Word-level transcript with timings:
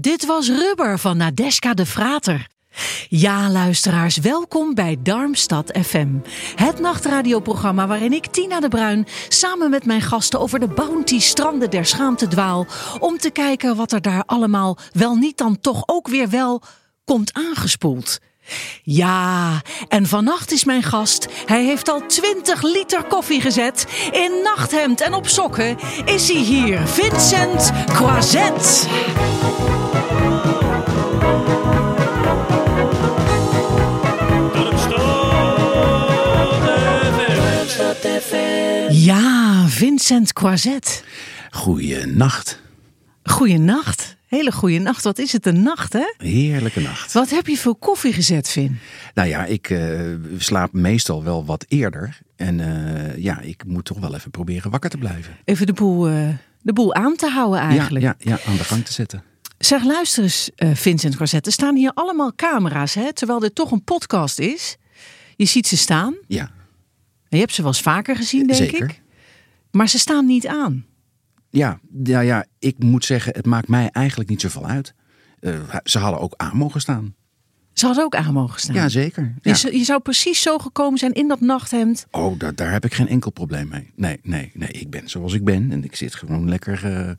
Dit 0.00 0.26
was 0.26 0.48
Rubber 0.48 0.98
van 0.98 1.16
Nadeska 1.16 1.74
de 1.74 1.86
Frater. 1.86 2.46
Ja, 3.08 3.50
luisteraars, 3.50 4.16
welkom 4.16 4.74
bij 4.74 4.96
Darmstad 5.02 5.78
FM. 5.82 6.08
Het 6.54 6.80
nachtradioprogramma 6.80 7.86
waarin 7.86 8.12
ik, 8.12 8.26
Tina 8.26 8.60
de 8.60 8.68
Bruin, 8.68 9.06
samen 9.28 9.70
met 9.70 9.84
mijn 9.84 10.00
gasten 10.00 10.40
over 10.40 10.60
de 10.60 10.68
bounty 10.68 11.20
stranden 11.20 11.70
der 11.70 11.86
schaamte 11.86 12.28
dwaal. 12.28 12.66
Om 12.98 13.18
te 13.18 13.30
kijken 13.30 13.76
wat 13.76 13.92
er 13.92 14.02
daar 14.02 14.22
allemaal 14.26 14.78
wel 14.92 15.14
niet 15.14 15.38
dan 15.38 15.60
toch 15.60 15.82
ook 15.86 16.08
weer 16.08 16.30
wel 16.30 16.62
komt 17.04 17.32
aangespoeld. 17.32 18.18
Ja, 18.82 19.62
en 19.88 20.06
vannacht 20.06 20.52
is 20.52 20.64
mijn 20.64 20.82
gast. 20.82 21.28
Hij 21.46 21.64
heeft 21.64 21.88
al 21.88 22.06
20 22.06 22.62
liter 22.62 23.04
koffie 23.04 23.40
gezet. 23.40 23.86
In 24.12 24.40
nachthemd 24.42 25.00
en 25.00 25.14
op 25.14 25.28
sokken 25.28 25.76
is 26.04 26.28
hij 26.28 26.40
hier, 26.40 26.86
Vincent 26.86 27.72
Ja, 38.90 39.66
Vincent 39.68 40.32
Croizet. 40.32 41.04
Goeienacht. 41.50 42.60
Goeienacht. 43.22 44.16
Hele 44.26 44.52
goeie 44.52 44.80
nacht. 44.80 45.02
Wat 45.02 45.18
is 45.18 45.32
het, 45.32 45.46
een 45.46 45.62
nacht, 45.62 45.92
hè? 45.92 46.14
Heerlijke 46.16 46.80
nacht. 46.80 47.12
Wat 47.12 47.30
heb 47.30 47.46
je 47.46 47.56
voor 47.56 47.76
koffie 47.76 48.12
gezet, 48.12 48.48
Vin? 48.48 48.78
Nou 49.14 49.28
ja, 49.28 49.44
ik 49.44 49.70
eh, 49.70 50.00
slaap 50.38 50.72
meestal 50.72 51.24
wel 51.24 51.44
wat 51.44 51.64
eerder. 51.68 52.18
En 52.36 52.60
eh, 52.60 53.22
ja, 53.22 53.40
ik 53.40 53.64
moet 53.66 53.84
toch 53.84 53.98
wel 53.98 54.14
even 54.14 54.30
proberen 54.30 54.70
wakker 54.70 54.90
te 54.90 54.98
blijven. 54.98 55.36
Even 55.44 55.66
de 55.66 55.72
boel, 55.72 56.08
eh, 56.08 56.28
de 56.62 56.72
boel 56.72 56.94
aan 56.94 57.16
te 57.16 57.28
houden 57.28 57.60
eigenlijk. 57.60 58.04
Ja, 58.04 58.14
ja, 58.18 58.30
ja, 58.30 58.50
aan 58.50 58.56
de 58.56 58.64
gang 58.64 58.84
te 58.84 58.92
zetten. 58.92 59.22
Zeg, 59.58 59.84
luister 59.84 60.22
eens, 60.22 60.50
eh, 60.56 60.74
Vincent 60.74 61.14
Croizet. 61.14 61.46
Er 61.46 61.52
staan 61.52 61.76
hier 61.76 61.92
allemaal 61.94 62.34
camera's, 62.36 62.94
hè? 62.94 63.12
Terwijl 63.12 63.38
dit 63.38 63.54
toch 63.54 63.70
een 63.70 63.84
podcast 63.84 64.38
is. 64.38 64.76
Je 65.36 65.44
ziet 65.44 65.66
ze 65.66 65.76
staan. 65.76 66.14
Ja, 66.26 66.50
Je 67.34 67.40
hebt 67.40 67.54
ze 67.54 67.62
wel 67.62 67.70
eens 67.70 67.80
vaker 67.80 68.16
gezien, 68.16 68.46
denk 68.46 68.58
zeker. 68.58 68.84
ik. 68.84 69.02
Maar 69.70 69.88
ze 69.88 69.98
staan 69.98 70.26
niet 70.26 70.46
aan. 70.46 70.84
Ja, 71.50 71.80
ja, 72.02 72.20
ja, 72.20 72.46
ik 72.58 72.78
moet 72.78 73.04
zeggen, 73.04 73.32
het 73.36 73.46
maakt 73.46 73.68
mij 73.68 73.88
eigenlijk 73.92 74.30
niet 74.30 74.40
zoveel 74.40 74.66
uit. 74.66 74.94
Eh, 75.40 75.60
ze 75.84 75.98
hadden 75.98 76.20
ook 76.20 76.34
aan 76.36 76.56
mogen 76.56 76.80
staan. 76.80 77.14
Ze 77.72 77.86
hadden 77.86 78.04
ook 78.04 78.14
aan 78.14 78.32
mogen 78.32 78.60
staan. 78.60 78.74
Ja, 78.74 78.88
zeker. 78.88 79.34
Je, 79.42 79.50
Ja. 79.50 79.70
je 79.78 79.84
zou 79.84 80.00
precies 80.00 80.42
zo 80.42 80.58
gekomen 80.58 80.98
zijn 80.98 81.12
in 81.12 81.28
dat 81.28 81.40
nachthemd. 81.40 82.06
Oh, 82.10 82.38
daar, 82.38 82.54
daar 82.54 82.72
heb 82.72 82.84
ik 82.84 82.94
geen 82.94 83.08
enkel 83.08 83.30
probleem 83.30 83.68
mee. 83.68 83.92
Nee, 83.96 84.18
nee, 84.22 84.50
nee. 84.54 84.68
Ik 84.68 84.90
ben 84.90 85.08
zoals 85.08 85.32
ik 85.32 85.44
ben. 85.44 85.72
En 85.72 85.84
ik 85.84 85.96
zit 85.96 86.14
gewoon 86.14 86.48
lekker 86.48 86.84
eh, 86.84 87.10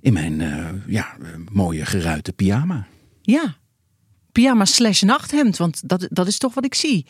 in 0.00 0.12
mijn 0.12 0.40
eh, 0.40 0.68
ja, 0.86 1.16
mooie 1.52 1.84
geruite 1.84 2.32
pyjama. 2.32 2.86
Ja. 3.22 3.56
Pyjama 4.32 4.64
slash 4.64 5.02
nachthemd, 5.02 5.56
want 5.56 5.88
dat, 5.88 6.06
dat 6.10 6.26
is 6.26 6.38
toch 6.38 6.54
wat 6.54 6.64
ik 6.64 6.74
zie. 6.74 7.06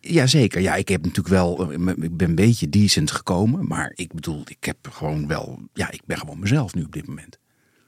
Jazeker, 0.00 0.60
ja, 0.60 0.74
ik 0.74 0.88
heb 0.88 1.00
natuurlijk 1.02 1.28
wel, 1.28 1.72
eh, 1.72 1.94
ik 1.96 2.16
ben 2.16 2.28
een 2.28 2.34
beetje 2.34 2.68
decent 2.68 3.10
gekomen, 3.10 3.66
maar 3.66 3.92
ik 3.94 4.12
bedoel, 4.12 4.42
ik 4.46 4.64
heb 4.64 4.76
gewoon 4.90 5.26
wel, 5.26 5.60
ja, 5.72 5.90
ik 5.90 6.02
ben 6.06 6.18
gewoon 6.18 6.38
mezelf 6.38 6.74
nu 6.74 6.82
op 6.82 6.92
dit 6.92 7.06
moment. 7.06 7.38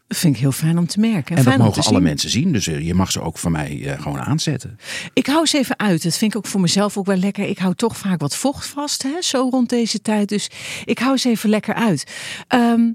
Dat 0.07 0.21
vind 0.21 0.35
ik 0.35 0.41
heel 0.41 0.53
fijn 0.53 0.79
om 0.79 0.87
te 0.87 1.01
merken. 1.01 1.37
En 1.37 1.45
dat 1.45 1.59
mogen 1.59 1.83
alle 1.83 1.95
zien. 1.95 2.03
mensen 2.03 2.31
zien, 2.31 2.53
dus 2.53 2.67
eh, 2.67 2.87
je 2.87 2.95
mag 2.95 3.13
ze 3.13 3.21
ook 3.21 3.39
van 3.39 3.53
mij 3.53 3.83
eh, 3.85 4.03
gewoon 4.03 4.21
aanzetten. 4.21 4.79
Ik 5.13 5.27
hou 5.27 5.47
ze 5.47 5.59
even 5.59 5.79
uit. 5.79 6.03
Dat 6.03 6.17
vind 6.17 6.33
ik 6.33 6.39
ook 6.39 6.47
voor 6.47 6.61
mezelf 6.61 6.97
ook 6.97 7.07
wel 7.07 7.17
lekker. 7.17 7.49
Ik 7.49 7.59
hou 7.59 7.75
toch 7.75 7.97
vaak 7.97 8.21
wat 8.21 8.37
vocht 8.37 8.67
vast, 8.67 9.03
hè, 9.03 9.23
zo 9.23 9.49
rond 9.51 9.69
deze 9.69 10.01
tijd. 10.01 10.29
Dus 10.29 10.51
ik 10.85 10.99
hou 10.99 11.17
ze 11.17 11.29
even 11.29 11.51
lekker 11.51 11.75
uit. 11.75 12.13
Ehm, 12.49 12.91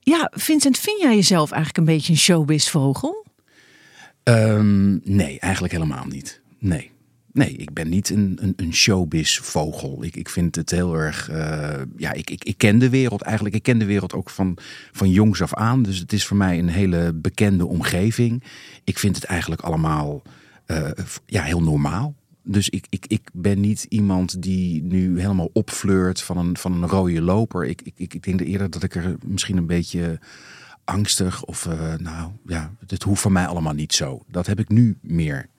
ja, 0.00 0.30
Vincent, 0.34 0.78
vind 0.78 1.00
jij 1.00 1.14
jezelf 1.14 1.50
eigenlijk 1.50 1.78
een 1.78 1.94
beetje 1.94 2.12
een 2.12 2.18
showbiz-vogel? 2.18 3.26
Ehm, 4.22 4.92
nee, 5.16 5.38
eigenlijk 5.40 5.72
helemaal 5.72 6.06
niet. 6.06 6.40
Nee. 6.58 6.90
Nee, 7.32 7.52
ik 7.52 7.72
ben 7.72 7.88
niet 7.88 8.10
een, 8.10 8.38
een, 8.40 8.52
een 8.56 8.74
showbiz-vogel. 8.74 10.04
Ik, 10.04 10.16
ik 10.16 10.28
vind 10.28 10.54
het 10.56 10.70
heel 10.70 10.94
erg. 10.94 11.28
eh, 11.28 11.80
ja, 11.96 12.12
ik, 12.12 12.30
ik, 12.30 12.58
ken 12.58 12.78
de 12.78 12.88
wereld 12.88 13.22
eigenlijk. 13.22 13.54
Ik 13.54 13.62
ken 13.62 13.78
de 13.78 13.84
wereld 13.84 14.14
ook 14.14 14.30
van, 14.30 14.56
van 14.92 15.10
jongs 15.10 15.42
af 15.42 15.54
aan. 15.54 15.82
Dus 15.82 15.98
het 15.98 16.12
is 16.12 16.26
voor 16.26 16.36
mij 16.36 16.58
een 16.58 16.68
hele 16.68 17.12
bekende 17.12 17.66
omgeving. 17.66 18.42
Ik 18.84 18.98
vind 18.98 19.16
het 19.16 19.24
eigenlijk 19.24 19.60
allemaal 19.60 20.22
eh, 20.66 20.90
ja, 21.26 21.42
heel 21.42 21.62
normaal. 21.62 22.14
Dus 22.42 22.68
ik, 22.68 22.86
ik, 22.88 23.04
ik 23.06 23.28
ben 23.32 23.60
niet 23.60 23.86
iemand 23.88 24.42
die 24.42 24.82
nu 24.82 25.20
helemaal 25.20 25.50
opfleurt 25.52 26.22
van 26.22 26.36
een, 26.38 26.56
van 26.56 26.82
een 26.82 26.88
rode 26.88 27.22
loper. 27.22 27.64
Ik, 27.64 27.82
ik, 27.94 28.14
ik 28.14 28.22
denk 28.22 28.40
eerder 28.40 28.70
dat 28.70 28.82
ik 28.82 28.94
er 28.94 29.16
misschien 29.26 29.56
een 29.56 29.66
beetje 29.66 30.18
angstig 30.84 31.44
of 31.44 31.66
eh, 31.66 31.94
nou 31.98 32.30
ja, 32.46 32.74
het 32.86 33.02
hoeft 33.02 33.22
van 33.22 33.32
mij 33.32 33.46
allemaal 33.46 33.72
niet 33.72 33.92
zo. 33.92 34.22
Dat 34.28 34.46
heb 34.46 34.60
ik 34.60 34.68
nu 34.68 34.98
meer. 35.00 35.50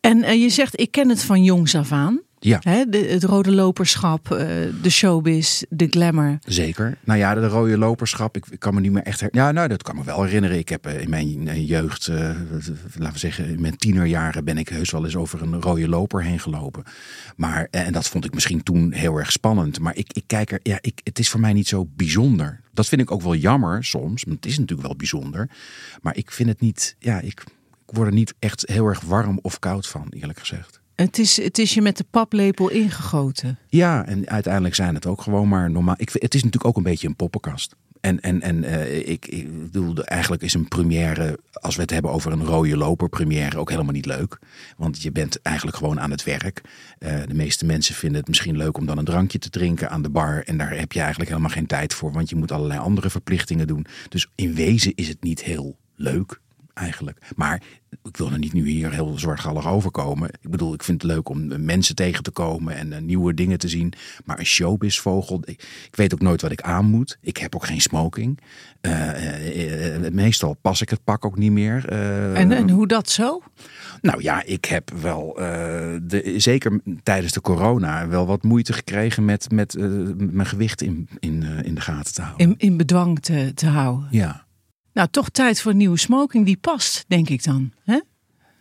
En 0.00 0.22
eh, 0.22 0.42
je 0.42 0.48
zegt, 0.48 0.80
ik 0.80 0.90
ken 0.90 1.08
het 1.08 1.22
van 1.22 1.44
jongs 1.44 1.74
af 1.74 1.92
aan. 1.92 2.20
Ja. 2.38 2.58
De, 2.88 3.06
het 3.08 3.24
rode 3.24 3.52
loperschap, 3.52 4.30
eh, 4.30 4.38
de 4.82 4.90
showbiz, 4.90 5.62
de 5.68 5.86
glamour. 5.86 6.38
Zeker. 6.44 6.96
Nou 7.04 7.18
ja, 7.18 7.34
de 7.34 7.48
rode 7.48 7.78
loperschap. 7.78 8.36
Ik, 8.36 8.46
ik 8.50 8.58
kan 8.58 8.74
me 8.74 8.80
niet 8.80 8.92
meer 8.92 9.02
echt. 9.02 9.20
Her... 9.20 9.28
Ja, 9.32 9.52
nou, 9.52 9.68
dat 9.68 9.82
kan 9.82 9.96
me 9.96 10.04
wel 10.04 10.22
herinneren. 10.22 10.58
Ik 10.58 10.68
heb 10.68 10.86
eh, 10.86 11.00
in 11.00 11.10
mijn 11.10 11.64
jeugd, 11.64 12.08
laten 12.08 13.12
we 13.12 13.18
zeggen, 13.18 13.48
in 13.48 13.60
mijn 13.60 13.76
tienerjaren 13.76 14.44
ben 14.44 14.58
ik 14.58 14.68
heus 14.68 14.90
wel 14.90 15.04
eens 15.04 15.16
over 15.16 15.42
een 15.42 15.62
rode 15.62 15.88
loper 15.88 16.22
heen 16.22 16.40
gelopen. 16.40 16.82
Maar 17.36 17.68
en 17.70 17.92
dat 17.92 18.08
vond 18.08 18.24
ik 18.24 18.34
misschien 18.34 18.62
toen 18.62 18.92
heel 18.92 19.16
erg 19.16 19.32
spannend. 19.32 19.80
Maar 19.80 19.96
ik, 19.96 20.12
ik 20.12 20.24
kijk 20.26 20.52
er, 20.52 20.60
ja, 20.62 20.78
ik, 20.80 21.00
het 21.04 21.18
is 21.18 21.28
voor 21.28 21.40
mij 21.40 21.52
niet 21.52 21.68
zo 21.68 21.86
bijzonder. 21.96 22.60
Dat 22.72 22.88
vind 22.88 23.00
ik 23.00 23.10
ook 23.10 23.22
wel 23.22 23.34
jammer 23.34 23.84
soms. 23.84 24.24
Want 24.24 24.36
het 24.36 24.46
is 24.46 24.58
natuurlijk 24.58 24.88
wel 24.88 24.96
bijzonder. 24.96 25.48
Maar 26.02 26.16
ik 26.16 26.30
vind 26.30 26.48
het 26.48 26.60
niet. 26.60 26.96
Ja, 26.98 27.20
ik, 27.20 27.44
ik 27.88 27.96
word 27.96 28.08
er 28.08 28.14
niet 28.14 28.34
echt 28.38 28.68
heel 28.68 28.86
erg 28.86 29.00
warm 29.00 29.38
of 29.42 29.58
koud 29.58 29.86
van, 29.86 30.06
eerlijk 30.10 30.38
gezegd. 30.38 30.80
Het 30.94 31.18
is, 31.18 31.36
het 31.36 31.58
is 31.58 31.74
je 31.74 31.82
met 31.82 31.96
de 31.96 32.04
paplepel 32.10 32.70
ingegoten. 32.70 33.58
Ja, 33.68 34.06
en 34.06 34.28
uiteindelijk 34.28 34.74
zijn 34.74 34.94
het 34.94 35.06
ook 35.06 35.22
gewoon 35.22 35.48
maar 35.48 35.70
normaal. 35.70 35.94
Ik, 35.98 36.10
het 36.12 36.34
is 36.34 36.42
natuurlijk 36.42 36.64
ook 36.64 36.76
een 36.76 36.82
beetje 36.82 37.08
een 37.08 37.16
poppenkast. 37.16 37.76
En, 38.00 38.20
en, 38.20 38.42
en 38.42 38.64
eh, 38.64 39.08
ik, 39.08 39.26
ik 39.26 39.62
bedoel, 39.62 40.04
eigenlijk 40.04 40.42
is 40.42 40.54
een 40.54 40.68
première, 40.68 41.38
als 41.52 41.76
we 41.76 41.82
het 41.82 41.90
hebben 41.90 42.10
over 42.10 42.32
een 42.32 42.44
rode 42.44 42.76
loper 42.76 43.08
première, 43.08 43.58
ook 43.58 43.70
helemaal 43.70 43.92
niet 43.92 44.06
leuk. 44.06 44.38
Want 44.76 45.02
je 45.02 45.12
bent 45.12 45.42
eigenlijk 45.42 45.76
gewoon 45.76 46.00
aan 46.00 46.10
het 46.10 46.24
werk. 46.24 46.60
Eh, 46.98 47.20
de 47.26 47.34
meeste 47.34 47.66
mensen 47.66 47.94
vinden 47.94 48.18
het 48.18 48.28
misschien 48.28 48.56
leuk 48.56 48.78
om 48.78 48.86
dan 48.86 48.98
een 48.98 49.04
drankje 49.04 49.38
te 49.38 49.50
drinken 49.50 49.90
aan 49.90 50.02
de 50.02 50.10
bar. 50.10 50.42
En 50.42 50.58
daar 50.58 50.78
heb 50.78 50.92
je 50.92 51.00
eigenlijk 51.00 51.30
helemaal 51.30 51.50
geen 51.50 51.66
tijd 51.66 51.94
voor, 51.94 52.12
want 52.12 52.28
je 52.28 52.36
moet 52.36 52.52
allerlei 52.52 52.80
andere 52.80 53.10
verplichtingen 53.10 53.66
doen. 53.66 53.86
Dus 54.08 54.26
in 54.34 54.54
wezen 54.54 54.94
is 54.94 55.08
het 55.08 55.22
niet 55.22 55.42
heel 55.42 55.76
leuk 55.94 56.40
eigenlijk. 56.76 57.18
Maar 57.36 57.62
ik 58.02 58.16
wil 58.16 58.30
er 58.32 58.38
niet 58.38 58.52
nu 58.52 58.68
hier 58.68 58.92
heel 58.92 59.18
zwartgallig 59.18 59.68
overkomen. 59.68 60.28
Ik 60.40 60.50
bedoel, 60.50 60.74
ik 60.74 60.82
vind 60.82 61.02
het 61.02 61.10
leuk 61.10 61.28
om 61.28 61.64
mensen 61.64 61.94
tegen 61.94 62.22
te 62.22 62.30
komen 62.30 62.76
en 62.76 62.92
eh, 62.92 63.00
nieuwe 63.00 63.34
dingen 63.34 63.58
te 63.58 63.68
zien. 63.68 63.92
Maar 64.24 64.38
een 64.38 64.46
showbizvogel, 64.46 65.42
ik, 65.44 65.62
ik 65.86 65.96
weet 65.96 66.14
ook 66.14 66.20
nooit 66.20 66.42
wat 66.42 66.50
ik 66.52 66.60
aan 66.62 66.84
moet. 66.84 67.18
Ik 67.20 67.36
heb 67.36 67.54
ook 67.54 67.66
geen 67.66 67.80
smoking. 67.80 68.38
Eh, 68.80 68.92
eh, 69.10 70.06
eh, 70.06 70.12
meestal 70.12 70.54
pas 70.60 70.80
ik 70.80 70.90
het 70.90 71.04
pak 71.04 71.24
ook 71.24 71.38
niet 71.38 71.52
meer. 71.52 71.88
Eh, 71.88 72.40
En, 72.40 72.52
en 72.52 72.70
hoe 72.70 72.86
dat 72.86 73.10
zo? 73.10 73.42
nou 74.00 74.22
ja, 74.22 74.42
ik 74.44 74.64
heb 74.64 74.90
wel, 75.00 75.38
eh, 75.38 75.44
de, 76.02 76.34
zeker 76.36 76.80
tijdens 77.02 77.32
de 77.32 77.40
corona, 77.40 78.08
wel 78.08 78.26
wat 78.26 78.42
moeite 78.42 78.72
gekregen 78.72 79.24
met, 79.24 79.50
met 79.50 79.74
eh, 79.76 79.86
mijn 80.16 80.46
gewicht 80.46 80.82
in, 80.82 81.08
in, 81.18 81.42
eh, 81.42 81.62
in 81.62 81.74
de 81.74 81.80
gaten 81.80 82.14
te 82.14 82.22
houden. 82.22 82.46
In, 82.46 82.54
in 82.58 82.76
bedwang 82.76 83.20
te, 83.20 83.52
te 83.54 83.66
houden. 83.66 84.08
Ja. 84.10 84.44
Nou, 84.96 85.08
toch 85.10 85.28
tijd 85.28 85.60
voor 85.60 85.70
een 85.70 85.76
nieuwe 85.76 85.98
smoking 85.98 86.44
die 86.44 86.56
past, 86.56 87.04
denk 87.08 87.28
ik 87.28 87.44
dan. 87.44 87.72
Hè? 87.84 88.00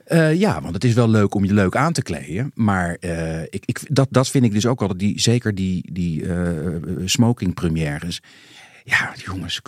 Uh, 0.07 0.39
ja, 0.39 0.61
want 0.61 0.73
het 0.73 0.83
is 0.83 0.93
wel 0.93 1.09
leuk 1.09 1.33
om 1.33 1.45
je 1.45 1.53
leuk 1.53 1.75
aan 1.75 1.93
te 1.93 2.01
kleden. 2.01 2.51
Maar 2.53 2.97
uh, 2.99 3.41
ik, 3.41 3.63
ik, 3.65 3.79
dat, 3.87 4.07
dat 4.11 4.29
vind 4.29 4.45
ik 4.45 4.51
dus 4.51 4.65
ook 4.65 4.81
altijd, 4.81 4.99
die, 4.99 5.19
zeker 5.19 5.55
die, 5.55 5.91
die 5.93 6.21
uh, 6.21 6.67
smoking 7.05 7.53
premières. 7.53 8.21
Ja, 8.83 9.13
jongens, 9.15 9.61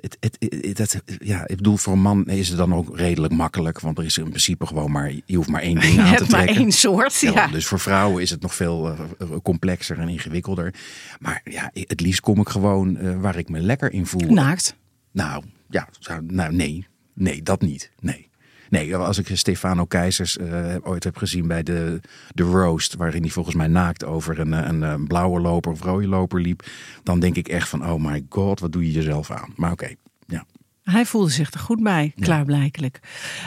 het, 0.00 0.16
het, 0.20 0.36
het, 0.38 0.78
het, 0.78 1.02
ja, 1.18 1.48
ik 1.48 1.56
bedoel, 1.56 1.76
voor 1.76 1.92
een 1.92 2.00
man 2.00 2.26
is 2.26 2.48
het 2.48 2.58
dan 2.58 2.74
ook 2.74 2.96
redelijk 2.96 3.32
makkelijk. 3.32 3.80
Want 3.80 3.98
er 3.98 4.04
is 4.04 4.18
in 4.18 4.28
principe 4.28 4.66
gewoon 4.66 4.90
maar, 4.90 5.12
je 5.26 5.36
hoeft 5.36 5.48
maar 5.48 5.62
één 5.62 5.80
ding 5.80 5.98
aan 6.00 6.16
te 6.16 6.26
trekken. 6.26 6.54
maar 6.54 6.62
één 6.62 6.72
soort, 6.72 7.20
ja. 7.20 7.32
ja. 7.32 7.46
Dus 7.46 7.66
voor 7.66 7.80
vrouwen 7.80 8.22
is 8.22 8.30
het 8.30 8.42
nog 8.42 8.54
veel 8.54 8.96
complexer 9.42 9.98
en 9.98 10.08
ingewikkelder. 10.08 10.74
Maar 11.18 11.40
ja, 11.44 11.70
het 11.72 12.00
liefst 12.00 12.20
kom 12.20 12.40
ik 12.40 12.48
gewoon 12.48 13.20
waar 13.20 13.36
ik 13.36 13.48
me 13.48 13.60
lekker 13.60 13.92
in 13.92 14.06
voel. 14.06 14.30
Naakt? 14.32 14.80
Nou, 15.12 15.44
ja, 15.68 15.88
nou 16.26 16.52
nee, 16.54 16.86
nee, 17.14 17.42
dat 17.42 17.60
niet, 17.60 17.90
nee. 18.00 18.30
Nee, 18.68 18.96
als 18.96 19.18
ik 19.18 19.36
Stefano 19.36 19.84
Keizers 19.84 20.36
uh, 20.36 20.74
ooit 20.82 21.04
heb 21.04 21.16
gezien 21.16 21.46
bij 21.46 21.62
de, 21.62 22.00
de 22.34 22.42
roast, 22.42 22.94
waarin 22.94 23.22
hij 23.22 23.30
volgens 23.30 23.54
mij 23.54 23.66
naakt 23.66 24.04
over 24.04 24.38
een, 24.38 24.52
een, 24.52 24.82
een 24.82 25.06
blauwe 25.06 25.40
loper 25.40 25.72
of 25.72 25.82
rode 25.82 26.08
loper 26.08 26.40
liep, 26.40 26.66
dan 27.02 27.20
denk 27.20 27.36
ik 27.36 27.48
echt 27.48 27.68
van, 27.68 27.90
oh 27.90 28.04
my 28.04 28.24
god, 28.28 28.60
wat 28.60 28.72
doe 28.72 28.86
je 28.86 28.92
jezelf 28.92 29.30
aan? 29.30 29.52
Maar 29.56 29.72
oké, 29.72 29.94
ja. 30.26 30.44
Hij 30.82 31.06
voelde 31.06 31.30
zich 31.30 31.52
er 31.52 31.60
goed 31.60 31.82
bij, 31.82 32.12
klaarblijkelijk. 32.20 33.00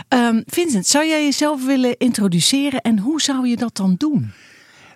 Um, 0.09 0.43
Vincent, 0.45 0.85
zou 0.85 1.05
jij 1.05 1.23
jezelf 1.23 1.65
willen 1.65 1.97
introduceren 1.97 2.81
en 2.81 2.99
hoe 2.99 3.21
zou 3.21 3.47
je 3.47 3.57
dat 3.57 3.75
dan 3.75 3.95
doen? 3.97 4.31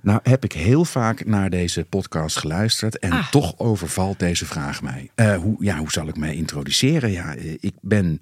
Nou, 0.02 0.20
heb 0.24 0.44
ik 0.44 0.52
heel 0.52 0.86
vaak 0.86 1.26
naar 1.26 1.50
deze 1.50 1.86
podcast 1.90 2.38
geluisterd 2.38 3.00
en 3.00 3.12
ah. 3.12 3.30
toch 3.32 3.60
overvalt 3.60 4.20
deze 4.20 4.46
vraag 4.46 4.82
mij. 4.82 5.10
Uh, 5.16 5.36
hoe, 5.36 5.56
ja, 5.60 5.78
hoe 5.78 5.92
zal 5.92 6.08
ik 6.08 6.18
mij 6.18 6.36
introduceren? 6.36 7.12
Ja, 7.12 7.36
ik 7.60 7.74
ben 7.82 8.18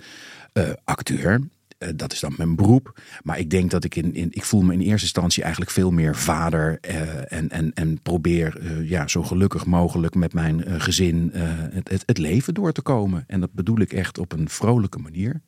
uh, 0.53 0.69
acteur. 0.83 1.41
Uh, 1.79 1.89
dat 1.95 2.11
is 2.11 2.19
dan 2.19 2.33
mijn 2.37 2.55
beroep. 2.55 2.99
Maar 3.23 3.39
ik 3.39 3.49
denk 3.49 3.71
dat 3.71 3.83
ik 3.83 3.95
in, 3.95 4.13
in 4.13 4.29
ik 4.31 4.43
voel 4.43 4.61
me 4.61 4.73
in 4.73 4.79
eerste 4.79 5.01
instantie 5.01 5.41
eigenlijk 5.43 5.71
veel 5.71 5.91
meer 5.91 6.15
vader. 6.15 6.77
Uh, 6.89 7.31
en, 7.31 7.49
en, 7.49 7.73
en 7.73 8.01
probeer 8.01 8.61
uh, 8.61 8.89
ja, 8.89 9.07
zo 9.07 9.23
gelukkig 9.23 9.65
mogelijk 9.65 10.15
met 10.15 10.33
mijn 10.33 10.81
gezin 10.81 11.31
het, 11.33 11.89
het, 11.89 12.03
het 12.05 12.17
leven 12.17 12.53
door 12.53 12.71
te 12.71 12.81
komen. 12.81 13.23
En 13.27 13.39
dat 13.39 13.53
bedoel 13.53 13.79
ik 13.79 13.93
echt 13.93 14.17
op 14.17 14.31
een 14.31 14.49
vrolijke 14.49 14.99
manier. 14.99 15.41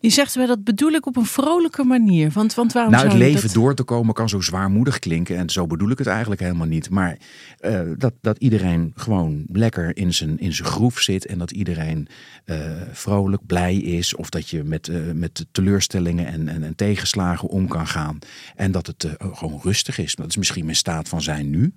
Je 0.00 0.10
zegt 0.10 0.34
wel 0.34 0.46
dat 0.46 0.64
bedoel 0.64 0.90
ik 0.90 1.06
op 1.06 1.16
een 1.16 1.24
vrolijke 1.24 1.84
manier. 1.84 2.30
Want, 2.30 2.54
want 2.54 2.72
waarom 2.72 2.92
nou, 2.92 3.06
het 3.06 3.16
leven 3.16 3.52
door 3.52 3.74
te 3.74 3.82
komen 3.82 4.14
kan 4.14 4.28
zo 4.28 4.40
zwaarmoedig 4.40 4.98
klinken. 4.98 5.36
En 5.36 5.50
zo 5.50 5.66
bedoel 5.66 5.90
ik 5.90 5.98
het 5.98 6.06
eigenlijk 6.06 6.40
helemaal 6.40 6.66
niet. 6.66 6.90
Maar 6.90 7.16
uh, 7.60 7.80
dat, 7.96 8.12
dat 8.20 8.38
iedereen 8.38 8.92
gewoon 8.94 9.44
lekker 9.52 9.96
in 9.96 10.14
zijn, 10.14 10.38
in 10.38 10.52
zijn 10.52 10.68
groef 10.68 11.00
zit. 11.00 11.26
En 11.26 11.38
dat 11.38 11.50
iedereen 11.50 12.08
uh, 12.44 12.56
vrolijk, 12.92 13.46
blij 13.46 13.76
is. 13.76 14.14
Of 14.14 14.30
dat 14.30 14.48
je 14.48 14.64
met, 14.64 14.88
uh, 14.88 15.12
met 15.12 15.46
teleurstellingen 15.52 16.26
en, 16.26 16.48
en, 16.48 16.62
en, 16.62 16.74
tegenslagen 16.74 17.48
om 17.48 17.68
kan 17.68 17.86
gaan. 17.86 18.18
En 18.56 18.72
dat 18.72 18.86
het 18.86 19.08
gewoon 19.18 19.60
rustig 19.62 19.98
is. 19.98 20.14
Dat 20.14 20.28
is 20.28 20.36
misschien 20.36 20.64
mijn 20.64 20.76
staat 20.76 21.08
van 21.08 21.22
zijn 21.22 21.50
nu 21.50 21.72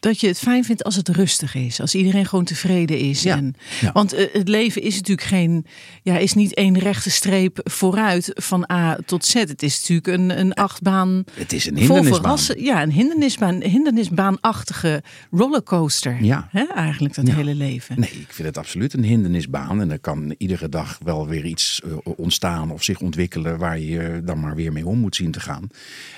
dat 0.00 0.20
je 0.20 0.26
het 0.26 0.38
fijn 0.38 0.64
vindt 0.64 0.84
als 0.84 0.96
het 0.96 1.08
rustig 1.08 1.54
is. 1.54 1.80
Als 1.80 1.94
iedereen 1.94 2.26
gewoon 2.26 2.44
tevreden 2.44 2.98
is. 2.98 3.22
Ja, 3.22 3.36
en, 3.36 3.54
Want 3.92 4.14
uh, 4.14 4.20
het 4.32 4.48
leven 4.48 4.82
is 4.82 4.94
natuurlijk 4.94 5.28
geen, 5.28 5.66
ja, 6.02 6.18
is 6.18 6.34
niet 6.34 6.54
één 6.54 6.78
rechte 6.78 7.10
streep 7.10 7.60
vooruit 7.64 8.30
van 8.34 8.70
A 8.72 8.98
tot 9.06 9.24
Z. 9.24 9.34
Het 9.34 9.62
is 9.62 9.80
natuurlijk 9.80 10.06
een, 10.06 10.38
een 10.40 10.54
achtbaan. 10.54 11.24
Het 11.32 11.52
is 11.52 11.66
een 11.66 11.76
hindernisbaan. 11.76 12.38
Ja, 12.56 12.82
een 12.82 12.92
hindernisbaan, 12.92 13.62
hindernisbaanachtige 13.62 15.02
rollercoaster. 15.30 16.24
Ja. 16.24 16.48
Hè, 16.50 16.64
eigenlijk 16.64 17.14
dat 17.14 17.28
hele 17.28 17.54
leven. 17.54 18.00
Nee, 18.00 18.10
ik 18.10 18.32
vind 18.32 18.48
het 18.48 18.58
absoluut 18.58 18.92
een 18.92 19.04
hindernisbaan. 19.04 19.80
En 19.80 19.90
er 19.90 20.00
kan 20.00 20.34
iedere 20.38 20.68
dag 20.68 20.98
wel 21.04 21.26
weer 21.26 21.44
iets 21.44 21.80
uh, 21.84 21.96
ontstaan 22.04 22.70
of 22.70 22.82
zich 22.82 23.00
ontwikkelen 23.00 23.58
waar 23.58 23.78
je 23.78 24.20
dan 24.24 24.40
maar 24.40 24.54
weer 24.54 24.72
mee 24.72 24.86
om 24.86 24.98
moet 24.98 25.16
zien 25.16 25.30
te 25.30 25.40
gaan. 25.40 25.68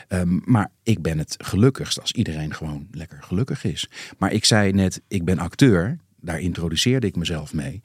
Um, 0.09 0.43
maar 0.45 0.71
ik 0.83 1.03
ben 1.03 1.19
het 1.19 1.35
gelukkigst 1.39 2.01
als 2.01 2.13
iedereen 2.13 2.55
gewoon 2.55 2.87
lekker 2.91 3.19
gelukkig 3.23 3.65
is. 3.65 3.68
Maar 4.19 4.33
ik 4.33 4.45
zei 4.45 4.73
net, 4.73 5.01
ik 5.09 5.25
ben 5.25 5.39
acteur. 5.39 5.99
Daar 6.21 6.41
introduceerde 6.41 7.07
ik 7.07 7.17
mezelf 7.17 7.55
mee. 7.55 7.83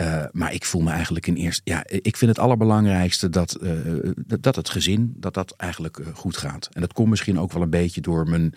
Uh, 0.00 0.24
maar 0.32 0.52
ik 0.52 0.64
voel 0.64 0.82
me 0.82 0.90
eigenlijk 0.90 1.26
in 1.26 1.34
eerste. 1.34 1.60
Ja, 1.64 1.84
ik 1.86 2.16
vind 2.16 2.30
het 2.30 2.38
allerbelangrijkste 2.38 3.30
dat, 3.30 3.58
uh, 3.62 4.10
dat 4.40 4.56
het 4.56 4.68
gezin, 4.68 5.14
dat 5.16 5.34
dat 5.34 5.54
eigenlijk 5.56 6.02
goed 6.14 6.36
gaat. 6.36 6.68
En 6.72 6.80
dat 6.80 6.92
komt 6.92 7.08
misschien 7.08 7.38
ook 7.38 7.52
wel 7.52 7.62
een 7.62 7.70
beetje 7.70 8.00
door 8.00 8.28
mijn 8.28 8.54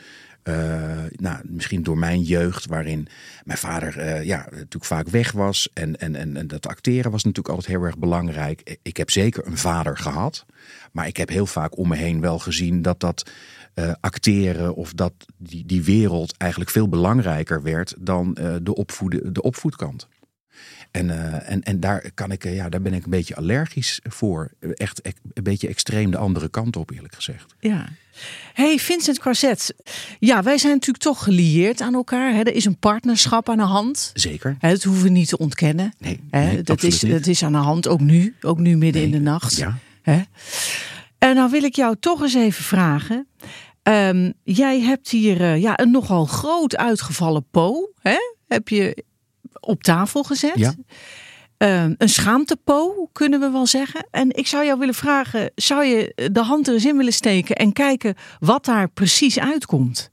nou, 1.12 1.42
misschien 1.44 1.84
door 1.84 1.98
mijn 1.98 2.22
jeugd, 2.22 2.66
waarin 2.66 3.08
mijn 3.44 3.58
vader 3.58 4.24
ja, 4.24 4.48
natuurlijk 4.50 4.86
vaak 4.86 5.10
weg 5.10 5.32
was. 5.32 5.70
En, 5.74 6.00
en, 6.00 6.36
en 6.36 6.48
dat 6.48 6.68
acteren 6.68 7.12
was 7.12 7.24
natuurlijk 7.24 7.56
altijd 7.56 7.76
heel 7.76 7.86
erg 7.86 7.98
belangrijk. 7.98 8.78
Ik 8.82 8.98
heb 8.98 9.10
zeker 9.10 9.48
een 9.48 9.58
vader 9.58 9.98
gehad. 9.98 10.46
Maar 10.92 11.08
ik 11.08 11.18
heb 11.18 11.30
heel 11.30 11.46
vaak 11.46 11.78
om 11.78 11.88
me 11.88 11.96
heen 11.96 12.22
wel 12.22 12.40
gezien 12.40 12.82
dat 12.82 13.00
dat 13.00 13.32
uh, 13.80 13.92
acteren 14.00 14.76
of 14.76 14.94
dat 14.94 15.14
die, 15.38 15.66
die 15.66 15.84
wereld 15.84 16.38
eigenlijk 16.38 16.72
veel 16.72 16.90
belangrijker 16.90 17.62
werd 17.62 17.94
dan 18.00 18.34
de, 18.62 18.76
opvoeden, 18.76 19.34
de 19.34 19.42
opvoedkant. 19.42 20.08
En, 20.92 21.08
uh, 21.08 21.52
en, 21.52 21.64
en 21.64 21.80
daar, 21.80 22.12
kan 22.14 22.32
ik, 22.32 22.44
ja, 22.44 22.70
daar 22.70 22.82
ben 22.82 22.94
ik 22.94 23.04
een 23.04 23.10
beetje 23.10 23.36
allergisch 23.36 24.00
voor. 24.04 24.52
Echt 24.60 25.02
een 25.34 25.44
beetje 25.44 25.68
extreem 25.68 26.12
de 26.12 26.18
andere 26.18 26.50
kant 26.50 26.76
op, 26.76 26.92
eerlijk 26.92 27.16
gezegd. 27.16 27.56
Ja. 27.60 27.90
Hey 28.54 28.78
Vincent 28.80 29.20
Quarset, 29.20 29.76
ja, 30.20 30.44
wij 30.44 30.58
zijn 30.58 30.74
natuurlijk 30.74 31.04
toch 31.04 31.24
gelieerd 31.24 31.82
aan 31.82 31.94
elkaar. 31.94 32.34
Hè? 32.34 32.40
Er 32.40 32.56
is 32.56 32.66
een 32.66 32.78
partnerschap 32.78 33.50
aan 33.50 33.58
de 33.58 33.64
hand. 33.64 34.12
Zeker. 34.14 34.56
Hè, 34.60 34.70
dat 34.70 34.84
hoeven 34.84 35.04
we 35.04 35.10
niet 35.10 35.28
te 35.30 35.38
ontkennen. 35.38 35.94
Nee, 35.98 36.20
nee 36.32 36.62
dat, 36.62 36.84
is, 36.84 37.00
dat 37.00 37.28
is 37.28 37.44
aan 37.44 37.52
de 37.52 37.58
hand, 37.58 37.88
ook 37.88 38.00
nu. 38.00 38.36
Ook 38.42 38.60
nu 38.60 38.78
midden 38.78 39.02
in 39.02 39.12
de 39.12 39.20
nacht. 39.20 39.56
Ja. 39.56 39.78
Hè? 40.02 40.22
En 41.18 41.36
nou 41.36 41.52
wil 41.52 41.64
ik 41.64 41.76
jou 41.76 41.96
toch 42.00 42.22
eens 42.22 42.36
even 42.36 42.64
vragen. 42.64 43.28
Um, 43.88 44.34
jij 44.44 44.82
hebt 44.82 45.10
hier 45.10 45.42
uh, 45.42 45.62
ja, 45.62 45.80
een 45.80 45.92
nogal 45.92 46.26
groot 46.26 46.78
uitgevallen 46.78 47.46
po. 47.52 47.92
Hè? 48.02 48.18
Heb 48.48 48.68
je 48.68 49.04
op 49.60 49.84
tafel 49.84 50.24
gezet. 50.24 50.56
Ja. 50.56 50.74
Uh, 51.58 51.94
een 51.98 52.10
schaamtepo, 52.10 53.10
kunnen 53.12 53.40
we 53.40 53.50
wel 53.50 53.68
zeggen. 53.68 54.08
En 54.12 54.36
ik 54.36 54.48
zou 54.48 54.66
jou 54.66 54.80
willen 54.80 54.94
vragen: 54.94 55.52
zou 55.56 55.86
je 55.86 56.30
de 56.32 56.42
hand 56.42 56.68
er 56.68 56.74
eens 56.74 56.86
in 56.86 56.98
willen 56.98 57.14
steken 57.14 57.56
en 57.56 57.74
kijken 57.74 58.16
wat 58.40 58.66
daar 58.66 58.90
precies 58.90 59.40
uitkomt? 59.40 60.12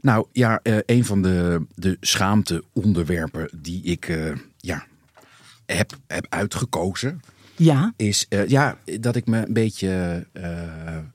Nou 0.00 0.26
ja, 0.32 0.60
uh, 0.62 0.78
een 0.86 1.04
van 1.04 1.22
de, 1.22 1.66
de 1.74 1.96
schaamte-onderwerpen 2.00 3.50
die 3.56 3.82
ik 3.82 4.08
uh, 4.08 4.34
ja, 4.56 4.86
heb, 5.66 5.92
heb 6.06 6.26
uitgekozen. 6.28 7.20
Ja. 7.58 7.92
Is 7.96 8.26
uh, 8.28 8.48
ja, 8.48 8.78
dat 9.00 9.16
ik 9.16 9.26
me 9.26 9.46
een 9.46 9.52
beetje 9.52 10.26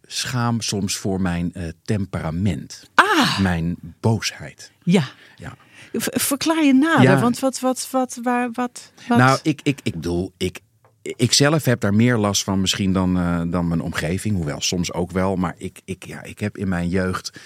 schaam 0.05 0.61
soms 0.61 0.95
voor 0.97 1.21
mijn 1.21 1.53
temperament. 1.83 2.89
Ah. 2.95 3.39
Mijn 3.39 3.75
boosheid. 3.99 4.71
Ja. 4.83 5.03
Ja. 5.35 5.55
Verklaar 6.01 6.63
je 6.63 6.73
nader, 6.73 7.19
want 7.19 7.39
wat, 7.39 7.59
wat, 7.59 7.87
wat, 7.91 8.19
waar, 8.21 8.49
wat, 8.51 8.91
wat? 9.07 9.17
Nou, 9.17 9.39
ik, 9.43 9.59
ik, 9.63 9.79
ik 9.83 9.93
bedoel, 9.93 10.33
ik, 10.37 10.59
ik 11.01 11.33
zelf 11.33 11.65
heb 11.65 11.79
daar 11.79 11.93
meer 11.93 12.17
last 12.17 12.43
van 12.43 12.61
misschien 12.61 12.93
dan, 12.93 13.17
uh, 13.17 13.41
dan 13.47 13.67
mijn 13.67 13.81
omgeving. 13.81 14.35
Hoewel 14.35 14.61
soms 14.61 14.93
ook 14.93 15.11
wel. 15.11 15.35
Maar 15.35 15.55
ik, 15.57 15.81
ik, 15.85 16.05
ja, 16.05 16.23
ik 16.23 16.39
heb 16.39 16.57
in 16.57 16.67
mijn 16.67 16.89
jeugd 16.89 17.39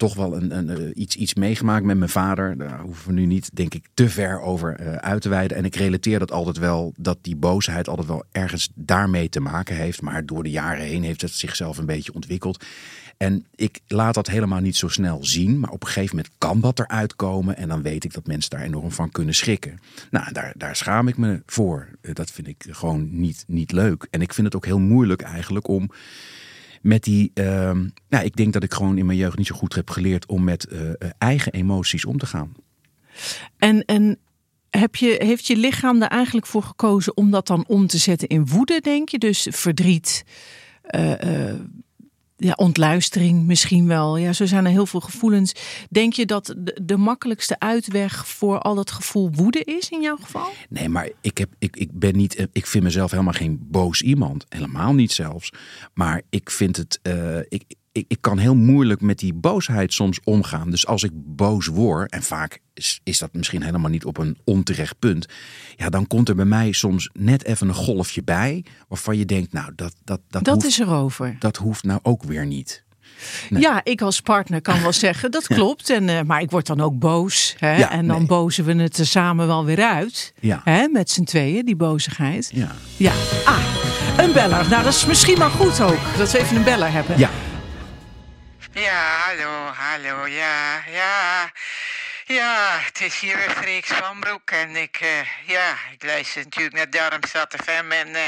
toch 0.00 0.14
wel 0.14 0.36
een, 0.36 0.56
een, 0.56 0.80
uh, 0.80 0.90
iets, 0.94 1.16
iets 1.16 1.34
meegemaakt 1.34 1.84
met 1.84 1.96
mijn 1.96 2.10
vader. 2.10 2.58
Daar 2.58 2.80
hoeven 2.80 3.06
we 3.06 3.12
nu 3.12 3.26
niet, 3.26 3.50
denk 3.56 3.74
ik, 3.74 3.86
te 3.94 4.08
ver 4.08 4.40
over 4.40 4.80
uh, 4.80 4.94
uit 4.94 5.22
te 5.22 5.28
wijden. 5.28 5.56
En 5.56 5.64
ik 5.64 5.76
relateer 5.76 6.18
dat 6.18 6.32
altijd 6.32 6.58
wel, 6.58 6.92
dat 6.96 7.18
die 7.20 7.36
boosheid 7.36 7.88
altijd 7.88 8.08
wel 8.08 8.24
ergens 8.32 8.70
daarmee 8.74 9.28
te 9.28 9.40
maken 9.40 9.76
heeft. 9.76 10.02
Maar 10.02 10.26
door 10.26 10.42
de 10.42 10.50
jaren 10.50 10.84
heen 10.84 11.02
heeft 11.02 11.20
het 11.20 11.32
zichzelf 11.32 11.78
een 11.78 11.86
beetje 11.86 12.14
ontwikkeld. 12.14 12.64
En 13.16 13.46
ik 13.54 13.80
laat 13.86 14.14
dat 14.14 14.26
helemaal 14.26 14.60
niet 14.60 14.76
zo 14.76 14.88
snel 14.88 15.24
zien. 15.24 15.60
Maar 15.60 15.70
op 15.70 15.82
een 15.82 15.88
gegeven 15.88 16.16
moment 16.16 16.34
kan 16.38 16.60
dat 16.60 16.78
eruit 16.78 17.16
komen. 17.16 17.56
En 17.56 17.68
dan 17.68 17.82
weet 17.82 18.04
ik 18.04 18.12
dat 18.12 18.26
mensen 18.26 18.50
daar 18.50 18.62
enorm 18.62 18.90
van 18.92 19.10
kunnen 19.10 19.34
schrikken. 19.34 19.78
Nou, 20.10 20.32
daar, 20.32 20.52
daar 20.56 20.76
schaam 20.76 21.08
ik 21.08 21.16
me 21.16 21.42
voor. 21.46 21.88
Eh, 22.00 22.14
dat 22.14 22.30
vind 22.30 22.46
ik 22.46 22.66
gewoon 22.70 23.08
niet, 23.10 23.44
niet 23.46 23.72
leuk. 23.72 24.06
En 24.10 24.20
ik 24.20 24.34
vind 24.34 24.46
het 24.46 24.56
ook 24.56 24.64
heel 24.64 24.78
moeilijk 24.78 25.22
eigenlijk 25.22 25.68
om 25.68 25.90
met 26.80 27.02
die. 27.02 27.30
Uh, 27.34 27.44
nou, 28.08 28.24
ik 28.24 28.36
denk 28.36 28.52
dat 28.52 28.62
ik 28.62 28.72
gewoon 28.72 28.98
in 28.98 29.06
mijn 29.06 29.18
jeugd 29.18 29.38
niet 29.38 29.46
zo 29.46 29.54
goed 29.54 29.74
heb 29.74 29.90
geleerd 29.90 30.26
om 30.26 30.44
met 30.44 30.66
uh, 30.72 30.90
eigen 31.18 31.52
emoties 31.52 32.04
om 32.04 32.18
te 32.18 32.26
gaan. 32.26 32.52
En, 33.58 33.84
en 33.84 34.18
heb 34.70 34.96
je, 34.96 35.16
heeft 35.18 35.46
je 35.46 35.56
lichaam 35.56 36.02
er 36.02 36.08
eigenlijk 36.08 36.46
voor 36.46 36.62
gekozen 36.62 37.16
om 37.16 37.30
dat 37.30 37.46
dan 37.46 37.64
om 37.66 37.86
te 37.86 37.98
zetten 37.98 38.28
in 38.28 38.46
woede, 38.46 38.80
denk 38.80 39.08
je? 39.08 39.18
Dus 39.18 39.46
verdriet. 39.50 40.24
Uh, 40.90 41.52
ja, 42.40 42.52
ontluistering 42.56 43.46
misschien 43.46 43.86
wel. 43.86 44.16
Ja, 44.16 44.32
zo 44.32 44.46
zijn 44.46 44.64
er 44.64 44.70
heel 44.70 44.86
veel 44.86 45.00
gevoelens. 45.00 45.52
Denk 45.90 46.12
je 46.12 46.26
dat 46.26 46.54
de, 46.82 46.96
makkelijkste 46.96 47.58
uitweg 47.58 48.28
voor 48.28 48.58
al 48.58 48.74
dat 48.74 48.90
gevoel 48.90 49.30
woede 49.32 49.64
is 49.64 49.88
in 49.88 50.00
jouw 50.00 50.16
geval? 50.16 50.48
Nee, 50.68 50.88
maar 50.88 51.10
ik, 51.20 51.38
heb, 51.38 51.50
ik, 51.58 51.76
ik 51.76 51.92
ben 51.92 52.16
niet. 52.16 52.46
Ik 52.52 52.66
vind 52.66 52.84
mezelf 52.84 53.10
helemaal 53.10 53.32
geen 53.32 53.58
boos 53.62 54.02
iemand. 54.02 54.46
Helemaal 54.48 54.92
niet 54.92 55.12
zelfs. 55.12 55.52
Maar 55.94 56.22
ik 56.30 56.50
vind 56.50 56.76
het. 56.76 57.00
Uh, 57.02 57.38
ik, 57.48 57.64
ik, 58.00 58.04
ik 58.08 58.18
kan 58.20 58.38
heel 58.38 58.54
moeilijk 58.54 59.00
met 59.00 59.18
die 59.18 59.34
boosheid 59.34 59.92
soms 59.92 60.20
omgaan. 60.24 60.70
Dus 60.70 60.86
als 60.86 61.02
ik 61.02 61.10
boos 61.14 61.66
word, 61.66 62.10
en 62.10 62.22
vaak 62.22 62.58
is, 62.74 63.00
is 63.04 63.18
dat 63.18 63.32
misschien 63.32 63.62
helemaal 63.62 63.90
niet 63.90 64.04
op 64.04 64.18
een 64.18 64.38
onterecht 64.44 64.98
punt. 64.98 65.26
Ja, 65.76 65.88
dan 65.88 66.06
komt 66.06 66.28
er 66.28 66.34
bij 66.34 66.44
mij 66.44 66.72
soms 66.72 67.10
net 67.12 67.44
even 67.44 67.68
een 67.68 67.74
golfje 67.74 68.22
bij. 68.22 68.64
Waarvan 68.88 69.16
je 69.16 69.24
denkt, 69.24 69.52
nou, 69.52 69.72
dat, 69.76 69.94
dat, 70.04 70.20
dat, 70.28 70.44
Dat 70.44 70.54
hoeft, 70.54 70.66
is 70.66 70.78
erover. 70.78 71.36
dat 71.38 71.56
hoeft 71.56 71.84
nou 71.84 72.00
ook 72.02 72.22
weer 72.22 72.46
niet. 72.46 72.84
Nee. 73.48 73.62
Ja, 73.62 73.80
ik 73.84 74.00
als 74.00 74.20
partner 74.20 74.60
kan 74.60 74.82
wel 74.82 74.92
zeggen, 74.92 75.30
dat 75.30 75.46
klopt. 75.56 75.90
En, 75.90 76.08
eh, 76.08 76.22
maar 76.22 76.40
ik 76.40 76.50
word 76.50 76.66
dan 76.66 76.80
ook 76.80 76.98
boos. 76.98 77.54
Hè? 77.58 77.76
Ja, 77.76 77.90
en 77.90 78.06
dan 78.06 78.18
nee. 78.18 78.26
bozen 78.26 78.64
we 78.64 78.74
het 78.74 78.98
er 78.98 79.06
samen 79.06 79.46
wel 79.46 79.64
weer 79.64 79.82
uit. 79.82 80.32
Ja. 80.40 80.60
Hè? 80.64 80.88
Met 80.88 81.10
z'n 81.10 81.24
tweeën, 81.24 81.64
die 81.64 81.76
bozigheid. 81.76 82.50
Ja. 82.54 82.74
Ja. 82.96 83.12
Ah, 83.44 83.64
een 84.16 84.32
beller. 84.32 84.68
Nou, 84.68 84.82
dat 84.82 84.94
is 84.94 85.06
misschien 85.06 85.38
maar 85.38 85.50
goed 85.50 85.80
ook. 85.80 85.98
Dat 86.16 86.32
we 86.32 86.38
even 86.38 86.56
een 86.56 86.64
beller 86.64 86.92
hebben. 86.92 87.18
Ja. 87.18 87.30
Ja, 88.72 89.16
hallo, 89.26 89.72
hallo, 89.74 90.26
ja, 90.26 90.82
ja. 90.90 91.52
Ja, 92.26 92.78
het 92.80 93.00
is 93.00 93.20
hier 93.20 93.36
weer 93.36 93.50
Freek 93.50 93.86
Spanbroek 93.86 94.50
en 94.50 94.76
ik, 94.76 94.96
eh, 95.00 95.46
ja, 95.46 95.74
ik 95.92 96.04
luister 96.04 96.42
natuurlijk 96.42 96.76
naar 96.76 96.90
Darmstad 96.90 97.54
FM 97.64 97.90
en 97.92 98.14
eh, 98.14 98.22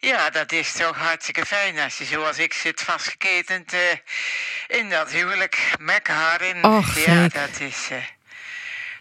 ja, 0.00 0.30
dat 0.30 0.52
is 0.52 0.72
toch 0.72 0.96
hartstikke 0.96 1.46
fijn 1.46 1.78
als 1.78 1.98
je 1.98 2.04
zoals 2.04 2.38
ik 2.38 2.52
zit 2.52 2.80
vastgeketend 2.80 3.72
eh, 3.72 4.78
in 4.78 4.90
dat 4.90 5.10
huwelijk 5.10 5.74
met 5.80 6.06
haar 6.06 6.42
in. 6.42 6.64
Och, 6.64 6.98
ja, 6.98 7.28
dat 7.28 7.60
is, 7.60 7.88
eh, 7.90 7.98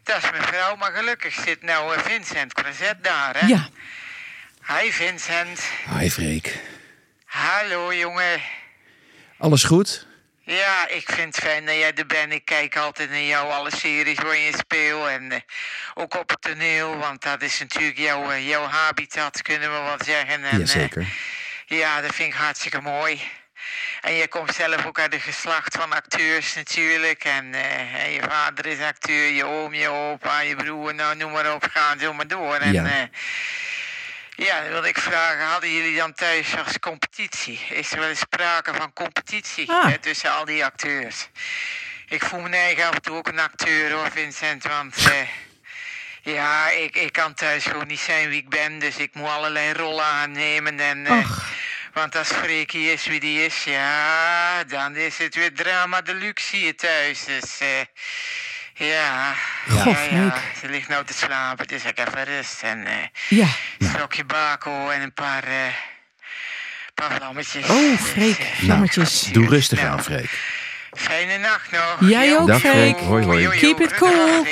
dat 0.04 0.24
is 0.24 0.32
mijn 0.32 0.44
vrouw, 0.44 0.76
maar 0.76 0.92
gelukkig 0.92 1.34
zit 1.34 1.62
nou 1.62 2.00
Vincent 2.02 2.54
Crozet 2.54 3.04
daar, 3.04 3.40
hè? 3.40 3.48
Ja. 3.48 3.70
Hi 4.68 4.92
Vincent. 4.92 5.62
Hi 6.00 6.10
Freek. 6.10 6.60
Hallo 7.26 7.94
jongen. 7.94 8.42
Alles 9.38 9.64
goed? 9.64 10.07
Ja, 10.48 10.88
ik 10.88 11.12
vind 11.12 11.36
het 11.36 11.44
fijn 11.46 11.66
dat 11.66 11.76
jij 11.76 11.94
er 11.94 12.06
bent. 12.06 12.34
Ik 12.34 12.46
kijk 12.46 12.76
altijd 12.78 13.10
naar 13.10 13.22
jou, 13.22 13.52
alle 13.52 13.76
series 13.76 14.18
waar 14.18 14.38
je 14.38 14.54
speelt. 14.58 15.08
En 15.08 15.32
eh, 15.32 15.40
ook 15.94 16.16
op 16.16 16.30
het 16.30 16.42
toneel, 16.42 16.98
want 16.98 17.22
dat 17.22 17.42
is 17.42 17.60
natuurlijk 17.60 17.98
jouw, 17.98 18.32
eh, 18.32 18.48
jouw 18.48 18.66
habitat, 18.66 19.42
kunnen 19.42 19.72
we 19.72 19.80
wel 19.80 19.98
zeggen. 20.06 20.44
En, 20.44 20.60
Jazeker. 20.60 21.02
eh, 21.68 21.78
ja, 21.78 22.02
dat 22.02 22.16
vind 22.16 22.34
ik 22.34 22.40
hartstikke 22.40 22.82
mooi. 22.82 23.22
En 24.02 24.14
je 24.14 24.28
komt 24.28 24.56
zelf 24.56 24.86
ook 24.86 25.00
uit 25.00 25.14
een 25.14 25.20
geslacht 25.20 25.76
van 25.76 25.92
acteurs 25.92 26.56
natuurlijk. 26.56 27.24
En, 27.24 27.54
en 27.54 28.12
je 28.12 28.22
vader 28.30 28.66
is 28.66 28.80
acteur, 28.80 29.30
je 29.30 29.46
oom, 29.46 29.74
je 29.74 29.90
opa, 29.90 30.40
je 30.40 30.56
broer, 30.56 30.96
nou 30.96 31.16
noem 31.16 31.32
maar 31.32 31.54
op, 31.54 31.68
gaan 31.72 32.00
zo 32.00 32.14
maar 32.14 32.28
door. 32.28 32.56
En, 32.56 32.74
Ja. 32.74 33.10
Ja, 34.46 34.62
dan 34.62 34.72
wilde 34.72 34.88
ik 34.88 34.98
vragen, 35.00 35.46
hadden 35.46 35.72
jullie 35.74 35.98
dan 35.98 36.14
thuis 36.14 36.58
als 36.66 36.80
competitie? 36.80 37.60
Is 37.70 37.92
er 37.92 38.00
wel 38.00 38.10
eens 38.10 38.20
sprake 38.20 38.74
van 38.74 38.94
competitie 38.94 39.72
Ah. 39.72 39.86
hè, 39.90 39.98
tussen 39.98 40.32
al 40.32 40.46
die 40.46 40.66
acteurs? 40.66 41.28
Ik 42.08 42.24
voel 42.24 42.40
me 42.42 42.50
eigen 42.56 42.86
af 42.88 42.94
en 42.96 43.02
toe 43.02 43.16
ook 43.16 43.28
een 43.28 43.40
acteur 43.40 43.92
hoor, 43.92 44.12
Vincent, 44.12 44.64
want... 44.64 44.96
eh, 44.98 45.28
ja, 46.22 46.70
ik, 46.70 46.96
ik 46.96 47.12
kan 47.12 47.34
thuis 47.34 47.64
gewoon 47.66 47.88
niet 47.88 48.00
zijn 48.00 48.30
wie 48.30 48.42
ik 48.42 48.50
ben, 48.50 48.80
dus 48.80 48.98
ik 48.98 49.14
moet 49.14 49.30
allerlei 49.30 49.74
rollen 49.74 50.06
aannemen 50.06 50.80
en... 50.80 51.06
eh, 51.06 51.30
want 51.94 52.16
als 52.16 52.28
Freekie 52.28 52.92
is 52.92 53.06
wie 53.06 53.20
die 53.20 53.46
is, 53.46 53.64
ja, 53.64 54.64
dan 54.64 54.96
is 54.96 55.18
het 55.18 55.36
weer 55.36 55.54
drama 55.54 56.02
deluxe 56.02 56.56
hier 56.56 56.76
thuis. 56.76 57.24
Dus, 57.26 57.60
eh, 57.60 57.82
ja, 58.78 59.34
Goh, 59.70 59.86
ja, 59.86 60.18
ja, 60.18 60.34
ze 60.60 60.70
ligt 60.70 60.88
nou 60.88 61.06
te 61.06 61.14
slapen, 61.14 61.68
dus 61.68 61.84
ik 61.84 62.00
even 62.00 62.24
rust. 62.24 62.62
En 62.64 62.86
eh 62.86 62.94
Ja. 63.30 63.48
een 63.78 63.90
slokje 63.96 64.24
bako 64.26 64.90
en 64.90 65.02
een 65.02 65.14
paar, 65.14 65.44
eh 65.44 65.74
paar 66.94 67.12
vlammetjes. 67.18 67.64
Oh, 67.70 67.78
Dus, 67.98 68.00
Freek. 68.10 68.42
Vlammetjes. 68.56 69.22
Doe 69.22 69.48
rustig 69.48 69.80
Nou, 69.80 69.92
aan 69.92 70.04
Freek. 70.04 70.40
Fijne 70.94 71.38
nacht 71.38 71.72
nog. 71.72 72.10
Jij 72.10 72.38
ook, 72.38 72.48
Dag, 72.48 72.60
Freek. 72.60 72.74
Freek. 72.74 73.00
Hoi, 73.00 73.26
hoi. 73.26 73.58
Keep 73.60 73.80
it 73.80 73.96
cool. 73.98 74.46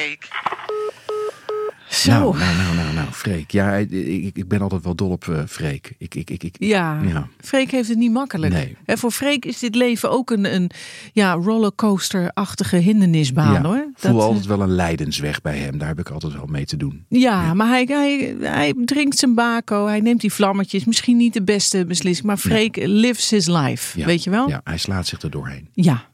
Zo. 1.90 2.12
Nou, 2.12 2.38
nou, 2.38 2.56
nou, 2.56 2.74
nou, 2.76 2.76
nou, 2.76 2.85
Freek. 3.16 3.52
Ja, 3.52 3.74
ik, 3.74 4.38
ik 4.38 4.48
ben 4.48 4.62
altijd 4.62 4.84
wel 4.84 4.96
dol 4.96 5.10
op 5.10 5.28
eh 5.28 5.42
Freek. 5.48 5.94
Ik, 5.98 6.16
ik, 6.16 6.30
ik, 6.30 6.44
ik, 6.44 6.56
Ja, 6.60 7.02
Ja. 7.02 7.28
Freek 7.42 7.72
heeft 7.72 7.90
het 7.90 7.98
niet 7.98 8.12
makkelijk. 8.12 8.54
Nee. 8.54 8.78
En 8.86 8.98
voor 8.98 9.12
Freek 9.12 9.46
is 9.46 9.60
dit 9.60 9.76
leven 9.76 10.12
ook 10.12 10.30
een, 10.30 10.54
een 10.56 10.70
ja, 11.14 11.34
rollercoaster-achtige 11.34 12.76
hindernisbaan 12.76 13.54
ja, 13.54 13.62
hoor. 13.62 13.76
Ik 13.76 13.94
voel 13.96 14.14
Dat, 14.14 14.22
altijd 14.22 14.46
wel 14.46 14.62
een 14.62 14.76
lijdensweg 14.76 15.42
bij 15.42 15.58
hem. 15.58 15.78
Daar 15.78 15.88
heb 15.88 16.00
ik 16.00 16.10
altijd 16.10 16.34
wel 16.34 16.46
mee 16.46 16.66
te 16.66 16.78
doen. 16.78 17.06
Ja, 17.10 17.54
maar 17.54 17.68
hij, 17.68 17.84
hij, 17.88 18.36
hij 18.40 18.74
drinkt 18.86 19.18
zijn 19.18 19.36
bako, 19.36 19.88
hij 19.88 20.00
neemt 20.00 20.22
die 20.22 20.34
vlammetjes. 20.34 20.86
Misschien 20.86 21.18
niet 21.18 21.34
de 21.34 21.44
beste 21.44 21.86
beslissing, 21.86 22.28
maar 22.28 22.38
Freek 22.38 22.76
lives 22.76 23.30
his 23.30 23.48
life. 23.48 24.00
Ja. 24.00 24.06
Weet 24.06 24.24
je 24.24 24.30
wel? 24.30 24.50
Ja, 24.50 24.62
hij 24.64 24.78
slaat 24.78 25.08
zich 25.08 25.22
er 25.22 25.30
doorheen. 25.30 25.68
Ja. 25.74 26.06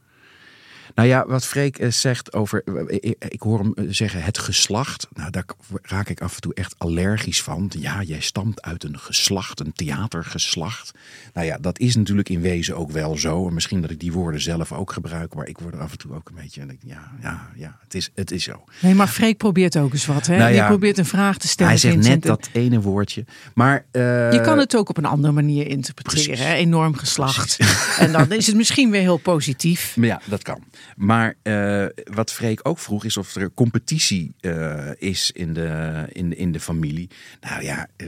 Nou 0.96 1.08
ja, 1.08 1.26
wat 1.28 1.46
Freek 1.46 1.78
eh, 1.78 1.92
zegt 1.92 2.34
over, 2.34 2.64
eh, 2.64 2.84
ik, 2.88 3.26
ik 3.28 3.42
hoor 3.42 3.60
hem 3.60 3.74
eh, 3.74 3.86
zeggen 3.90 4.24
het 4.24 4.38
geslacht. 4.38 5.08
Nou, 5.14 5.32
daar 5.32 5.46
raak 5.82 6.10
ik 6.10 6.22
af 6.22 6.36
en 6.36 6.42
toe 6.42 6.54
echt 6.54 6.76
allergisch 6.78 7.44
van. 7.44 7.72
Ja, 7.78 8.02
jij 8.02 8.20
stamt 8.20 8.62
uit 8.62 8.84
een 8.84 9.00
geslacht, 9.00 9.60
een 9.60 9.74
theatergeslacht. 9.74 10.92
Nou 11.34 11.48
ja, 11.48 11.58
dat 11.62 11.80
is 11.80 11.96
natuurlijk 11.96 12.30
in 12.30 12.42
wezen 12.42 12.76
ook 12.76 12.92
wel 12.92 13.18
zo. 13.18 13.48
En 13.48 13.54
misschien 13.54 13.82
dat 13.82 13.90
ik 13.90 14.00
die 14.00 14.12
woorden 14.12 14.42
zelf 14.42 14.72
ook 14.72 14.92
gebruik, 14.92 15.34
maar 15.34 15.48
ik 15.48 15.58
word 15.58 15.74
er 15.74 15.80
af 15.80 15.92
en 15.92 15.98
toe 15.98 16.14
ook 16.14 16.30
een 16.30 16.36
beetje. 16.36 16.66
Ja, 16.84 17.12
ja, 17.22 17.50
ja, 17.56 17.78
het 17.84 17.96
is, 17.96 18.10
het 18.16 18.32
is 18.32 18.44
zo. 18.44 18.64
Nee, 18.80 18.94
maar 18.94 19.08
Freek 19.08 19.38
probeert 19.38 19.78
ook 19.78 19.94
eens 19.94 20.06
wat. 20.06 20.28
Hè? 20.28 20.38
Nou 20.38 20.52
Die 20.52 20.66
probeert 20.66 20.98
een 20.98 21.06
vraag 21.06 21.38
te 21.38 21.48
stellen. 21.48 21.72
Hij 21.72 21.82
zegt 21.82 21.98
net 21.98 22.22
dat 22.22 22.50
ene 22.52 22.82
woordje. 22.82 23.26
Maar 23.54 23.86
eh, 23.92 24.32
Je 24.32 24.42
kan 24.44 24.58
het 24.58 24.76
ook 24.76 24.90
op 24.90 24.98
een 24.98 25.06
andere 25.06 25.34
manier 25.34 25.68
interpreteren. 25.68 26.48
Hè? 26.48 26.54
Enorm 26.54 26.96
geslacht. 26.96 27.58
En 28.00 28.12
dan 28.12 28.32
is 28.32 28.48
het 28.48 28.56
misschien 28.56 28.92
weer 28.92 29.02
heel 29.02 29.18
positief. 29.18 29.96
Maar 29.98 30.08
ja, 30.16 30.22
dat 30.26 30.42
kan. 30.44 30.64
Maar 30.96 31.36
eh, 31.42 31.86
wat 32.14 32.32
Freek 32.32 32.60
ook 32.68 32.80
vroeg 32.80 33.06
is 33.06 33.18
of 33.18 33.36
er 33.36 33.52
competitie 33.54 34.34
eh, 34.40 34.90
is 34.98 35.32
in 35.32 35.54
de, 35.54 36.06
in, 36.12 36.38
in 36.38 36.52
de 36.52 36.60
familie. 36.60 37.10
Nou 37.42 37.64
ja, 37.64 37.88
eh, 37.96 38.08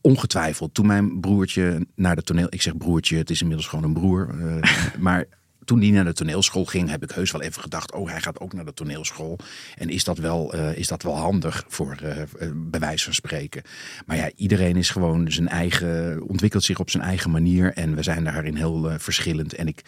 ongetwijfeld. 0.00 0.74
Toen 0.74 0.86
mijn 0.86 1.20
broertje 1.20 1.86
naar 1.94 2.16
de 2.16 2.22
toneel... 2.22 2.46
Ik 2.50 2.62
zeg 2.62 2.76
broertje, 2.76 3.16
het 3.16 3.30
is 3.30 3.40
inmiddels 3.40 3.68
gewoon 3.68 3.84
een 3.84 3.92
broer. 3.92 4.34
maar 4.98 5.26
toen 5.64 5.78
die 5.78 5.92
naar 5.92 6.04
de 6.04 6.12
toneelschool 6.12 6.64
ging, 6.64 6.90
heb 6.90 7.02
ik 7.02 7.10
heus 7.10 7.30
wel 7.30 7.42
even 7.42 7.62
gedacht... 7.62 7.92
oh, 7.92 8.10
hij 8.10 8.20
gaat 8.20 8.40
ook 8.40 8.52
naar 8.52 8.64
de 8.64 8.74
toneelschool. 8.74 9.38
En 9.76 9.88
is 9.88 10.04
dat 10.04 10.18
wel, 10.18 10.54
is 10.54 10.86
dat 10.86 11.02
wel 11.02 11.16
handig 11.16 11.64
voor 11.68 11.96
eh, 12.02 12.48
bij 12.54 12.80
wijze 12.80 13.04
van 13.04 13.14
spreken. 13.14 13.62
Maar 14.06 14.16
ja, 14.16 14.30
iedereen 14.36 14.76
is 14.76 14.90
gewoon 14.90 15.32
zijn 15.32 15.48
eigen... 15.48 16.22
ontwikkelt 16.28 16.64
zich 16.64 16.78
op 16.78 16.90
zijn 16.90 17.02
eigen 17.02 17.30
manier. 17.30 17.72
En 17.72 17.94
we 17.94 18.02
zijn 18.02 18.24
daarin 18.24 18.56
heel 18.56 18.90
verschillend. 18.98 19.54
En 19.54 19.66
ik... 19.66 19.82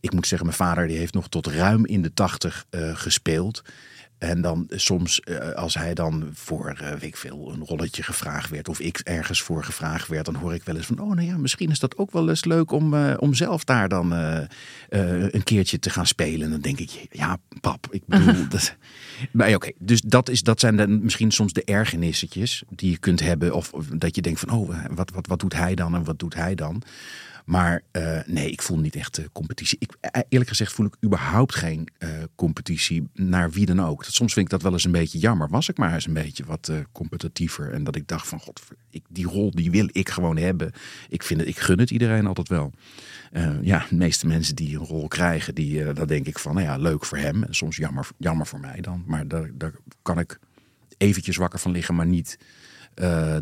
Ik 0.00 0.12
moet 0.12 0.26
zeggen, 0.26 0.46
mijn 0.46 0.58
vader 0.58 0.86
die 0.86 0.98
heeft 0.98 1.14
nog 1.14 1.28
tot 1.28 1.46
ruim 1.46 1.86
in 1.86 2.02
de 2.02 2.14
tachtig 2.14 2.64
eh, 2.70 2.96
gespeeld. 2.96 3.62
En 4.20 4.40
dan 4.40 4.66
soms, 4.70 5.20
eh, 5.20 5.50
als 5.50 5.74
hij 5.74 5.94
dan 5.94 6.30
voor, 6.32 6.68
eh, 6.68 6.90
weet 6.90 7.02
ik 7.02 7.16
veel, 7.16 7.52
een 7.52 7.64
rolletje 7.64 8.02
gevraagd 8.02 8.50
werd... 8.50 8.68
of 8.68 8.80
ik 8.80 8.98
ergens 8.98 9.42
voor 9.42 9.64
gevraagd 9.64 10.08
werd, 10.08 10.24
dan 10.24 10.34
hoor 10.34 10.54
ik 10.54 10.62
wel 10.62 10.76
eens 10.76 10.86
van... 10.86 10.98
oh, 10.98 11.14
nou 11.14 11.26
ja, 11.26 11.36
misschien 11.36 11.70
is 11.70 11.78
dat 11.78 11.96
ook 11.96 12.10
wel 12.10 12.28
eens 12.28 12.44
leuk 12.44 12.70
om, 12.70 12.94
eh, 12.94 13.14
om 13.18 13.34
zelf 13.34 13.64
daar 13.64 13.88
dan 13.88 14.12
eh, 14.12 14.40
eh, 14.88 15.32
een 15.32 15.42
keertje 15.42 15.78
te 15.78 15.90
gaan 15.90 16.06
spelen. 16.06 16.42
En 16.42 16.50
dan 16.50 16.60
denk 16.60 16.78
ik, 16.78 17.06
ja, 17.10 17.36
pap, 17.60 17.86
ik 17.90 18.02
bedoel... 18.06 18.48
dat, 18.48 18.76
maar 19.32 19.54
oké, 19.54 19.72
dus 19.78 20.00
dat, 20.00 20.28
is, 20.28 20.42
dat 20.42 20.60
zijn 20.60 20.76
dan 20.76 21.02
misschien 21.02 21.30
soms 21.30 21.52
de 21.52 21.64
ergernissetjes 21.64 22.62
die 22.68 22.90
je 22.90 22.98
kunt 22.98 23.20
hebben. 23.20 23.54
Of, 23.54 23.72
of 23.72 23.86
dat 23.86 24.14
je 24.14 24.22
denkt 24.22 24.40
van, 24.40 24.50
oh, 24.50 24.84
wat, 24.90 25.10
wat, 25.10 25.26
wat 25.26 25.40
doet 25.40 25.54
hij 25.54 25.74
dan 25.74 25.94
en 25.94 26.04
wat 26.04 26.18
doet 26.18 26.34
hij 26.34 26.54
dan? 26.54 26.82
Maar 27.50 27.82
eh, 27.90 28.18
nee, 28.26 28.50
ik 28.50 28.62
voel 28.62 28.78
niet 28.78 28.96
echt 28.96 29.18
eh, 29.18 29.24
competitie. 29.32 29.78
Ik, 29.80 29.96
eh, 30.00 30.22
eerlijk 30.28 30.50
gezegd 30.50 30.72
voel 30.72 30.86
ik 30.86 30.96
überhaupt 31.04 31.54
geen 31.54 31.88
competitie 32.34 33.08
naar 33.14 33.50
wie 33.50 33.66
dan 33.66 33.82
ook. 33.82 34.04
Dat, 34.04 34.12
soms 34.12 34.32
vind 34.32 34.44
ik 34.44 34.52
dat 34.52 34.62
wel 34.62 34.72
eens 34.72 34.84
een 34.84 34.90
beetje 34.90 35.18
jammer. 35.18 35.48
Was 35.48 35.68
ik 35.68 35.78
maar 35.78 35.94
eens 35.94 36.06
een 36.06 36.12
beetje 36.12 36.44
wat 36.44 36.72
competitiever. 36.92 37.72
En 37.72 37.84
dat 37.84 37.96
ik 37.96 38.08
dacht 38.08 38.28
van, 38.28 38.40
god, 38.40 38.62
ik, 38.90 39.04
die 39.08 39.26
rol 39.26 39.50
die 39.50 39.70
wil 39.70 39.88
ik 39.92 40.08
gewoon 40.08 40.36
hebben. 40.36 40.72
Ik, 41.08 41.22
vind 41.22 41.40
het, 41.40 41.48
ik 41.48 41.58
gun 41.58 41.78
het 41.78 41.90
iedereen 41.90 42.26
altijd 42.26 42.48
wel. 42.48 42.72
Ja, 43.62 43.86
de 43.88 43.96
meeste 43.96 44.26
mensen 44.26 44.56
die 44.56 44.78
een 44.78 44.86
rol 44.86 45.08
krijgen, 45.08 45.54
die, 45.54 45.92
daar 45.92 46.06
denk 46.06 46.26
ik 46.26 46.38
van, 46.38 46.54
nou 46.54 46.66
ja, 46.66 46.76
leuk 46.76 47.04
voor 47.04 47.18
hem. 47.18 47.42
En 47.42 47.54
soms 47.54 47.76
jammer, 47.76 48.08
jammer 48.16 48.46
voor 48.46 48.60
mij 48.60 48.80
dan. 48.80 49.04
Maar 49.06 49.28
daar, 49.28 49.50
daar 49.54 49.72
kan 50.02 50.18
ik 50.18 50.38
eventjes 50.96 51.36
wakker 51.36 51.58
van 51.58 51.72
liggen, 51.72 51.94
maar 51.94 52.06
niet 52.06 52.38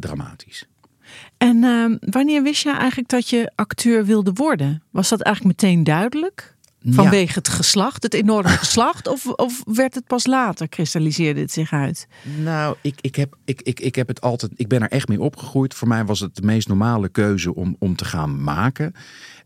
dramatisch. 0.01 0.67
En 1.37 1.65
ehm, 1.65 1.97
wanneer 2.01 2.43
wist 2.43 2.63
je 2.63 2.71
eigenlijk 2.73 3.09
dat 3.09 3.29
je 3.29 3.53
acteur 3.55 4.05
wilde 4.05 4.33
worden? 4.33 4.83
Was 4.91 5.09
dat 5.09 5.21
eigenlijk 5.21 5.61
meteen 5.63 5.85
duidelijk? 5.85 6.57
Vanwege 6.91 7.39
het 7.39 7.49
geslacht, 7.49 8.03
het 8.03 8.15
enorme 8.15 8.49
geslacht? 8.65 9.09
Of, 9.09 9.27
of 9.27 9.63
werd 9.65 9.95
het 9.95 10.07
pas 10.07 10.27
later, 10.27 10.69
kristalliseerde 10.69 11.41
het 11.41 11.53
zich 11.53 11.73
uit? 11.73 12.07
Nou, 12.43 12.77
ik, 12.81 12.99
ik, 13.01 13.15
heb, 13.15 13.37
ik, 13.45 13.63
ik, 13.63 13.81
ik 13.81 13.95
heb 13.95 14.09
het 14.09 14.21
altijd. 14.21 14.53
Ik 14.57 14.69
ben 14.69 14.83
er 14.83 14.91
echt 14.91 15.09
mee 15.09 15.21
opgegroeid. 15.21 15.75
Voor 15.75 15.89
mij 15.89 16.05
was 16.05 16.21
het 16.21 16.37
de 16.37 16.43
meest 16.43 16.69
normale 16.69 17.09
keuze 17.09 17.55
om, 17.55 17.77
om 17.79 17.97
te 17.97 18.05
gaan 18.05 18.43
maken. 18.43 18.93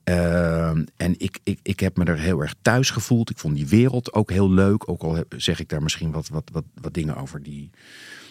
Ehm, 0.04 0.84
en 0.96 1.14
ik, 1.18 1.38
ik, 1.42 1.58
ik 1.62 1.80
heb 1.80 1.96
me 1.96 2.04
er 2.04 2.18
heel 2.18 2.40
erg 2.40 2.54
thuis 2.62 2.90
gevoeld. 2.90 3.30
Ik 3.30 3.38
vond 3.38 3.56
die 3.56 3.68
wereld 3.68 4.12
ook 4.12 4.30
heel 4.30 4.50
leuk. 4.50 4.88
Ook 4.88 5.02
al 5.02 5.14
heb- 5.14 5.34
zeg 5.36 5.60
ik 5.60 5.68
daar 5.68 5.82
misschien 5.82 6.10
wat, 6.10 6.28
wat, 6.28 6.50
wat, 6.52 6.64
wat 6.80 6.94
dingen 6.94 7.16
over 7.16 7.42
die 7.42 7.70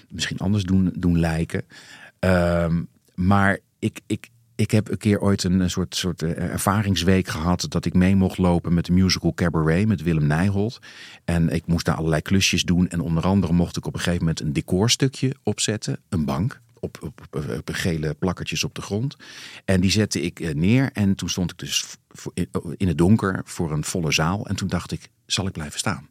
misschien 0.10 0.38
anders 0.40 0.64
doen, 0.64 0.92
doen 0.96 1.20
lijken. 1.20 1.64
Ehm, 2.20 2.82
maar 3.26 3.60
ik, 3.80 4.00
ik, 4.08 4.30
ik 4.56 4.72
heb 4.72 4.90
een 4.92 4.98
keer 4.98 5.20
ooit 5.22 5.44
een, 5.44 5.70
soort, 5.70 5.96
soort 5.96 6.22
eh, 6.22 6.38
ervaringsweek 6.52 7.28
gehad 7.28 7.66
dat 7.70 7.86
ik 7.86 7.94
mee 7.94 8.16
mocht 8.16 8.38
lopen 8.38 8.74
met 8.74 8.86
de 8.86 8.92
musical 8.94 9.34
Cabaret 9.34 9.88
met 9.88 10.02
Willem 10.02 10.28
Nijholt. 10.28 10.80
En 11.26 11.50
ik 11.50 11.66
moest 11.68 11.86
daar 11.86 11.96
allerlei 11.96 12.22
klusjes 12.22 12.64
doen. 12.64 12.90
En 12.90 13.00
onder 13.00 13.24
andere 13.24 13.54
mocht 13.54 13.78
ik 13.78 13.86
op 13.86 13.94
een 13.94 14.00
gegeven 14.00 14.20
moment 14.20 14.40
een 14.42 14.54
decorstukje 14.54 15.36
opzetten, 15.44 16.00
een 16.10 16.26
bank. 16.26 16.62
Op, 16.80 16.98
op, 17.02 17.28
op 17.58 17.70
gele 17.72 18.14
plakkertjes 18.14 18.64
op 18.64 18.76
de 18.76 18.82
grond. 18.82 19.16
En 19.66 19.82
die 19.82 19.92
zette 19.92 20.22
ik 20.22 20.40
eh, 20.40 20.54
neer. 20.54 20.90
En 20.94 21.16
toen 21.16 21.30
stond 21.30 21.52
ik 21.52 21.58
dus 21.58 21.86
in- 22.34 22.50
in 22.78 22.88
het 22.88 22.98
donker 22.98 23.42
voor 23.46 23.72
een 23.72 23.84
volle 23.84 24.12
zaal. 24.12 24.48
En 24.48 24.56
toen 24.56 24.68
dacht 24.68 24.92
ik, 24.92 25.10
zal 25.26 25.48
ik 25.48 25.54
blijven 25.54 25.80
staan? 25.80 26.10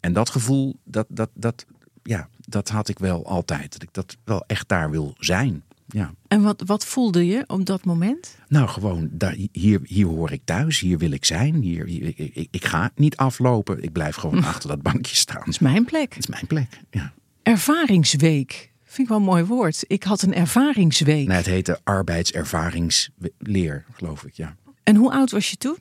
En 0.00 0.12
dat 0.12 0.30
gevoel, 0.30 0.80
dat, 0.84 1.06
dat, 1.08 1.30
dat, 1.34 1.66
ja, 2.02 2.28
dat 2.38 2.68
had 2.68 2.88
ik 2.88 2.98
wel 2.98 3.26
altijd. 3.26 3.72
Dat 3.72 3.82
ik 3.82 3.92
dat 3.92 4.16
wel 4.24 4.44
echt 4.46 4.68
daar 4.68 4.90
wil 4.90 5.14
zijn. 5.18 5.62
Ja. 5.90 6.14
En 6.28 6.42
wat, 6.42 6.62
wat 6.66 6.84
voelde 6.86 7.26
je 7.26 7.44
op 7.46 7.64
dat 7.66 7.84
moment? 7.84 8.36
Nou, 8.48 8.68
gewoon, 8.68 9.08
daar, 9.12 9.36
hier, 9.52 9.80
hier 9.84 10.06
hoor 10.06 10.32
ik 10.32 10.40
thuis, 10.44 10.80
hier 10.80 10.98
wil 10.98 11.10
ik 11.10 11.24
zijn. 11.24 11.54
Hier, 11.62 11.86
hier- 11.86 12.12
ik, 12.16 12.46
ik, 12.50 12.64
ga 12.64 12.90
niet 12.94 13.16
aflopen, 13.16 13.82
ik 13.82 13.92
blijf 13.92 14.16
gewoon 14.16 14.44
achter 14.52 14.68
dat 14.68 14.82
bankje 14.82 15.16
staan. 15.16 15.38
Dat 15.38 15.48
is 15.48 15.58
mijn 15.58 15.84
plek. 15.84 16.08
Het 16.14 16.18
is 16.18 16.26
mijn 16.26 16.46
plek. 16.46 16.80
Ja. 16.90 17.12
Ervaringsweek. 17.42 18.70
Vind 18.84 18.98
ik 18.98 19.08
wel 19.08 19.16
een 19.16 19.22
mooi 19.24 19.44
woord. 19.44 19.84
Ik 19.86 20.02
had 20.04 20.22
een 20.22 20.34
ervaringsweek. 20.34 21.26
Nou, 21.26 21.38
het 21.38 21.46
heette 21.46 21.80
arbeidservaringsleer, 21.84 23.84
geloof 23.92 24.24
ik. 24.24 24.34
Ja. 24.34 24.56
En 24.82 24.96
hoe 24.96 25.12
oud 25.12 25.30
was 25.30 25.50
je 25.50 25.56
toen? 25.56 25.76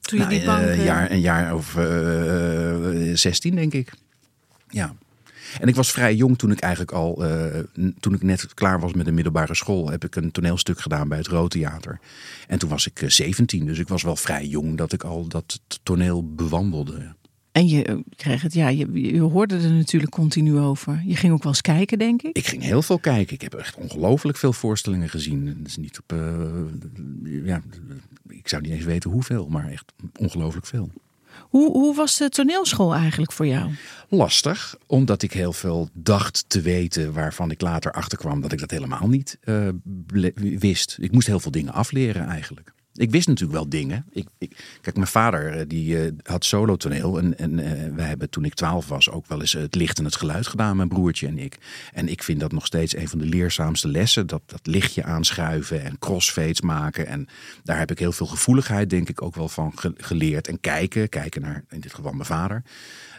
Toen 0.00 0.18
je 0.18 0.24
Nou, 0.24 0.36
die 0.36 0.44
bank... 0.46 0.60
eh, 0.62 0.72
eh, 0.72 0.84
jaar, 0.84 1.10
een 1.10 1.20
jaar 1.20 1.54
of 1.54 1.76
eh 1.76 3.10
16, 3.14 3.54
denk 3.54 3.72
ik. 3.72 3.92
Ja. 4.68 4.94
En 5.60 5.68
ik 5.68 5.74
was 5.74 5.92
vrij 5.92 6.14
jong 6.14 6.38
toen 6.38 6.50
ik 6.50 6.60
eigenlijk 6.60 6.92
al, 6.92 7.24
eh, 7.24 7.62
toen 8.00 8.14
ik 8.14 8.22
net 8.22 8.54
klaar 8.54 8.80
was 8.80 8.92
met 8.92 9.06
de 9.06 9.12
middelbare 9.12 9.54
school, 9.54 9.90
heb 9.90 10.04
ik 10.04 10.16
een 10.16 10.30
toneelstuk 10.30 10.80
gedaan 10.80 11.08
bij 11.08 11.18
het 11.18 11.26
Rood 11.26 11.50
Theater. 11.50 12.00
En 12.48 12.58
toen 12.58 12.68
was 12.68 12.86
ik 12.86 13.02
eh, 13.02 13.08
17, 13.08 13.66
dus 13.66 13.78
ik 13.78 13.88
was 13.88 14.02
wel 14.02 14.16
vrij 14.16 14.46
jong 14.46 14.76
dat 14.76 14.92
ik 14.92 15.02
al 15.02 15.28
dat 15.28 15.60
toneel 15.82 16.34
bewandelde. 16.34 17.14
En 17.54 17.68
je 17.68 17.84
eh, 17.84 17.96
kreeg 18.16 18.42
het, 18.42 18.54
ja, 18.54 18.68
je, 18.68 18.92
je 18.92 19.20
hoorde 19.20 19.56
er 19.56 19.72
natuurlijk 19.72 20.12
continu 20.12 20.58
over. 20.58 21.02
Je 21.06 21.16
ging 21.16 21.32
ook 21.32 21.42
wel 21.42 21.52
eens 21.52 21.60
kijken, 21.60 21.98
denk 21.98 22.22
ik. 22.22 22.36
Ik 22.36 22.46
ging 22.46 22.62
heel 22.62 22.82
veel 22.82 22.98
kijken. 22.98 23.34
Ik 23.34 23.40
heb 23.40 23.54
echt 23.54 23.76
ongelooflijk 23.76 24.38
veel 24.38 24.52
voorstellingen 24.52 25.08
gezien. 25.08 25.44
Dat 25.44 25.66
is 25.66 25.76
niet 25.76 25.98
op, 25.98 26.12
eh, 26.12 27.44
ja, 27.44 27.62
ik 28.28 28.48
zou 28.48 28.62
niet 28.62 28.72
eens 28.72 28.84
weten 28.84 29.10
hoeveel, 29.10 29.48
maar 29.48 29.68
echt 29.68 29.92
ongelooflijk 30.18 30.66
veel. 30.66 30.90
Hoe, 31.54 31.70
hoe 31.72 31.94
was 31.94 32.16
de 32.16 32.28
toneelschool 32.28 32.94
eigenlijk 32.94 33.32
voor 33.32 33.46
jou? 33.46 33.70
lastig, 34.08 34.76
omdat 34.86 35.22
ik 35.22 35.32
heel 35.32 35.52
veel 35.52 35.88
dacht 35.92 36.44
te 36.48 36.60
weten 36.60 37.12
waarvan 37.12 37.50
ik 37.50 37.60
later 37.60 37.92
achterkwam 37.92 38.40
dat 38.40 38.52
ik 38.52 38.58
dat 38.58 38.70
helemaal 38.70 39.08
niet 39.08 39.38
eh, 39.40 39.68
wist. 40.58 40.96
Ik 41.00 41.12
moest 41.12 41.26
heel 41.26 41.40
veel 41.40 41.50
dingen 41.50 41.72
afleren 41.72 42.26
eigenlijk. 42.26 42.72
Ik 42.96 43.10
wist 43.10 43.26
natuurlijk 43.28 43.58
wel 43.58 43.68
dingen. 43.68 44.04
Ik, 44.10 44.28
ik, 44.38 44.78
kijk, 44.80 44.96
mijn 44.96 45.08
vader 45.08 45.52
eh, 45.58 45.64
die 45.68 45.98
eh, 46.00 46.12
had 46.22 46.44
solotoneel. 46.44 47.18
En, 47.18 47.38
en 47.38 47.58
eh, 47.58 47.94
wij 47.94 48.06
hebben 48.06 48.30
toen 48.30 48.44
ik 48.44 48.54
twaalf 48.54 48.88
was 48.88 49.10
ook 49.10 49.26
wel 49.26 49.40
eens 49.40 49.52
het 49.52 49.74
licht 49.74 49.98
en 49.98 50.04
het 50.04 50.16
geluid 50.16 50.46
gedaan, 50.46 50.76
mijn 50.76 50.88
broertje 50.88 51.26
en 51.26 51.38
ik. 51.38 51.58
En 51.92 52.08
ik 52.08 52.22
vind 52.22 52.40
dat 52.40 52.52
nog 52.52 52.66
steeds 52.66 52.96
een 52.96 53.08
van 53.08 53.18
de 53.18 53.24
leerzaamste 53.24 53.88
lessen. 53.88 54.26
Dat, 54.26 54.42
dat 54.46 54.66
lichtje 54.66 55.04
aanschuiven 55.04 55.82
en 55.84 55.98
crossfades 55.98 56.60
maken. 56.60 57.06
En 57.06 57.26
daar 57.62 57.78
heb 57.78 57.90
ik 57.90 57.98
heel 57.98 58.12
veel 58.12 58.26
gevoeligheid 58.26 58.90
denk 58.90 59.08
ik 59.08 59.22
ook 59.22 59.34
wel 59.34 59.48
van 59.48 59.78
ge- 59.78 59.94
geleerd. 59.96 60.48
En 60.48 60.60
kijken, 60.60 61.08
kijken 61.08 61.42
naar 61.42 61.64
in 61.68 61.80
dit 61.80 61.94
geval 61.94 62.12
mijn 62.12 62.24
vader. 62.26 62.62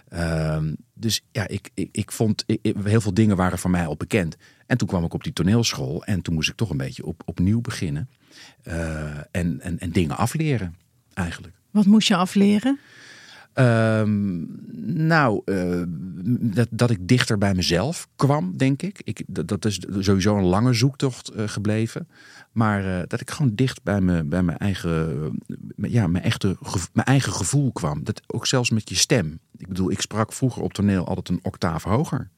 Ehm, 0.10 0.74
dus 0.94 1.22
ja, 1.32 1.48
ik, 1.48 1.70
ik, 1.74 1.89
ik 1.91 2.12
vond 2.12 2.44
heel 2.84 3.01
veel 3.01 3.13
dingen 3.13 3.36
waren 3.36 3.60
van 3.60 3.72
mij 3.72 3.86
al 3.88 3.96
bekend. 3.98 4.38
En 4.65 4.77
toen 4.77 4.88
kwam 4.88 5.03
ik 5.03 5.13
op 5.13 5.24
die 5.24 5.34
toneelschool 5.34 6.03
en 6.03 6.22
toen 6.22 6.34
moest 6.34 6.50
ik 6.50 6.55
toch 6.55 6.70
een 6.70 6.77
beetje 6.77 7.05
op, 7.05 7.22
opnieuw 7.25 7.62
beginnen. 7.62 8.10
Eh, 8.63 9.18
en, 9.32 9.62
en, 9.62 9.80
en 9.80 9.92
dingen 9.92 10.18
afleren, 10.18 10.75
eigenlijk. 11.13 11.54
Wat 11.72 11.86
moest 11.86 12.08
je 12.08 12.15
afleren? 12.15 12.80
Ehm, 13.54 14.44
nou, 15.08 15.42
eh, 15.46 15.82
dat, 16.39 16.68
dat 16.72 16.89
ik 16.89 17.08
dichter 17.08 17.38
bij 17.38 17.54
mezelf 17.54 18.08
kwam, 18.15 18.58
denk 18.58 18.82
ik. 18.82 19.01
ik 19.04 19.24
dat, 19.27 19.48
dat 19.48 19.65
is 19.65 19.80
sowieso 20.00 20.38
een 20.38 20.44
lange 20.44 20.74
zoektocht 20.74 21.30
eh, 21.30 21.48
gebleven. 21.48 22.08
Maar 22.51 23.08
dat 23.08 23.22
ik 23.22 23.32
gewoon 23.32 23.56
dicht 23.56 23.84
bij, 23.84 24.01
me, 24.01 24.24
bij 24.24 24.44
mijn, 24.44 24.58
eigen, 24.58 25.32
ja, 25.76 26.08
mijn, 26.08 26.24
echte, 26.24 26.58
mijn 26.93 27.08
eigen 27.08 27.32
gevoel 27.32 27.71
kwam. 27.71 28.04
Dat 28.04 28.21
ook 28.28 28.48
zelfs 28.48 28.69
met 28.69 28.89
je 28.89 28.95
stem. 28.95 29.39
Ik 29.58 29.67
bedoel, 29.67 29.91
ik 29.91 30.02
sprak 30.02 30.34
vroeger 30.34 30.62
op 30.62 30.74
toneel 30.74 31.08
altijd 31.08 31.30
een 31.30 31.43
octaaf 31.43 31.84
hoger. 31.84 32.30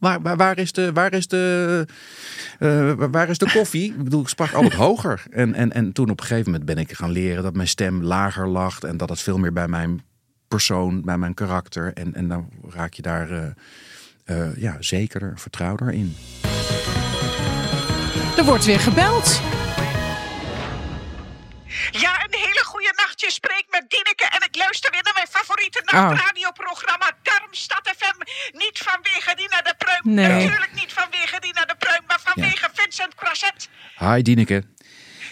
Waar, 0.00 0.22
waar, 0.22 0.36
waar 0.36 0.58
is 0.58 0.72
de, 0.72 0.92
waar 0.92 1.12
is 1.12 1.28
de, 1.28 1.86
eh, 2.58 2.92
waar- 2.96 3.28
is 3.28 3.38
de 3.38 3.50
koffie? 3.52 3.90
Ik 3.92 4.02
bedoel, 4.04 4.20
ik 4.22 4.28
sprak 4.28 4.52
altijd 4.52 4.74
hoger. 4.88 5.22
En, 5.30 5.54
en, 5.54 5.72
en 5.72 5.92
toen 5.92 6.10
op 6.10 6.20
een 6.20 6.26
gegeven 6.26 6.50
moment 6.50 6.68
ben 6.68 6.78
ik 6.78 6.92
gaan 6.92 7.10
leren 7.10 7.42
dat 7.42 7.54
mijn 7.54 7.68
stem 7.68 8.02
lager 8.02 8.48
lag. 8.48 8.80
En 8.80 8.96
dat 8.96 9.08
het 9.08 9.20
veel 9.20 9.38
meer 9.38 9.52
bij 9.52 9.68
mijn 9.68 10.02
persoon, 10.48 11.02
bij 11.04 11.18
mijn 11.18 11.34
karakter. 11.34 11.92
En, 11.94 12.14
en 12.14 12.28
dan 12.28 12.48
raak 12.68 12.92
je 12.92 13.02
daar 13.02 13.30
eh, 13.30 13.46
eh, 14.24 14.56
ja, 14.56 14.76
zekerder, 14.80 15.32
vertrouwder 15.36 15.90
in. 15.92 16.16
Er 18.36 18.44
wordt 18.44 18.64
weer 18.64 18.80
gebeld. 18.80 19.40
Ja, 21.90 22.12
een 22.24 22.38
hele 22.38 22.62
goede 22.64 22.92
nacht. 22.96 23.20
Je 23.20 23.30
spreekt 23.30 23.70
met 23.70 23.84
Dineke 23.88 24.24
en 24.36 24.42
ik 24.48 24.56
luister 24.56 24.90
weer 24.90 25.02
naar 25.02 25.14
mijn 25.14 25.26
favoriete 25.30 25.82
Oh. 25.86 25.92
nachtradioprogramma. 25.92 27.10
Niet 28.52 28.78
vanwege 28.78 29.34
Dina 29.34 29.62
de 29.62 29.74
Pruim. 29.78 30.00
Nee. 30.02 30.28
Natuurlijk 30.44 30.72
niet 30.74 30.92
vanwege 30.92 31.40
Dina 31.40 31.64
de 31.64 31.74
Pruim, 31.78 32.02
maar 32.06 32.20
vanwege 32.24 32.68
Vincent 32.74 33.14
Croisset. 33.14 33.68
Hi 33.98 34.22
Dineke. 34.22 34.64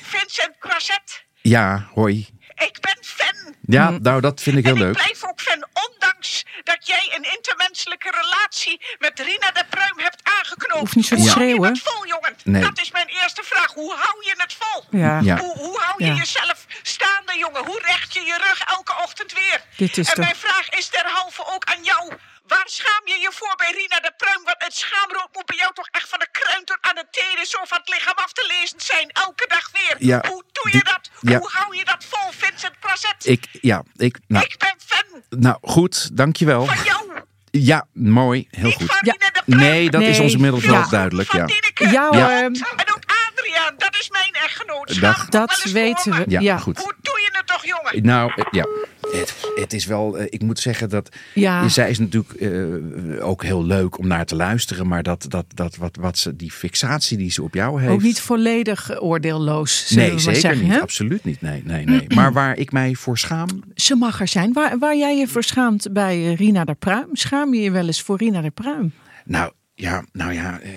Vincent 0.02 0.54
Croisset, 0.58 1.24
Ja, 1.42 1.88
hoi. 1.94 2.28
ik 2.54 2.78
ben 2.80 2.96
fan. 3.00 3.54
Ja, 3.62 3.90
nou 3.90 4.20
dat 4.20 4.40
vind 4.42 4.56
ik 4.56 4.64
heel 4.64 4.74
en 4.74 4.80
ik 4.80 4.86
leuk. 4.86 4.96
blijf 4.96 5.24
ook 5.24 5.40
fan, 5.40 5.66
ondanks 5.72 6.44
dat 6.64 6.86
jij 6.86 7.12
een 7.16 7.32
intermenselijke 7.36 8.10
relatie 8.10 8.80
met 8.98 9.18
Rina 9.20 9.50
de 9.50 9.64
Pruim 9.70 9.98
hebt 9.98 10.20
aangeknoopt. 10.38 10.80
Hoeft 10.80 10.94
niet 10.96 11.06
zo 11.06 11.14
te 11.16 11.20
hoe 11.20 11.30
hou 11.30 11.40
je 11.44 11.46
schreeuwen. 11.50 11.72
het 11.72 11.82
vol, 11.82 12.06
jongen? 12.06 12.36
Nee. 12.44 12.62
Dat 12.62 12.80
is 12.80 12.90
mijn 12.90 13.06
eerste 13.08 13.42
vraag. 13.44 13.72
Hoe 13.74 13.94
hou 13.98 14.24
je 14.24 14.34
het 14.36 14.56
vol? 14.58 14.84
Ja. 15.00 15.20
Ja. 15.22 15.36
Hoe, 15.38 15.56
hoe 15.56 15.78
hou 15.80 16.04
je 16.04 16.10
Ja. 16.10 16.14
jezelf 16.16 16.66
staande, 16.82 17.38
jongen? 17.38 17.64
Hoe 17.64 17.80
recht 17.84 18.14
je 18.14 18.20
je 18.20 18.36
rug 18.48 18.60
elke 18.60 18.94
ochtend 19.02 19.32
weer? 19.32 19.60
Dit 19.76 19.98
is 19.98 20.08
en 20.08 20.14
toch- 20.14 20.24
mijn 20.24 20.36
vraag 20.36 20.68
is 20.68 20.90
derhalve 20.90 21.46
ook 21.54 21.64
aan 21.64 21.82
jou. 21.84 22.12
Waar 22.52 22.68
schaam 22.78 23.02
je 23.12 23.18
je 23.24 23.30
voor 23.38 23.54
bij 23.56 23.72
Rina 23.78 23.98
de 24.00 24.12
Pruim? 24.16 24.42
Want 24.44 24.56
het 24.58 24.74
schaamrood 24.74 25.28
moet 25.32 25.46
bij 25.46 25.56
jou 25.56 25.72
toch 25.74 25.88
echt 25.90 26.08
van 26.08 26.18
de 26.18 26.28
kruin 26.32 26.64
tot 26.64 26.78
aan 26.80 26.94
de 26.94 27.06
tenen 27.10 27.46
zo 27.46 27.58
van 27.64 27.78
het 27.78 27.88
lichaam 27.88 28.16
af 28.16 28.32
te 28.32 28.44
lezen 28.58 28.80
zijn. 28.80 29.08
Elke 29.10 29.44
dag 29.48 29.70
weer. 29.72 29.96
Ja, 29.98 30.18
Hoe 30.28 30.42
doe 30.52 30.64
je 30.64 30.70
die- 30.70 30.84
dat? 30.84 31.10
ja. 31.20 31.38
Hoe 31.38 31.48
hou 31.52 31.76
je 31.76 31.84
dat 31.84 32.04
vol, 32.10 32.30
Vincent 32.32 32.74
Croisset? 32.80 33.26
Ik, 33.26 33.44
ja, 33.52 33.82
ik, 33.96 34.18
nou, 34.26 34.44
Ik 34.44 34.58
ben 34.58 34.74
fan 34.86 35.22
nou 35.28 35.56
goed, 35.62 36.16
dankjewel. 36.16 36.64
van 36.66 36.84
jou. 36.84 37.06
Ja, 37.50 37.86
mooi, 37.92 38.46
heel 38.50 38.64
Niet 38.64 38.74
goed. 38.74 38.86
van 38.86 38.98
Ja. 39.00 39.12
Rina 39.12 39.26
de 39.30 39.42
Pruim. 39.44 39.60
Nee, 39.60 39.90
dat 39.90 40.02
is 40.02 40.18
ons 40.18 40.32
inmiddels 40.32 40.64
Ja. 40.64 40.70
wel 40.70 40.88
duidelijk, 40.88 41.32
ja. 41.32 41.46
Ja, 41.74 42.08
Ja. 42.12 42.40
En 42.42 42.54
ook 42.94 43.02
Adriaan, 43.30 43.74
dat 43.78 43.96
is 43.98 44.10
mijn 44.10 44.32
echtgenoot. 44.32 44.90
Schaam 44.90 45.26
Dat 45.30 45.62
weten 45.62 46.12
we. 46.12 46.24
Ja. 46.40 46.58
goed. 46.58 46.78
Hoe 46.78 46.94
doe 47.00 47.20
je 47.20 47.28
het 47.32 47.46
toch, 47.46 47.64
jongen? 47.64 48.02
Nou, 48.04 48.32
eh, 48.36 48.44
ja. 48.50 48.66
Het, 49.12 49.34
het 49.54 49.72
is 49.72 49.86
wel, 49.86 50.18
eh, 50.18 50.26
ik 50.28 50.42
moet 50.42 50.58
zeggen 50.58 50.88
dat. 50.88 51.08
Ja. 51.34 51.68
Zij 51.68 51.90
is 51.90 51.98
natuurlijk 51.98 52.32
eh, 52.32 53.26
ook 53.28 53.42
heel 53.44 53.64
leuk 53.64 53.98
om 53.98 54.06
naar 54.06 54.24
te 54.26 54.36
luisteren. 54.36 54.86
Maar 54.88 55.02
dat, 55.02 55.24
dat, 55.28 55.44
dat 55.54 55.76
wat, 55.76 55.96
wat 56.00 56.18
ze, 56.18 56.36
die 56.36 56.50
fixatie 56.52 57.16
die 57.16 57.30
ze 57.30 57.42
op 57.42 57.54
jou 57.54 57.80
heeft. 57.80 57.92
Ook 57.92 58.02
niet 58.02 58.20
volledig 58.20 59.02
oordeelloos, 59.02 59.88
we 59.88 59.94
Nee, 59.94 60.18
zeker 60.18 60.40
zeggen. 60.40 60.62
niet. 60.62 60.72
hè? 60.72 60.80
Absoluut 60.80 61.24
niet. 61.24 61.40
Nee, 61.40 61.62
nee, 61.64 61.84
nee. 61.84 62.04
Maar 62.14 62.32
waar 62.32 62.56
ik 62.56 62.72
mij 62.72 62.94
voor 62.94 63.18
schaam. 63.18 63.48
Ze 63.74 63.94
mag 63.94 64.20
er 64.20 64.28
zijn. 64.28 64.52
Waar, 64.52 64.78
waar 64.78 64.96
jij 64.96 65.16
je 65.18 65.28
voor 65.28 65.42
schaamt 65.44 65.92
bij 65.92 66.14
eh, 66.26 66.36
Rina 66.36 66.64
de 66.64 66.74
Pruim. 66.74 67.08
Schaam 67.12 67.54
je 67.54 67.60
je 67.60 67.70
wel 67.70 67.86
eens 67.86 68.02
voor 68.02 68.16
Rina 68.18 68.40
de 68.40 68.50
Pruim? 68.50 68.92
Nou 69.24 69.52
ja, 69.74 70.04
nou 70.12 70.32
ja. 70.32 70.60
eh, 70.60 70.70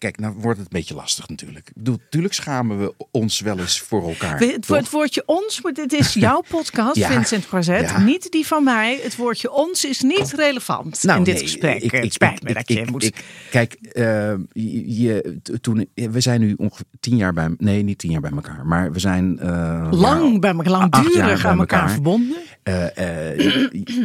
Kijk, 0.00 0.18
nou 0.18 0.34
wordt 0.38 0.58
het 0.58 0.66
een 0.72 0.78
beetje 0.78 0.94
lastig 0.94 1.28
natuurlijk. 1.28 1.68
Ik 1.68 1.74
bedoel, 1.74 1.96
natuurlijk 2.04 2.34
schamen 2.34 2.78
we 2.80 2.94
ons 3.10 3.40
wel 3.40 3.58
eens 3.58 3.80
voor 3.80 4.08
elkaar. 4.08 4.38
We- 4.38 4.58
Het, 4.66 4.90
woordje 4.90 5.22
ons, 5.26 5.60
maar 5.62 5.72
dit 5.72 5.92
is 5.92 6.14
jouw 6.14 6.42
podcast, 6.56 6.96
Ja. 6.96 7.08
Vincent 7.10 7.46
Croizet. 7.46 7.80
Ja. 7.90 7.98
Niet 7.98 8.30
die 8.30 8.46
van 8.46 8.64
mij. 8.64 9.00
Het 9.02 9.16
woordje 9.16 9.52
ons 9.52 9.84
is 9.84 10.00
niet 10.00 10.32
relevant 10.32 11.04
in 11.04 11.22
dit 11.24 11.34
nee, 11.34 11.42
gesprek. 11.42 11.82
ik- 11.82 11.90
het 11.90 12.12
spijt 12.12 12.32
ik- 12.36 12.42
me 12.42 12.48
ik- 12.48 12.54
dat 12.54 12.68
je 12.68 12.84
moet... 12.90 13.10
Kijk, 13.50 13.72
eh, 13.72 14.32
je, 14.52 15.38
toen, 15.60 15.88
we 15.94 16.20
zijn 16.20 16.40
nu 16.40 16.54
ongeveer 16.56 16.84
tien 17.00 17.16
jaar 17.16 17.32
bij... 17.32 17.54
Nee, 17.58 17.82
niet 17.82 17.98
tien 17.98 18.10
jaar 18.10 18.20
bij 18.20 18.30
elkaar. 18.30 18.66
Maar 18.66 18.92
we 18.92 18.98
zijn... 18.98 19.38
eh, 19.38 19.88
lang 19.90 20.32
ja, 20.32 20.38
bij 20.38 20.50
elkaar, 20.54 20.70
langdurig 20.70 21.44
aan 21.44 21.58
elkaar 21.58 21.58
elkaar. 21.58 21.90
verbonden. 21.90 22.36
Eh, 22.62 23.38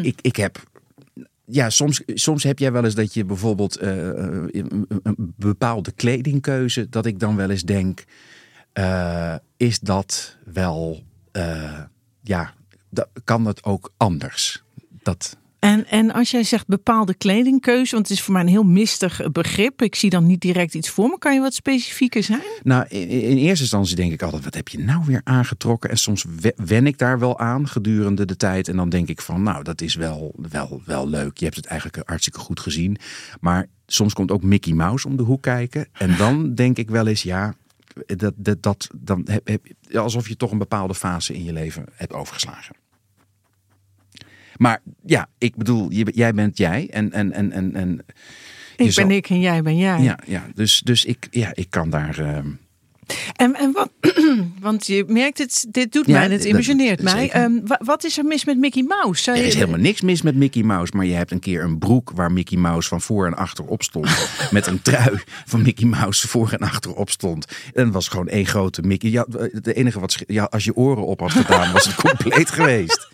ik, 0.05 0.15
ik 0.21 0.35
heb. 0.35 0.63
Ja, 1.45 1.69
soms, 1.69 2.01
soms 2.05 2.43
heb 2.43 2.59
jij 2.59 2.71
wel 2.71 2.83
eens 2.83 2.95
dat 2.95 3.13
je 3.13 3.25
bijvoorbeeld 3.25 3.77
eh, 3.77 3.97
een, 3.97 4.85
een 5.03 5.33
bepaalde 5.37 5.91
kledingkeuze, 5.91 6.89
dat 6.89 7.05
ik 7.05 7.19
dan 7.19 7.35
wel 7.35 7.49
eens 7.49 7.63
denk: 7.63 8.05
eh, 8.73 9.35
is 9.57 9.79
dat 9.79 10.37
wel, 10.43 11.03
eh, 11.31 11.81
ja, 12.21 12.53
dat, 12.89 13.07
kan 13.23 13.45
het 13.45 13.63
ook 13.63 13.93
anders? 13.97 14.63
Dat, 14.89 15.37
En, 15.65 15.87
en 15.87 16.11
als 16.11 16.31
jij 16.31 16.43
zegt 16.43 16.67
bepaalde 16.67 17.13
kledingkeuze, 17.13 17.95
want 17.95 18.07
het 18.07 18.17
is 18.17 18.23
voor 18.23 18.33
mij 18.33 18.41
een 18.41 18.47
heel 18.47 18.63
mistig 18.63 19.31
begrip. 19.31 19.81
Ik 19.81 19.95
zie 19.95 20.09
dan 20.09 20.25
niet 20.25 20.41
direct 20.41 20.73
iets 20.73 20.89
voor 20.89 21.09
me. 21.09 21.17
Kan 21.17 21.33
je 21.33 21.39
wat 21.39 21.53
specifieker 21.53 22.23
zijn? 22.23 22.41
Nou, 22.63 22.85
in, 22.87 23.09
in 23.09 23.37
eerste 23.37 23.63
instantie 23.63 23.95
denk 23.95 24.11
ik 24.11 24.21
altijd, 24.21 24.43
wat 24.43 24.53
heb 24.53 24.67
je 24.67 24.79
nou 24.79 25.01
weer 25.05 25.21
aangetrokken? 25.23 25.89
En 25.89 25.97
soms 25.97 26.25
we- 26.39 26.53
wen 26.55 26.87
ik 26.87 26.97
daar 26.97 27.19
wel 27.19 27.39
aan 27.39 27.67
gedurende 27.67 28.25
de 28.25 28.35
tijd. 28.35 28.67
En 28.67 28.75
dan 28.75 28.89
denk 28.89 29.07
ik 29.09 29.21
van, 29.21 29.43
nou, 29.43 29.63
dat 29.63 29.81
is 29.81 29.95
wel, 29.95 30.35
wel, 30.49 30.81
wel 30.85 31.09
leuk. 31.09 31.37
Je 31.37 31.45
hebt 31.45 31.57
het 31.57 31.65
eigenlijk 31.65 32.07
hartstikke 32.09 32.39
goed 32.39 32.59
gezien. 32.59 32.97
Maar 33.39 33.67
soms 33.87 34.13
komt 34.13 34.31
ook 34.31 34.43
Mickey 34.43 34.73
Mouse 34.73 35.07
om 35.07 35.17
de 35.17 35.23
hoek 35.23 35.41
kijken. 35.41 35.87
En 35.91 36.17
dan 36.17 36.53
denk 36.55 36.77
ik 36.77 36.89
wel 36.89 37.07
eens, 37.07 37.23
ja, 37.23 37.53
dat, 38.05 38.33
dat, 38.35 38.63
dat, 38.63 38.89
dan 38.95 39.27
heb, 39.29 39.47
heb, 39.47 39.61
alsof 39.95 40.27
je 40.27 40.37
toch 40.37 40.51
een 40.51 40.57
bepaalde 40.57 40.95
fase 40.95 41.33
in 41.33 41.43
je 41.43 41.53
leven 41.53 41.85
hebt 41.93 42.13
overgeslagen. 42.13 42.75
Maar 44.57 44.81
ja, 45.05 45.27
ik 45.37 45.55
bedoel, 45.55 45.91
je- 45.91 46.11
jij 46.13 46.33
bent 46.33 46.57
jij. 46.57 46.87
En, 46.91 47.11
en, 47.11 47.31
en, 47.31 47.51
en, 47.51 47.75
en 47.75 48.05
Ik 48.75 48.91
zal- 48.91 49.07
ben 49.07 49.15
ik 49.15 49.29
en 49.29 49.39
jij 49.39 49.61
ben 49.61 49.77
jij. 49.77 50.01
Ja, 50.01 50.19
ja 50.25 50.45
dus, 50.53 50.81
dus 50.83 51.05
ik, 51.05 51.27
ja, 51.31 51.49
ik 51.53 51.69
kan 51.69 51.89
daar. 51.89 52.19
ehm, 52.19 52.47
En, 53.35 53.55
en 53.55 53.71
wat, 53.71 53.89
want 54.59 54.87
je 54.87 55.03
merkt 55.07 55.37
het, 55.37 55.65
dit 55.69 55.91
doet 55.91 56.05
Ja, 56.05 56.13
mij, 56.13 56.21
het 56.29 56.31
dat- 56.31 56.41
emotioneert 56.51 57.01
mij. 57.01 57.29
Ehm, 57.31 57.51
wa- 57.65 57.79
wat 57.83 58.03
is 58.03 58.17
er 58.17 58.23
mis 58.25 58.45
met 58.45 58.57
Mickey 58.57 58.83
Mouse? 58.83 59.23
Zou 59.23 59.37
Er 59.37 59.41
je- 59.43 59.49
is 59.49 59.55
helemaal 59.55 59.79
niks 59.79 60.01
mis 60.01 60.21
met 60.21 60.35
Mickey 60.35 60.63
Mouse, 60.63 60.91
maar 60.95 61.05
je 61.05 61.13
hebt 61.13 61.31
een 61.31 61.39
keer 61.39 61.63
een 61.63 61.77
broek 61.77 62.11
waar 62.15 62.31
Mickey 62.31 62.57
Mouse 62.57 62.87
van 62.89 63.01
voor 63.01 63.25
en 63.25 63.35
achter 63.35 63.65
op 63.65 63.83
stond. 63.83 64.27
met 64.51 64.67
een 64.67 64.81
trui 64.81 65.19
van 65.45 65.61
Mickey 65.61 65.87
Mouse 65.87 66.27
voor 66.27 66.51
en 66.51 66.59
achter 66.59 66.93
op 66.95 67.09
stond. 67.09 67.45
En 67.73 67.83
het 67.85 67.93
was 67.93 68.07
gewoon 68.07 68.27
één 68.27 68.45
grote 68.45 68.81
Mickey. 68.81 69.09
Ja, 69.09 69.25
de 69.51 69.73
enige 69.73 69.99
wat, 69.99 70.23
ja, 70.27 70.43
als 70.43 70.63
je 70.63 70.75
oren 70.75 71.05
op 71.05 71.19
had 71.19 71.31
gedaan, 71.31 71.71
was 71.71 71.85
het 71.85 71.95
compleet 72.09 72.49
geweest. 72.51 73.07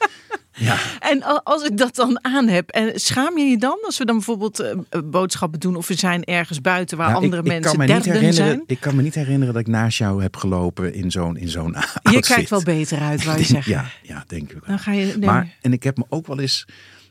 Ja. 0.54 0.78
En 1.12 1.44
als 1.44 1.64
ik 1.64 1.78
dat 1.78 1.96
dan 1.96 2.20
aan 2.26 2.48
heb, 2.48 2.70
en 2.70 3.00
schaam 3.00 3.38
je 3.38 3.44
je 3.46 3.58
dan 3.58 3.78
als 3.86 3.98
we 3.98 4.06
dan 4.06 4.16
bijvoorbeeld 4.16 4.60
eh, 4.60 4.76
boodschappen 5.06 5.60
doen 5.60 5.76
of 5.76 5.88
we 5.88 5.94
zijn 5.94 6.24
ergens 6.24 6.62
buiten 6.62 6.98
waar 6.98 7.10
Nou, 7.12 7.24
andere 7.24 7.42
ik, 7.42 7.48
ik 7.48 7.54
mensen 7.54 7.70
kan 7.78 7.80
me 7.88 7.94
niet 7.94 8.04
derden 8.04 8.22
herinneren. 8.22 8.50
zijn? 8.56 8.64
Ik 8.68 8.80
kan 8.80 8.96
me 8.96 9.02
niet 9.02 9.16
herinneren 9.16 9.54
dat 9.54 9.62
ik 9.64 9.68
naast 9.68 9.98
jou 9.98 10.22
heb 10.22 10.36
gelopen 10.38 10.94
in 10.94 11.12
zo'n 11.12 11.38
in 11.38 11.50
zo'n 11.50 11.76
Je 12.12 12.20
kijkt 12.20 12.50
wel 12.50 12.64
beter 12.64 13.00
uit, 13.00 13.24
wou 13.24 13.38
je 13.38 13.44
zeggen. 13.46 13.72
Ja, 13.72 13.86
ja, 14.02 14.24
denk 14.28 14.44
ik 14.44 14.52
wel. 14.52 14.62
Dan 14.68 14.80
ga 14.80 14.92
je. 14.92 15.06
nee. 15.06 15.18
Maar, 15.30 15.48
en 15.62 15.74
ik 15.74 15.84
heb 15.84 15.98
me 15.98 16.04
ook 16.10 16.28
wel 16.28 16.40
eens, 16.40 16.66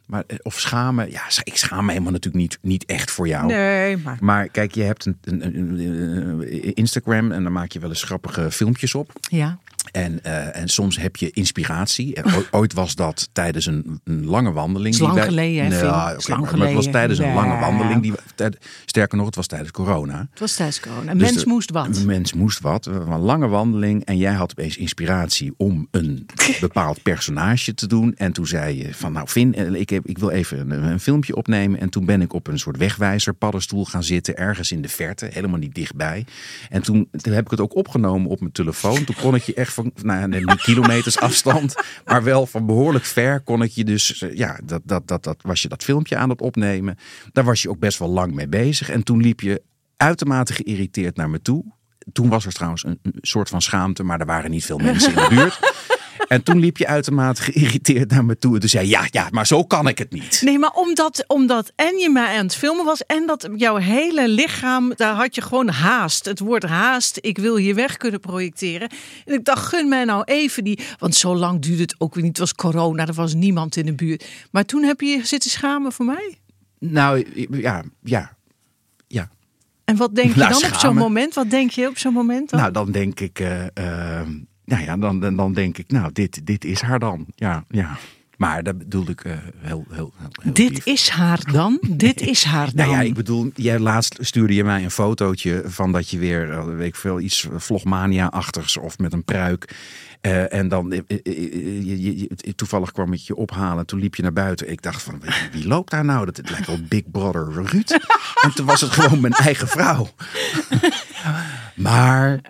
maar, 0.06 0.24
eh, 0.26 0.36
of 0.42 0.60
schamen, 0.60 1.10
ja, 1.10 1.22
ik 1.42 1.56
schaam 1.56 1.84
me 1.84 1.90
helemaal 1.92 2.12
natuurlijk 2.12 2.42
niet, 2.42 2.58
niet 2.62 2.84
echt 2.84 3.10
voor 3.10 3.28
jou. 3.28 3.46
nee, 3.46 3.96
maar. 3.96 4.16
Maar 4.20 4.48
kijk, 4.48 4.74
je 4.74 4.82
hebt 4.82 5.06
een, 5.06 5.18
een, 5.24 5.44
een- 5.46 5.78
een- 5.78 6.74
Instagram 6.74 7.32
en 7.32 7.42
dan 7.42 7.52
maak 7.52 7.72
je 7.72 7.78
wel 7.78 7.88
eens 7.90 8.02
grappige 8.02 8.50
filmpjes 8.50 8.94
op. 8.94 9.12
Ja. 9.20 9.58
En, 9.90 10.22
eh, 10.24 10.56
en 10.60 10.68
soms 10.68 10.98
heb 10.98 11.16
je 11.16 11.30
inspiratie. 11.30 12.14
En 12.14 12.24
ooit, 12.50 12.72
was 12.72 12.94
dat 12.94 13.28
tijdens 13.32 13.66
een, 13.66 14.00
een 14.04 14.24
lange 14.26 14.52
wandeling. 14.52 14.98
Lang 14.98 15.22
geleden, 15.22 15.68
Nee, 15.68 15.78
Phil? 15.78 15.88
ja, 15.88 16.16
lang 16.26 16.40
maar, 16.42 16.56
maar 16.58 16.66
het 16.66 16.76
was 16.76 16.86
tijdens 16.90 17.18
een 17.18 17.34
lange 17.34 17.58
wandeling. 17.60 18.02
Die, 18.02 18.12
sterker 18.84 19.16
nog, 19.16 19.26
het 19.26 19.34
was 19.34 19.46
tijdens 19.46 19.70
corona. 19.70 20.26
Het 20.30 20.40
was 20.40 20.54
tijdens 20.54 20.80
corona. 20.80 21.10
Een 21.10 21.18
Dus 21.18 21.30
mens 21.30 21.42
de- 21.42 21.48
moest 21.48 21.70
wat. 21.70 21.96
Een 21.96 22.06
mens 22.06 22.32
moest 22.32 22.60
wat. 22.60 22.86
Een 22.86 23.18
lange 23.18 23.48
wandeling. 23.48 24.04
En 24.04 24.16
jij 24.16 24.32
had 24.32 24.50
opeens 24.50 24.76
inspiratie 24.76 25.52
om 25.56 25.88
een 25.90 26.26
bepaald 26.60 27.02
personage 27.02 27.74
te 27.74 27.86
doen. 27.86 28.14
En 28.16 28.32
toen 28.32 28.46
zei 28.46 28.76
je 28.78 28.94
van 28.94 29.12
nou 29.12 29.28
Vin, 29.28 29.54
eh, 29.54 29.72
ik, 29.74 29.90
heb, 29.90 30.06
ik 30.06 30.18
wil 30.18 30.30
even 30.30 30.70
een, 30.70 30.82
een 30.84 31.00
filmpje 31.00 31.36
opnemen. 31.36 31.80
En 31.80 31.90
toen 31.90 32.04
ben 32.04 32.20
ik 32.22 32.32
op 32.32 32.46
een 32.46 32.58
soort 32.58 32.76
wegwijzer 32.76 33.34
paddenstoel 33.34 33.84
gaan 33.84 34.04
zitten. 34.04 34.36
Ergens 34.36 34.72
in 34.72 34.82
de 34.82 34.88
verte. 34.88 35.28
Helemaal 35.32 35.58
niet 35.58 35.74
dichtbij. 35.74 36.24
En 36.68 36.82
toen, 36.82 37.08
toen 37.10 37.32
heb 37.32 37.44
ik 37.44 37.50
het 37.50 37.60
ook 37.60 37.74
opgenomen 37.76 38.30
op 38.30 38.40
mijn 38.40 38.52
telefoon. 38.52 39.04
Toen 39.04 39.16
kon 39.20 39.34
ik 39.34 39.42
je 39.42 39.54
echt 39.54 39.72
van 39.82 39.92
nou, 40.02 40.28
nee, 40.28 40.44
kilometers 40.56 41.18
afstand. 41.28 41.74
Maar 42.04 42.22
wel 42.22 42.46
van 42.46 42.66
behoorlijk 42.66 43.04
ver 43.04 43.40
kon 43.40 43.62
ik 43.62 43.70
je 43.70 43.84
dus. 43.84 44.22
eh, 44.22 44.36
Ja, 44.36 44.58
dat, 44.64 44.80
dat, 44.84 45.08
dat, 45.08 45.24
dat 45.24 45.38
was 45.42 45.62
je 45.62 45.68
dat 45.68 45.84
filmpje 45.84 46.16
aan 46.16 46.28
het 46.30 46.40
opnemen. 46.40 46.98
Daar 47.32 47.44
was 47.44 47.62
je 47.62 47.70
ook 47.70 47.78
best 47.78 47.98
wel 47.98 48.08
lang 48.08 48.34
mee 48.34 48.48
bezig. 48.48 48.90
En 48.90 49.02
toen 49.02 49.20
liep 49.20 49.40
je 49.40 49.62
uitermate 49.96 50.52
geïrriteerd 50.52 51.16
naar 51.16 51.30
me 51.30 51.42
toe. 51.42 51.64
Toen 52.12 52.28
was 52.28 52.46
er 52.46 52.52
trouwens 52.52 52.84
een, 52.84 52.98
een 53.02 53.14
soort 53.20 53.48
van 53.48 53.62
schaamte, 53.62 54.02
maar 54.02 54.20
er 54.20 54.26
waren 54.26 54.50
niet 54.50 54.64
veel 54.64 54.78
mensen 54.78 55.14
in 55.14 55.22
de 55.22 55.28
buurt. 55.28 55.58
En 56.34 56.42
toen 56.42 56.58
liep 56.58 56.76
je 56.76 56.86
uitermate 56.86 57.42
geïrriteerd 57.42 58.10
naar 58.10 58.24
me 58.24 58.38
toe. 58.38 58.54
En 58.54 58.60
toen 58.60 58.68
zei 58.68 58.84
je, 58.84 58.90
ja, 58.90 59.06
ja, 59.10 59.28
maar 59.30 59.46
zo 59.46 59.64
kan 59.64 59.88
ik 59.88 59.98
het 59.98 60.12
niet. 60.12 60.40
Nee, 60.44 60.58
maar 60.58 60.72
omdat, 60.72 61.24
omdat 61.26 61.72
en 61.76 61.98
je 61.98 62.10
mij 62.10 62.36
aan 62.36 62.44
het 62.44 62.56
filmen 62.56 62.84
was 62.84 63.06
en 63.06 63.26
dat 63.26 63.48
jouw 63.56 63.76
hele 63.76 64.28
lichaam, 64.28 64.92
daar 64.96 65.14
had 65.14 65.34
je 65.34 65.42
gewoon 65.42 65.68
haast. 65.68 66.24
Het 66.24 66.38
woord 66.38 66.62
haast, 66.62 67.18
ik 67.20 67.38
wil 67.38 67.56
hier 67.56 67.74
weg 67.74 67.96
kunnen 67.96 68.20
projecteren. 68.20 68.88
En 69.24 69.34
ik 69.34 69.44
dacht, 69.44 69.66
gun 69.66 69.88
mij 69.88 70.04
nou 70.04 70.22
even 70.24 70.64
die, 70.64 70.78
want 70.98 71.14
zo 71.14 71.36
lang 71.36 71.60
duurde 71.60 71.82
het 71.82 71.94
ook 71.98 72.14
weer 72.14 72.22
niet. 72.22 72.38
Het 72.38 72.46
was 72.46 72.54
corona, 72.54 73.06
er 73.06 73.14
was 73.14 73.34
niemand 73.34 73.76
in 73.76 73.86
de 73.86 73.94
buurt. 73.94 74.26
Maar 74.50 74.64
toen 74.64 74.82
heb 74.82 75.00
je 75.00 75.06
je 75.06 75.26
zitten 75.26 75.50
schamen 75.50 75.92
voor 75.92 76.04
mij. 76.04 76.38
Nou, 76.78 77.26
ja, 77.50 77.82
ja, 78.02 78.36
ja. 79.06 79.30
En 79.84 79.96
wat 79.96 80.14
denk 80.14 80.34
je 80.34 80.40
dan 80.40 80.54
op 80.54 80.78
zo'n 80.78 80.96
moment? 80.96 81.34
Wat 81.34 81.50
denk 81.50 81.70
je 81.70 81.88
op 81.88 81.98
zo'n 81.98 82.12
moment 82.12 82.50
dan? 82.50 82.60
Nou, 82.60 82.72
dan 82.72 82.90
denk 82.90 83.20
ik, 83.20 83.38
eh, 83.38 83.66
eh, 83.74 84.26
nou 84.70 84.82
ja, 84.84 84.96
dan, 84.96 85.20
dan, 85.20 85.36
dan 85.36 85.52
denk 85.52 85.78
ik, 85.78 85.90
nou, 85.90 86.12
dit, 86.12 86.46
dit 86.46 86.64
is 86.64 86.80
haar 86.80 86.98
dan. 86.98 87.26
Ja, 87.34 87.64
ja. 87.68 87.96
Maar 88.36 88.62
dat 88.62 88.78
bedoelde 88.78 89.10
ik 89.12 89.24
eh, 89.24 89.32
heel, 89.58 89.84
heel, 89.90 90.12
Dit 90.52 90.70
lief. 90.70 90.86
is 90.86 91.08
haar 91.08 91.52
dan? 91.52 91.78
Dit 91.88 92.20
is 92.20 92.44
haar 92.44 92.66
dan? 92.66 92.74
Nou 92.74 92.90
ja, 92.90 93.00
ik 93.00 93.14
bedoel, 93.14 93.50
jij 93.54 93.78
laatst 93.78 94.16
stuurde 94.20 94.54
je 94.54 94.64
mij 94.64 94.84
een 94.84 94.90
fotootje 94.90 95.62
van 95.66 95.92
dat 95.92 96.08
je 96.08 96.18
weer, 96.18 96.50
eh, 96.50 96.64
weet 96.64 96.86
ik 96.86 96.96
veel, 96.96 97.20
iets 97.20 97.46
vlogmania-achtigs 97.56 98.76
of 98.76 98.98
met 98.98 99.12
een 99.12 99.24
pruik. 99.24 99.74
Eh, 100.20 100.52
en 100.52 100.68
dan, 100.68 100.90
je- 101.06 101.22
je- 101.84 102.18
je- 102.18 102.54
toevallig 102.54 102.92
kwam 102.92 103.12
ik 103.12 103.18
je 103.20 103.34
ophalen. 103.36 103.86
Toen 103.86 104.00
liep 104.00 104.14
je 104.14 104.22
naar 104.22 104.32
buiten. 104.32 104.70
Ik 104.70 104.82
dacht 104.82 105.02
van, 105.02 105.20
wie, 105.20 105.32
wie 105.52 105.66
loopt 105.68 105.90
daar 105.90 106.04
nou? 106.04 106.24
Dat 106.26 106.36
het 106.36 106.50
lijkt 106.50 106.66
wel 106.66 106.80
Big 106.88 107.10
Brother 107.10 107.52
Ruud. 107.52 107.90
en 108.44 108.54
toen 108.54 108.66
was 108.66 108.80
het 108.80 108.90
gewoon 108.90 109.20
mijn 109.20 109.32
eigen 109.32 109.68
vrouw. 109.68 110.08
maar 111.74 112.40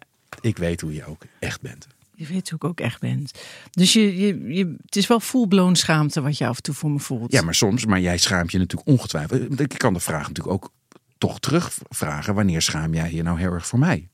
ik 0.41 0.59
weet 0.59 0.81
hoe 0.81 0.95
je 0.95 1.05
ook 1.07 1.23
echt 1.39 1.61
bent. 1.61 1.87
Je 2.21 2.27
weet 2.27 2.51
hoe 2.51 2.59
ik 2.59 2.65
ook 2.65 2.81
echt 2.81 3.01
ben. 3.01 3.27
Dus 3.71 3.93
je, 3.93 4.19
je, 4.19 4.55
je, 4.55 4.75
het 4.85 4.97
is 4.97 5.07
wel 5.07 5.21
full-blown 5.21 5.75
schaamte 5.75 6.21
wat 6.21 6.39
je 6.39 6.47
af 6.47 6.57
en 6.57 6.63
toe 6.63 6.75
voor 6.75 6.91
me 6.91 6.99
voelt. 6.99 7.33
Ja, 7.33 7.43
maar 7.43 7.55
soms, 7.55 7.87
maar 7.87 8.01
jij 8.01 8.19
schaamt 8.19 8.53
je 8.53 8.59
natuurlijk 8.59 8.89
ongetwijfeld. 8.89 9.61
Ik 9.61 9.75
kan 9.79 9.93
de 9.93 10.01
vraag 10.01 10.29
natuurlijk 10.29 10.55
ook 10.55 10.73
toch 11.19 11.41
terugvragen. 11.41 12.35
Wanneer 12.35 12.63
schaam 12.63 12.95
jij 12.95 13.13
je 13.13 13.23
nou 13.23 13.39
heel 13.39 13.53
erg 13.53 13.67
voor 13.67 13.79
mij? 13.79 14.09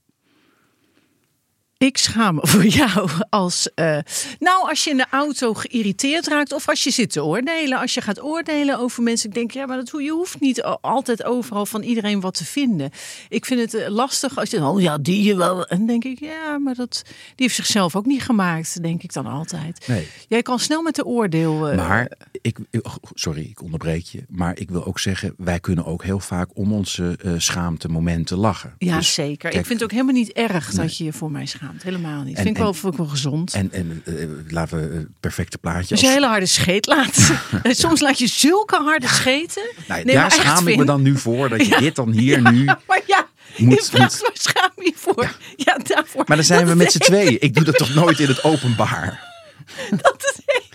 Ik 1.79 1.97
schaam 1.99 2.35
me 2.35 2.41
voor 2.49 2.67
jou 2.67 3.11
als. 3.29 3.69
eh, 3.75 3.99
nou, 4.39 4.69
als 4.69 4.85
je 4.85 4.91
in 4.91 4.97
de 4.97 5.07
auto 5.11 5.55
geïrriteerd 5.55 6.27
raakt. 6.27 6.53
of 6.53 6.69
als 6.69 6.85
je 6.85 6.91
zit 6.91 7.11
te 7.13 7.25
oordelen. 7.25 7.79
Als 7.79 7.95
je 7.95 8.01
gaat 8.01 8.23
oordelen 8.23 8.79
over 8.79 9.03
mensen. 9.03 9.29
Ik 9.29 9.35
denk, 9.35 9.51
ja, 9.51 9.67
maar 9.67 9.77
dat, 9.77 9.89
hoe- 9.89 10.03
je 10.03 10.11
hoeft 10.11 10.41
niet 10.41 10.63
altijd 10.81 11.25
overal 11.25 11.67
van 11.67 11.83
iedereen 11.83 12.21
wat 12.21 12.35
te 12.35 12.45
vinden. 12.45 12.91
Ik 13.29 13.45
vind 13.45 13.61
het 13.61 13.75
eh, 13.75 13.89
lastig 13.89 14.39
als 14.39 14.51
je. 14.51 14.65
oh 14.65 14.81
ja, 14.81 14.99
die 14.99 15.23
je 15.23 15.37
wel. 15.37 15.67
En 15.67 15.87
denk 15.87 16.05
ik, 16.05 16.21
ja, 16.21 16.59
maar 16.59 16.75
dat, 16.75 17.03
die 17.07 17.15
heeft 17.37 17.55
zichzelf 17.55 17.97
ook 17.97 18.07
niet 18.07 18.23
gemaakt. 18.23 18.83
Denk 18.83 19.03
ik 19.03 19.13
dan 19.13 19.27
altijd. 19.27 19.87
Nee. 19.87 20.09
Jij 20.29 20.43
kan 20.43 20.59
snel 20.59 20.83
met 20.83 20.95
de 20.95 21.05
oordeel. 21.05 21.69
eh, 21.69 21.77
Maar 21.77 22.11
ik, 22.43 22.59
oh, 22.83 22.95
sorry, 23.15 23.41
ik 23.51 23.63
onderbreek 23.63 24.05
je. 24.05 24.25
Maar 24.29 24.59
ik 24.59 24.71
wil 24.71 24.85
ook 24.87 24.99
zeggen, 24.99 25.35
wij 25.37 25.61
kunnen 25.61 25.85
ook 25.85 26.05
heel 26.05 26.21
vaak 26.21 26.49
om 26.55 26.73
onze 26.73 27.19
eh 27.23 27.33
schaamte 27.39 27.89
momenten 27.89 28.37
lachen. 28.39 28.75
ja, 28.79 28.97
Dus, 28.97 29.15
zeker. 29.15 29.37
kijk, 29.37 29.55
ik 29.55 29.67
vind 29.67 29.81
het 29.81 29.83
ook 29.83 29.91
helemaal 29.95 30.15
niet 30.15 30.33
erg 30.33 30.71
dat 30.71 30.97
je 30.97 31.05
je 31.05 31.13
voor 31.13 31.31
mij 31.31 31.47
schaamt. 31.47 31.65
Helemaal 31.83 32.23
niet. 32.23 32.37
En- 32.37 32.43
vind 32.43 32.57
ik 32.57 32.63
wel, 32.63 32.75
vind 32.75 32.93
ik 32.93 32.99
wel 32.99 33.09
gezond. 33.09 33.55
En, 33.55 33.73
en 33.73 34.03
eh, 34.05 34.15
laten 34.49 34.91
we 34.91 34.97
het 34.97 35.07
perfecte 35.21 35.59
plaatje. 35.59 35.91
Als 35.91 36.01
je 36.01 36.07
een 36.07 36.13
hele 36.13 36.27
harde 36.27 36.47
scheet 36.47 36.87
laat. 36.87 37.31
Soms 37.63 38.01
laat 38.01 38.19
je 38.19 38.27
zulke 38.27 38.77
harde 38.77 39.09
scheten. 39.09 39.63
Nou, 39.89 40.05
Nee, 40.05 40.15
daar 40.15 40.33
schaam 40.33 40.69
ik 40.69 40.77
me 40.77 40.85
dan 40.85 41.03
nu 41.03 41.17
voor 41.19 41.49
dat 41.49 41.67
je 41.67 41.77
dit 41.79 41.95
dan 41.97 42.11
hier 42.11 42.53
nu. 42.53 42.65
Maar 42.65 43.01
ja, 43.07 43.27
Moet- 43.57 43.89
plaats 43.91 44.17
van 44.19 44.31
schaam 44.33 44.71
je 44.75 44.93
voor. 44.97 45.37
Ja, 45.57 45.79
daarvoor. 45.83 46.25
Maar 46.27 46.37
dan 46.37 46.47
zijn 46.47 46.61
Dat 46.61 46.69
we 46.69 46.75
met 46.77 46.93
z'n 46.93 46.99
tweeën. 46.99 47.37
Ik 47.41 47.55
doe 47.55 47.65
dat 47.65 47.77
toch 47.79 47.95
nooit 47.95 48.19
in 48.21 48.29
het 48.29 48.45
openbaar. 48.45 49.35
Dat 50.03 50.43
huis. 50.47 50.66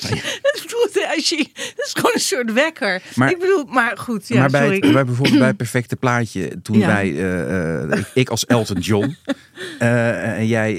Dat 0.42 1.14
als 1.14 1.28
je, 1.28 1.36
dat 1.76 1.86
is 1.86 1.92
gewoon 1.92 2.10
een 2.14 2.20
soort 2.20 2.52
wekker. 2.52 3.02
Maar- 3.14 3.30
ik 3.30 3.38
bedoel, 3.38 3.64
maar 3.64 3.98
goed. 3.98 4.28
Ja, 4.28 4.38
maar 4.38 4.50
bij, 4.50 4.60
sorry. 4.62 4.80
het- 4.80 4.92
bij 4.92 5.04
bijvoorbeeld 5.04 5.38
bij 5.38 5.54
perfecte 5.64 5.96
plaatje, 5.96 6.62
toen 6.62 6.78
Ja. 6.78 6.86
wij, 6.86 7.08
eh, 7.16 7.82
eh, 7.92 7.98
ik, 7.98 8.06
ik 8.14 8.28
als 8.28 8.46
Elton 8.46 8.78
John, 8.80 9.16
eh, 9.78 10.38
en 10.38 10.46
jij 10.46 10.74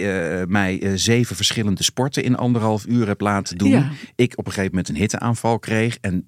mij 0.47 0.91
zeven 0.95 1.35
verschillende 1.35 1.83
sporten 1.83 2.23
in 2.23 2.35
anderhalf 2.35 2.85
uur 2.85 3.07
hebt 3.07 3.21
laten 3.21 3.57
doen. 3.57 3.69
Ja. 3.69 3.89
Ik 4.15 4.33
op 4.35 4.45
een 4.45 4.51
gegeven 4.51 4.71
moment 4.75 4.89
een 4.89 4.95
hitteaanval 4.95 5.59
kreeg 5.59 5.97
en 6.01 6.25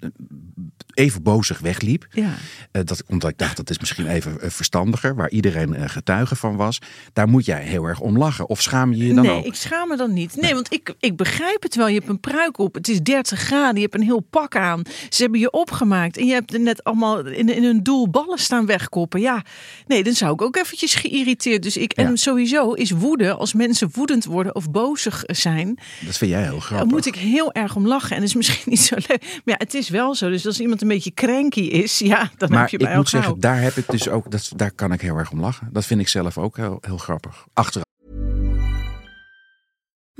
even 0.94 1.22
bozig 1.22 1.58
wegliep. 1.58 2.06
Ja. 2.10 2.34
Eh, 2.70 2.82
dat, 2.84 3.02
omdat 3.08 3.30
ik 3.30 3.38
dacht, 3.38 3.56
dat 3.56 3.70
is 3.70 3.78
misschien 3.78 4.06
even 4.06 4.40
eh, 4.40 4.50
verstandiger, 4.50 5.14
waar 5.14 5.30
iedereen 5.30 5.74
eh, 5.74 5.88
getuige 5.88 6.36
van 6.36 6.56
was. 6.56 6.78
Daar 7.12 7.28
moet 7.28 7.44
jij 7.44 7.62
heel 7.62 7.84
erg 7.84 8.00
om 8.00 8.18
lachen. 8.18 8.48
Of 8.48 8.62
schaam 8.62 8.92
je 8.92 9.06
je 9.06 9.14
dan 9.14 9.24
nee, 9.24 9.36
ook? 9.36 9.44
ik 9.44 9.54
schaam 9.54 9.88
me 9.88 9.96
dan 9.96 10.12
niet. 10.12 10.36
Nee, 10.36 10.54
want 10.54 10.72
ik, 10.72 10.94
ik 11.00 11.16
begrijp 11.16 11.62
het 11.62 11.74
wel. 11.74 11.88
Je 11.88 11.94
hebt 11.94 12.08
een 12.08 12.20
pruik 12.20 12.58
op. 12.58 12.74
Het 12.74 12.88
is 12.88 13.00
30 13.02 13.38
graden. 13.40 13.74
Je 13.76 13.80
hebt 13.82 13.94
een 13.94 14.02
heel 14.02 14.20
pak 14.30 14.56
aan. 14.56 14.82
Ze 15.08 15.22
hebben 15.22 15.40
je 15.40 15.50
opgemaakt. 15.50 16.16
En 16.16 16.26
je 16.26 16.32
hebt 16.32 16.52
er 16.54 16.60
net 16.60 16.84
allemaal 16.84 17.26
in, 17.26 17.48
in 17.54 17.64
een 17.64 17.82
doel 17.82 18.08
ballen 18.10 18.38
staan 18.38 18.66
wegkoppen. 18.66 19.20
Ja, 19.20 19.44
nee, 19.86 20.02
dan 20.04 20.12
zou 20.12 20.32
ik 20.32 20.42
ook 20.42 20.56
eventjes 20.56 20.94
geïrriteerd. 20.94 21.62
Dus 21.62 21.76
ik, 21.76 21.96
Ja. 21.96 22.04
en 22.04 22.16
sowieso 22.18 22.72
is 22.72 22.90
woede, 22.90 23.32
als 23.34 23.52
mensen 23.54 23.90
woedend 23.92 24.24
worden 24.24 24.54
of 24.54 24.70
bozig 24.70 25.22
zijn, 25.26 25.78
Dat 26.06 26.16
vind 26.16 26.30
jij 26.30 26.42
heel 26.42 26.60
grappig. 26.60 26.90
moet 26.90 27.06
ik 27.06 27.14
heel 27.14 27.52
erg 27.52 27.76
om 27.76 27.86
lachen. 27.86 28.10
En 28.10 28.16
dat 28.20 28.28
is 28.28 28.34
misschien 28.34 28.70
niet 28.74 28.80
zo 28.80 28.94
leuk. 28.94 29.20
Maar 29.20 29.40
ja, 29.44 29.54
het 29.58 29.74
is 29.74 29.88
wel 29.88 30.14
zo. 30.14 30.28
Dus 30.30 30.46
als 30.46 30.60
iemand 30.60 30.81
een 30.82 30.88
beetje 30.88 31.14
cranky 31.14 31.60
is, 31.60 31.98
ja, 31.98 32.30
dan 32.36 32.50
maar 32.50 32.60
heb 32.60 32.68
je 32.68 32.76
ik 32.76 32.82
mij 32.82 32.96
moet 32.96 33.04
al 33.04 33.10
zeggen, 33.10 33.40
daar 33.40 33.60
heb 33.60 33.76
ik 33.76 33.90
dus 33.90 34.08
ook, 34.08 34.30
dat, 34.30 34.52
daar 34.56 34.70
kan 34.70 34.92
ik 34.92 35.00
heel 35.00 35.16
erg 35.16 35.30
om 35.30 35.40
lachen. 35.40 35.68
Dat 35.72 35.84
vind 35.84 36.00
ik 36.00 36.08
zelf 36.08 36.38
ook 36.38 36.56
heel, 36.56 36.78
heel 36.80 36.98
grappig. 36.98 37.46
Achteraf. 37.52 37.90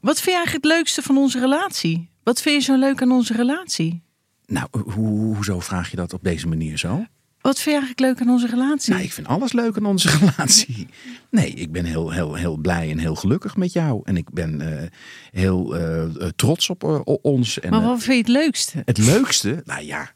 Wat 0.00 0.14
vind 0.20 0.24
je 0.24 0.34
eigenlijk 0.34 0.64
het 0.64 0.72
leukste 0.74 1.02
van 1.02 1.16
onze 1.16 1.38
relatie? 1.40 2.10
Wat 2.22 2.40
vind 2.42 2.54
je 2.64 2.72
zo 2.72 2.78
leuk 2.78 3.02
aan 3.02 3.10
onze 3.10 3.32
relatie? 3.32 4.02
Nou, 4.46 4.66
ho- 4.70 4.90
hoezo 5.34 5.60
vraag 5.60 5.90
je 5.90 5.96
dat 5.96 6.12
op 6.12 6.22
deze 6.24 6.48
manier 6.48 6.78
zo? 6.78 7.04
Wat 7.40 7.60
vind 7.60 7.76
je 7.76 7.80
eigenlijk 7.82 8.00
leuk 8.00 8.28
aan 8.28 8.34
onze 8.34 8.46
relatie? 8.46 8.92
Nou, 8.92 9.04
ik 9.04 9.12
vind 9.12 9.26
alles 9.26 9.52
leuk 9.52 9.76
aan 9.76 9.86
onze 9.86 10.10
relatie. 10.18 10.86
Nee, 11.30 11.50
ik 11.50 11.72
ben 11.72 11.84
heel, 11.84 12.10
heel, 12.10 12.34
heel 12.34 12.56
blij 12.56 12.90
en 12.90 12.98
heel 12.98 13.14
gelukkig 13.14 13.56
met 13.56 13.72
jou. 13.72 14.00
En 14.04 14.16
ik 14.16 14.30
ben 14.30 14.60
eh, 14.80 14.88
heel 15.30 15.76
eh, 15.76 16.02
eh, 16.04 16.10
trots 16.36 16.70
op 16.70 17.04
ons. 17.22 17.60
En, 17.60 17.70
maar 17.70 17.82
wat 17.82 18.02
vind 18.02 18.26
je 18.26 18.32
het 18.32 18.42
leukste? 18.42 18.82
Het 18.84 18.98
leukste, 18.98 19.62
nou 19.64 19.82
ja. 19.84 20.12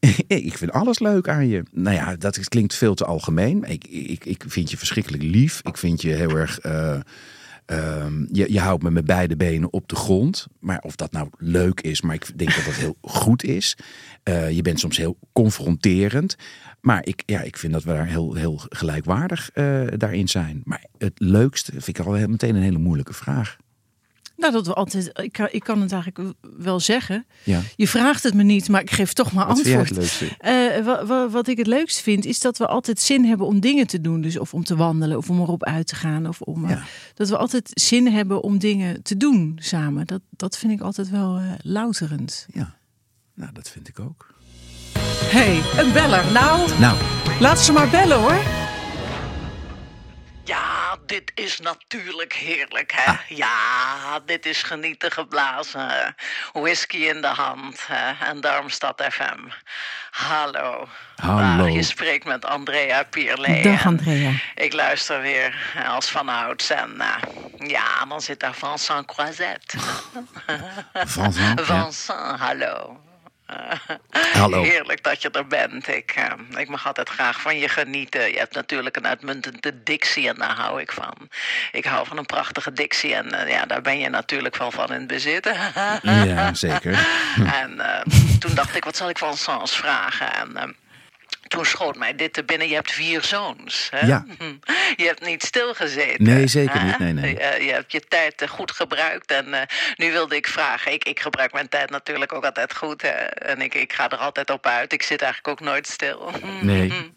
ik 0.26 0.56
vind 0.58 0.72
alles 0.72 0.98
leuk 0.98 1.28
aan 1.28 1.48
je. 1.48 1.62
Nou 1.72 1.96
ja, 1.96 2.16
dat 2.16 2.48
klinkt 2.48 2.74
veel 2.74 2.94
te 2.94 3.04
algemeen. 3.04 3.64
Ik, 3.64 3.86
ik, 3.86 4.24
ik 4.24 4.44
vind 4.46 4.70
je 4.70 4.76
verschrikkelijk 4.76 5.22
lief. 5.22 5.60
Ik 5.62 5.76
vind 5.76 6.02
je 6.02 6.10
heel 6.10 6.30
erg. 6.36 6.58
Eh, 7.68 8.00
ehm, 8.00 8.24
je, 8.32 8.52
je 8.52 8.60
houdt 8.60 8.82
me 8.82 8.90
met 8.90 9.04
beide 9.04 9.36
benen 9.36 9.72
op 9.72 9.88
de 9.88 9.96
grond. 9.96 10.46
Maar 10.60 10.80
of 10.80 10.96
dat 10.96 11.12
nou 11.12 11.28
leuk 11.38 11.80
is, 11.80 12.00
maar 12.00 12.14
ik 12.14 12.38
denk 12.38 12.54
dat 12.54 12.64
dat 12.64 12.74
heel 12.74 12.96
goed 13.00 13.44
is. 13.44 13.76
Eh, 14.22 14.50
je 14.50 14.62
bent 14.62 14.80
soms 14.80 14.96
heel 14.96 15.18
confronterend. 15.32 16.36
Maar 16.80 17.06
ik, 17.06 17.22
ja, 17.26 17.40
ik 17.40 17.56
vind 17.56 17.72
dat 17.72 17.82
we 17.82 17.92
daar 17.92 18.06
heel, 18.06 18.34
heel 18.34 18.60
gelijkwaardig 18.68 19.50
eh, 19.50 19.80
daarin 19.96 20.28
zijn. 20.28 20.60
Maar 20.64 20.84
het 20.98 21.12
leukste 21.14 21.72
vind 21.72 21.98
ik 21.98 22.06
al 22.06 22.28
meteen 22.28 22.54
een 22.54 22.62
hele 22.62 22.78
moeilijke 22.78 23.14
vraag. 23.14 23.56
Nou, 24.38 24.52
dat 24.52 24.66
we 24.66 24.72
altijd. 24.74 25.10
Ik 25.22 25.32
kan, 25.32 25.48
ik 25.50 25.62
kan 25.64 25.80
het 25.80 25.92
eigenlijk 25.92 26.34
wel 26.58 26.80
zeggen. 26.80 27.26
Ja. 27.44 27.60
Je 27.76 27.88
vraagt 27.88 28.22
het 28.22 28.34
me 28.34 28.42
niet, 28.42 28.68
maar 28.68 28.80
ik 28.80 28.90
geef 28.90 29.12
toch 29.12 29.32
maar 29.32 29.46
Wat 29.46 29.56
antwoord. 29.56 29.88
Eh, 30.38 30.84
wa- 30.84 31.04
wa- 31.06 31.28
wat 31.28 31.48
ik 31.48 31.56
het 31.58 31.66
leukst 31.66 32.00
vind, 32.00 32.24
is 32.24 32.40
dat 32.40 32.58
we 32.58 32.66
altijd 32.66 33.00
zin 33.00 33.24
hebben 33.24 33.46
om 33.46 33.60
dingen 33.60 33.86
te 33.86 34.00
doen. 34.00 34.20
Dus 34.20 34.38
of 34.38 34.54
om 34.54 34.64
te 34.64 34.76
wandelen, 34.76 35.16
of 35.16 35.30
om 35.30 35.40
erop 35.40 35.64
uit 35.64 35.86
te 35.86 35.94
gaan. 35.94 36.28
Of 36.28 36.40
om, 36.40 36.64
eh, 36.64 36.70
Ja. 36.70 36.82
Dat 37.14 37.28
we 37.28 37.36
altijd 37.36 37.70
zin 37.74 38.06
hebben 38.12 38.42
om 38.42 38.58
dingen 38.58 39.02
te 39.02 39.16
doen 39.16 39.58
samen. 39.60 40.06
Dat, 40.06 40.20
dat 40.30 40.58
vind 40.58 40.72
ik 40.72 40.80
altijd 40.80 41.10
wel 41.10 41.36
eh, 41.36 41.42
louterend. 41.62 42.46
Ja, 42.52 42.74
nou 43.34 43.52
dat 43.52 43.68
vind 43.70 43.88
ik 43.88 44.00
ook. 44.00 44.26
hey, 45.30 45.62
een 45.84 45.92
beller. 45.92 46.32
Nou, 46.32 46.78
Nou, 46.80 46.96
laat 47.40 47.60
ze 47.60 47.72
maar 47.72 47.88
bellen 47.90 48.18
hoor. 48.20 48.67
Ja, 50.48 50.96
dit 51.06 51.32
is 51.34 51.58
natuurlijk 51.58 52.32
heerlijk, 52.32 52.92
hè? 52.94 53.12
Ja, 53.28 54.20
dit 54.26 54.46
is 54.46 54.62
genieten 54.62 55.10
geblazen. 55.10 56.14
Whisky 56.52 56.96
in 56.96 57.20
de 57.20 57.26
hand 57.26 57.86
hè? 57.86 58.26
en 58.26 58.40
Darmstad 58.40 59.04
FM. 59.10 59.48
Hallo. 60.10 60.88
Hallo. 61.16 61.64
Ah, 61.64 61.72
je 61.72 61.82
spreekt 61.82 62.24
met 62.24 62.44
Andrea 62.44 63.02
Pierlee. 63.02 63.62
Dag, 63.62 63.86
Andrea. 63.86 64.32
Ik 64.54 64.72
luister 64.72 65.20
weer 65.20 65.72
als 65.88 66.10
vanouds. 66.10 66.70
En 66.70 67.02
ja, 67.58 68.04
dan 68.08 68.20
zit 68.20 68.40
daar 68.40 68.54
Vincent 68.54 69.06
Croisette. 69.06 69.78
Vincent, 70.92 71.58
ja. 71.58 71.64
Vincent, 71.64 72.40
hallo. 72.40 73.00
Hallo. 74.32 74.62
Heerlijk 74.62 75.02
dat 75.02 75.22
je 75.22 75.30
er 75.30 75.46
bent. 75.46 75.88
Ik, 75.88 76.10
eh, 76.10 76.60
ik 76.60 76.68
mag 76.68 76.86
altijd 76.86 77.08
graag 77.08 77.40
van 77.40 77.58
je 77.58 77.68
genieten. 77.68 78.30
Je 78.30 78.38
hebt 78.38 78.54
natuurlijk 78.54 78.96
een 78.96 79.06
uitmuntende 79.06 79.82
dictie 79.82 80.28
en 80.28 80.34
daar 80.34 80.56
hou 80.56 80.80
ik 80.80 80.92
van. 80.92 81.28
Ik 81.72 81.84
hou 81.84 82.06
van 82.06 82.18
een 82.18 82.26
prachtige 82.26 82.72
dictie 82.72 83.14
en 83.14 83.32
eh, 83.32 83.50
ja, 83.50 83.66
daar 83.66 83.82
ben 83.82 83.98
je 83.98 84.08
natuurlijk 84.08 84.56
wel 84.56 84.70
van 84.70 84.92
in 84.92 85.06
bezit. 85.06 85.50
Ja, 86.02 86.54
zeker. 86.54 86.92
en 87.62 87.80
eh, 87.80 88.00
toen 88.38 88.54
dacht 88.54 88.76
ik, 88.76 88.84
wat 88.84 88.96
zal 88.96 89.08
ik 89.08 89.18
van 89.18 89.36
Sans 89.36 89.76
vragen? 89.76 90.32
En 90.34 90.76
toen 91.48 91.66
schoot 91.66 91.96
mij 91.96 92.14
dit 92.14 92.32
te 92.32 92.44
binnen. 92.44 92.68
Je 92.68 92.74
hebt 92.74 92.92
vier 92.92 93.22
zoons. 93.22 93.88
Hè? 93.90 94.06
Ja. 94.06 94.24
Je 94.96 95.04
hebt 95.04 95.26
niet 95.26 95.42
stilgezeten. 95.42 96.24
Nee, 96.24 96.46
zeker 96.46 96.80
hè? 96.80 96.86
niet. 96.86 96.98
Nee, 96.98 97.12
nee. 97.12 97.34
Je 97.66 97.72
hebt 97.72 97.92
je 97.92 98.00
tijd 98.00 98.42
eh, 98.42 98.48
goed 98.48 98.70
gebruikt. 98.70 99.30
En 99.30 99.54
eh, 99.54 99.60
nu 99.96 100.12
wilde 100.12 100.36
ik 100.36 100.46
vragen. 100.46 100.92
Ik, 100.92 101.04
ik 101.04 101.20
gebruik 101.20 101.52
mijn 101.52 101.68
tijd 101.68 101.90
natuurlijk 101.90 102.32
ook 102.32 102.44
altijd 102.44 102.74
goed. 102.74 103.02
Hè? 103.02 103.08
En 103.24 103.60
ik, 103.60 103.74
ik 103.74 103.92
ga 103.92 104.10
er 104.10 104.18
altijd 104.18 104.50
op 104.50 104.66
uit. 104.66 104.92
Ik 104.92 105.02
zit 105.02 105.22
eigenlijk 105.22 105.60
ook 105.60 105.66
nooit 105.66 105.86
stil. 105.86 106.30
Nee. 106.60 107.12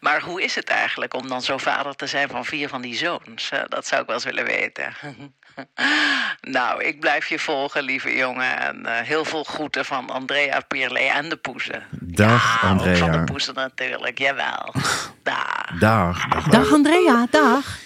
Maar 0.00 0.20
hoe 0.20 0.42
is 0.42 0.54
het 0.54 0.68
eigenlijk 0.68 1.14
om 1.14 1.28
dan 1.28 1.42
zo 1.42 1.58
vader 1.58 1.94
te 1.94 2.06
zijn 2.06 2.28
van 2.28 2.44
vier 2.44 2.68
van 2.68 2.82
die 2.82 2.96
zoons? 2.96 3.50
Dat 3.68 3.86
zou 3.86 4.00
ik 4.00 4.06
wel 4.06 4.16
eens 4.16 4.24
willen 4.24 4.44
weten. 4.44 4.96
nou, 6.56 6.84
ik 6.84 7.00
blijf 7.00 7.28
je 7.28 7.38
volgen, 7.38 7.82
lieve 7.82 8.16
jongen. 8.16 8.58
En 8.60 8.86
eh, 8.86 9.06
heel 9.06 9.24
veel 9.24 9.44
groeten 9.44 9.84
van 9.84 10.10
Andrea 10.10 10.60
Pierlee 10.68 11.10
en 11.10 11.28
de 11.28 11.36
poezen. 11.36 11.82
Dag, 12.00 12.28
ja, 12.28 12.54
Ook 12.54 12.58
van 12.60 12.68
Andrea. 12.68 13.18
de 13.18 13.24
poezen 13.24 13.54
natuurlijk, 13.54 14.18
jawel. 14.18 14.74
Daar. 15.22 15.74
Dag, 15.78 16.28
dag. 16.28 16.44
Dag 16.48 16.72
Andrea, 16.72 17.26
dag. 17.30 17.78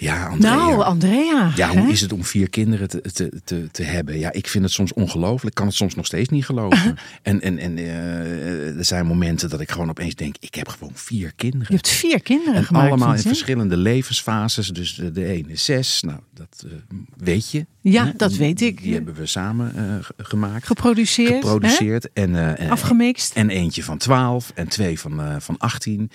Ja, 0.00 0.26
Andrea. 0.26 0.54
Nou, 0.56 0.82
Andrea. 0.82 1.52
ja, 1.56 1.72
hè? 1.72 1.80
hoe 1.80 1.90
is 1.92 2.00
het 2.00 2.12
om 2.12 2.24
vier 2.24 2.50
kinderen 2.50 2.88
te, 2.88 3.00
te, 3.00 3.40
te, 3.44 3.68
te 3.72 3.82
hebben? 3.82 4.18
Ja, 4.18 4.32
ik 4.32 4.48
vind 4.48 4.64
het 4.64 4.72
soms 4.72 4.92
ongelooflijk. 4.92 5.46
Ik 5.48 5.54
kan 5.54 5.66
het 5.66 5.74
soms 5.74 5.94
nog 5.94 6.06
steeds 6.06 6.28
niet 6.28 6.44
geloven. 6.44 6.96
en 7.22 7.40
en, 7.40 7.58
en 7.58 7.78
eh, 7.78 8.76
er 8.78 8.84
zijn 8.84 9.06
momenten 9.06 9.48
dat 9.50 9.60
ik 9.60 9.70
gewoon 9.70 9.88
opeens 9.90 10.14
denk... 10.14 10.36
ik 10.40 10.54
heb 10.54 10.68
gewoon 10.68 10.92
vier 10.94 11.26
Je 11.26 11.32
kinderen. 11.36 11.74
hebt 11.74 11.88
vier 11.88 12.22
kinderen 12.22 12.54
En 12.54 12.64
gemaakt. 12.64 12.88
allemaal 12.88 13.14
in 13.14 13.20
verschillende 13.20 13.76
levensfases. 13.76 14.68
Dus 14.68 14.94
de, 14.94 15.12
de 15.12 15.24
ene 15.24 15.48
is 15.48 15.64
zes. 15.64 16.02
Nou, 16.02 16.18
dat 16.34 16.64
eh, 16.66 16.72
weet 17.16 17.50
je. 17.50 17.66
Ja, 17.80 18.04
Hè? 18.04 18.12
dat 18.16 18.32
weet 18.32 18.60
ik. 18.60 18.82
Die 18.82 18.94
hebben 18.94 19.14
we 19.14 19.26
samen 19.26 19.72
eh, 19.76 20.04
ge- 20.04 20.14
gemaakt. 20.16 20.66
Geproduceerd. 20.66 21.32
Geproduceerd. 21.34 22.12
En, 22.12 22.32
hè? 22.34 22.52
en, 22.52 22.70
Afgemixt. 22.70 23.34
En 23.34 23.50
eentje 23.50 23.84
van 23.84 23.98
12 23.98 24.52
en 24.54 24.68
twee 24.68 25.00
van, 25.00 25.40
van 25.42 25.58
18. 25.58 26.10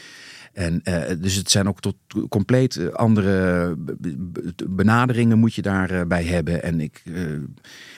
En, 0.53 0.81
eh, 0.83 1.15
dus 1.19 1.35
het 1.35 1.51
zijn 1.51 1.67
ook 1.67 1.79
tot 1.79 1.95
compleet 2.29 2.77
eh, 2.77 2.87
andere 2.87 3.75
be- 3.77 3.95
be- 4.17 4.53
benaderingen 4.69 5.39
moet 5.39 5.53
je 5.55 5.61
daarbij 5.61 6.07
bij 6.07 6.23
hebben. 6.23 6.63
En 6.63 6.79
ik, 6.79 7.01
eh, 7.05 7.23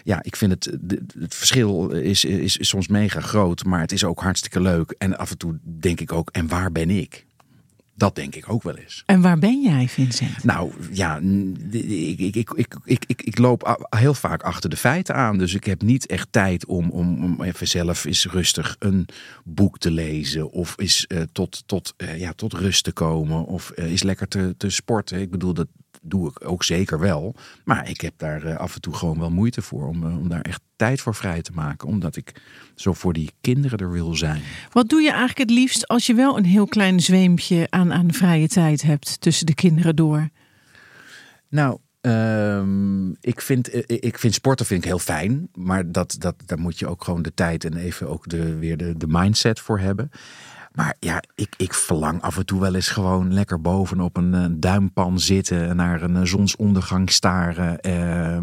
ja, 0.04 0.24
ik 0.24 0.36
vind 0.36 0.52
het, 0.52 0.78
het 1.20 1.36
verschil 1.36 1.90
is, 1.92 2.26
is 2.26 2.58
soms 2.60 2.88
mega 2.88 3.20
groot, 3.20 3.64
maar 3.64 3.80
het 3.80 3.92
is 3.92 4.04
ook 4.04 4.22
hartstikke 4.22 4.62
leuk. 4.62 4.96
En 4.98 5.18
af 5.18 5.32
en 5.32 5.38
toe 5.38 5.60
denk 5.80 6.00
ik 6.00 6.12
ook, 6.12 6.30
en 6.30 6.48
waar 6.48 6.72
ben 6.72 6.90
ik? 6.90 7.26
Dat 7.98 8.16
denk 8.16 8.36
ik 8.36 8.50
ook 8.50 8.64
wel 8.64 8.76
eens. 8.76 9.04
En 9.06 9.22
waar 9.22 9.40
ben 9.40 9.62
jij, 9.62 9.88
Vincent? 9.88 10.44
Nou 10.44 10.72
ja, 10.92 11.20
ik, 11.72 12.20
ik, 12.20 12.36
ik, 12.36 12.50
ik, 12.56 12.76
ik, 12.84 13.04
ik, 13.08 13.22
ik 13.22 13.38
loop 13.38 13.88
heel 13.90 14.14
vaak 14.14 14.44
achter 14.44 14.70
de 14.70 14.78
feiten 14.78 15.16
aan. 15.16 15.38
Dus 15.38 15.54
ik 15.54 15.64
heb 15.64 15.82
niet 15.82 16.06
echt 16.06 16.28
tijd 16.32 16.66
om, 16.66 16.90
om, 16.90 17.24
om 17.24 17.44
even 17.44 17.68
zelf 17.68 18.06
eens 18.06 18.26
rustig 18.26 18.76
een 18.80 19.08
boek 19.44 19.78
te 19.78 19.92
lezen. 19.92 20.52
Of 20.52 20.74
eens 20.78 21.06
uh, 21.08 21.22
tot, 21.32 21.64
tot, 21.66 21.94
uh, 21.98 22.20
ja, 22.20 22.34
tot 22.34 22.54
rust 22.54 22.84
te 22.84 22.92
komen. 22.92 23.46
Of 23.46 23.72
uh, 23.76 23.92
eens 23.92 24.04
lekker 24.04 24.28
te, 24.28 24.56
te 24.58 24.70
sporten. 24.70 25.20
Ik 25.20 25.32
bedoel, 25.32 25.54
dat, 25.54 25.68
doe 26.06 26.30
ik 26.30 26.50
ook 26.50 26.64
zeker 26.64 27.00
wel. 27.00 27.36
Maar 27.64 27.90
ik 27.90 28.02
heb 28.02 28.14
daar 28.18 28.46
uh, 28.46 28.56
af 28.56 28.76
en 28.76 28.82
toe 28.82 28.94
gewoon 28.94 29.20
wel 29.20 29.30
moeite 29.30 29.62
voor 29.62 29.88
om, 29.88 30.04
uh, 30.04 30.18
om 30.18 30.30
daar 30.30 30.42
echt 30.42 30.62
tijd 30.76 31.02
voor 31.02 31.16
vrij 31.16 31.42
te 31.42 31.52
maken. 31.54 31.88
Omdat 31.88 32.16
ik 32.16 32.42
zo 32.76 32.94
voor 32.94 33.14
die 33.14 33.32
kinderen 33.42 33.78
er 33.78 33.92
wil 33.92 34.16
zijn. 34.16 34.42
Wat 34.72 34.90
doe 34.90 35.02
je 35.02 35.10
eigenlijk 35.10 35.40
het 35.40 35.50
liefst 35.50 35.88
als 35.88 36.06
je 36.06 36.14
wel 36.14 36.38
een 36.38 36.46
heel 36.46 36.68
klein 36.68 37.00
zweempje 37.00 37.68
aan, 37.70 37.94
aan 37.94 38.14
vrije 38.14 38.48
tijd 38.48 38.82
hebt 38.82 39.22
tussen 39.22 39.46
de 39.46 39.56
kinderen 39.56 39.96
door? 39.96 40.30
Nou, 41.50 41.80
Um, 42.08 43.16
ik, 43.22 43.42
vind, 43.42 43.92
ik 44.04 44.20
vind 44.20 44.34
sporten 44.34 44.66
vind 44.66 44.84
ik 44.84 44.90
heel 44.90 45.00
fijn. 45.00 45.50
Maar 45.54 45.92
dat, 45.92 46.16
dat, 46.20 46.36
daar 46.46 46.60
moet 46.60 46.80
je 46.80 46.88
ook 46.88 47.04
gewoon 47.04 47.22
de 47.22 47.34
tijd 47.34 47.64
en 47.64 47.78
even 47.78 48.10
ook 48.10 48.30
de, 48.30 48.56
weer 48.56 48.78
de, 48.78 48.98
de 48.98 49.08
mindset 49.08 49.60
voor 49.60 49.80
hebben. 49.80 50.12
Maar 50.76 50.96
ja, 51.00 51.24
ik, 51.36 51.54
ik 51.58 51.74
verlang 51.74 52.22
af 52.22 52.38
en 52.38 52.46
toe 52.46 52.60
wel 52.60 52.76
eens 52.76 52.90
gewoon 52.90 53.34
lekker 53.34 53.62
bovenop 53.62 54.18
een, 54.18 54.34
een 54.34 54.60
duimpan 54.60 55.20
zitten. 55.20 55.76
Naar 55.76 56.02
een 56.02 56.28
zonsondergang 56.28 57.12
staren. 57.12 57.78
Uh, 57.82 58.36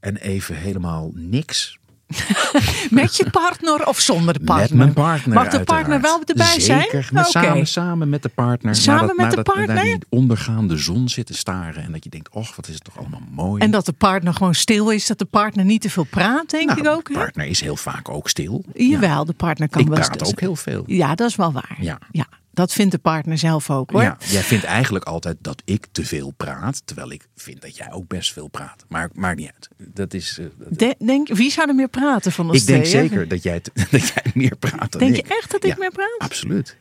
en 0.00 0.16
even 0.16 0.54
helemaal 0.54 1.10
niks. 1.14 1.78
met 2.90 3.16
je 3.16 3.30
partner 3.30 3.86
of 3.86 4.00
zonder 4.00 4.34
de 4.34 4.44
partner? 4.44 4.76
Met 4.76 4.94
mijn 4.94 5.06
partner. 5.06 5.34
Mag 5.34 5.48
de 5.48 5.64
partner 5.64 6.00
wel 6.00 6.22
erbij 6.24 6.60
zijn? 6.60 6.80
Zeker. 6.80 7.08
Okay. 7.10 7.24
samen, 7.24 7.66
samen 7.66 8.08
met 8.08 8.22
de 8.22 8.28
partner. 8.28 8.74
Samen 8.74 9.16
met 9.16 9.30
de 9.30 9.36
nadat, 9.36 9.44
partner? 9.44 9.74
Naar 9.74 9.84
die 9.84 9.98
ondergaande 10.08 10.76
zon 10.76 11.08
zitten 11.08 11.34
staren. 11.34 11.82
En 11.82 11.92
dat 11.92 12.04
je 12.04 12.10
denkt, 12.10 12.28
och, 12.28 12.56
wat 12.56 12.68
is 12.68 12.74
het 12.74 12.84
toch 12.84 12.98
allemaal 12.98 13.22
mooi. 13.30 13.62
En 13.62 13.70
dat 13.70 13.86
de 13.86 13.92
partner 13.92 14.34
gewoon 14.34 14.54
stil 14.54 14.90
is. 14.90 15.06
Dat 15.06 15.18
de 15.18 15.24
partner 15.24 15.64
niet 15.64 15.80
te 15.80 15.90
veel 15.90 16.06
praat, 16.10 16.50
denk 16.50 16.68
nou, 16.68 16.80
ik 16.80 16.86
ook. 16.86 17.08
De 17.08 17.14
partner 17.14 17.46
is 17.46 17.60
heel 17.60 17.76
vaak 17.76 18.08
ook 18.08 18.28
stil. 18.28 18.64
Jawel, 18.74 19.18
ja. 19.18 19.24
de 19.24 19.32
partner 19.32 19.68
kan 19.68 19.80
ik 19.80 19.86
wel 19.86 19.96
praat 19.96 20.14
stil 20.14 20.26
ook 20.26 20.40
heel 20.40 20.56
veel. 20.56 20.82
Ja, 20.86 21.14
dat 21.14 21.28
is 21.28 21.36
wel 21.36 21.52
waar. 21.52 21.76
Ja. 21.80 21.98
ja. 22.10 22.26
Dat 22.56 22.72
vindt 22.72 22.92
de 22.92 22.98
partner 22.98 23.38
zelf 23.38 23.70
ook 23.70 23.90
hoor. 23.90 24.02
Ja, 24.02 24.16
jij 24.28 24.42
vindt 24.42 24.64
eigenlijk 24.64 25.04
altijd 25.04 25.36
dat 25.40 25.62
ik 25.64 25.86
te 25.92 26.04
veel 26.04 26.30
praat. 26.36 26.82
Terwijl 26.84 27.10
ik 27.10 27.28
vind 27.34 27.62
dat 27.62 27.76
jij 27.76 27.92
ook 27.92 28.08
best 28.08 28.32
veel 28.32 28.48
praat. 28.48 28.84
Maar 28.88 29.10
maakt 29.12 29.38
niet 29.38 29.50
uit. 29.54 29.68
Dat 29.94 30.14
is, 30.14 30.38
uh, 30.38 30.46
dat... 30.58 30.78
De, 30.78 30.94
denk, 30.98 31.28
wie 31.28 31.50
zou 31.50 31.68
er 31.68 31.74
meer 31.74 31.88
praten 31.88 32.32
van 32.32 32.48
ons 32.48 32.60
Ik 32.60 32.66
denk 32.66 32.84
twee, 32.84 33.08
zeker 33.08 33.28
dat 33.28 33.42
jij, 33.42 33.60
dat 33.90 34.08
jij 34.08 34.32
meer 34.34 34.56
praat 34.56 34.92
dan 34.92 35.00
denk 35.00 35.16
ik. 35.16 35.26
je 35.26 35.34
echt 35.34 35.50
dat 35.50 35.64
ik 35.64 35.70
ja, 35.70 35.76
meer 35.78 35.90
praat? 35.90 36.18
Absoluut. 36.18 36.76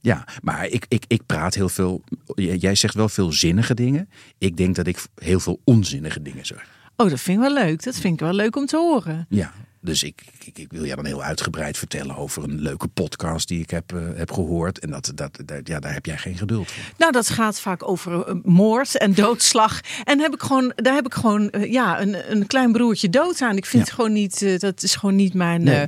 Ja, 0.00 0.26
maar 0.42 0.66
ik, 0.66 0.86
ik, 0.88 1.04
ik 1.06 1.26
praat 1.26 1.54
heel 1.54 1.68
veel. 1.68 2.02
Jij 2.34 2.74
zegt 2.74 2.94
wel 2.94 3.08
veel 3.08 3.32
zinnige 3.32 3.74
dingen. 3.74 4.08
Ik 4.38 4.56
denk 4.56 4.74
dat 4.74 4.86
ik 4.86 5.06
heel 5.14 5.40
veel 5.40 5.60
onzinnige 5.64 6.22
dingen 6.22 6.46
zeg. 6.46 6.66
Oh, 6.96 7.10
dat 7.10 7.20
vind 7.20 7.42
ik 7.42 7.48
wel 7.48 7.64
leuk. 7.64 7.82
Dat 7.82 7.96
vind 7.96 8.14
ik 8.14 8.20
wel 8.20 8.34
leuk 8.34 8.56
om 8.56 8.66
te 8.66 8.76
horen. 8.76 9.26
Ja, 9.28 9.52
dus 9.84 10.02
ik, 10.02 10.22
ik, 10.44 10.58
ik, 10.58 10.66
wil 10.70 10.84
je 10.84 10.94
dan 10.94 11.06
heel 11.06 11.22
uitgebreid 11.22 11.78
vertellen 11.78 12.16
over 12.16 12.42
een 12.42 12.60
leuke 12.60 12.88
podcast 12.88 13.48
die 13.48 13.60
ik 13.60 13.70
heb, 13.70 13.92
uh, 13.92 14.00
heb 14.14 14.32
gehoord. 14.32 14.78
En 14.78 14.90
dat, 14.90 15.12
dat, 15.14 15.38
dat, 15.44 15.68
ja, 15.68 15.80
daar 15.80 15.92
heb 15.92 16.06
jij 16.06 16.16
geen 16.18 16.36
geduld 16.36 16.70
voor. 16.70 16.82
Nou, 16.98 17.12
dat 17.12 17.28
gaat 17.28 17.60
vaak 17.60 17.88
over 17.88 18.28
uh, 18.28 18.34
moord 18.42 18.96
en 18.98 19.14
doodslag. 19.14 19.80
En 20.04 20.20
heb 20.20 20.34
ik 20.34 20.42
gewoon, 20.42 20.72
daar 20.76 20.94
heb 20.94 21.06
ik 21.06 21.14
gewoon 21.14 21.48
uh, 21.52 21.72
ja, 21.72 22.00
een, 22.00 22.32
een 22.32 22.46
klein 22.46 22.72
broertje 22.72 23.10
dood 23.10 23.40
aan. 23.40 23.56
Ik 23.56 23.66
vind 23.66 23.82
Ja. 23.82 23.88
het 23.88 23.98
gewoon 23.98 24.12
niet, 24.12 24.60
dat 24.60 24.82
is 24.82 24.94
gewoon 24.94 25.16
niet 25.16 25.34
mijn. 25.34 25.62
Nee. 25.62 25.86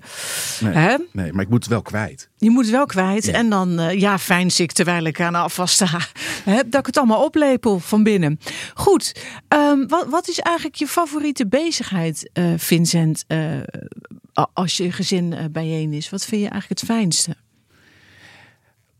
Nee, 0.60 0.72
hè? 0.72 0.96
nee, 1.12 1.32
maar 1.32 1.42
ik 1.42 1.48
moet 1.50 1.62
het 1.62 1.72
wel 1.72 1.82
kwijt. 1.82 2.28
Je 2.38 2.50
moet 2.50 2.62
het 2.62 2.72
wel 2.72 2.86
kwijt. 2.86 3.24
Ja. 3.24 3.32
En 3.32 3.50
dan, 3.50 3.80
uh, 3.80 4.00
ja, 4.00 4.18
fijn 4.18 4.50
ik 4.56 4.72
terwijl 4.72 5.04
ik 5.04 5.20
aan 5.20 5.32
de 5.32 5.38
afwas 5.38 5.72
sta. 5.72 5.98
Dat 6.66 6.80
ik 6.80 6.86
het 6.86 6.96
allemaal 6.96 7.24
oplepel 7.24 7.78
van 7.78 8.02
binnen. 8.02 8.40
Goed, 8.74 9.24
um, 9.48 9.88
wat, 9.88 10.06
wat 10.08 10.28
is 10.28 10.38
eigenlijk 10.38 10.76
je 10.76 10.86
favoriete 10.86 11.46
bezigheid, 11.46 12.30
uh, 12.34 12.52
Vincent? 12.56 13.24
Uh, 13.28 13.60
als 14.52 14.76
je 14.76 14.92
gezin 14.92 15.48
bijeen 15.52 15.92
is. 15.92 16.10
Wat 16.10 16.24
vind 16.24 16.42
je 16.42 16.48
eigenlijk 16.48 16.80
het 16.80 16.90
fijnste? 16.90 17.36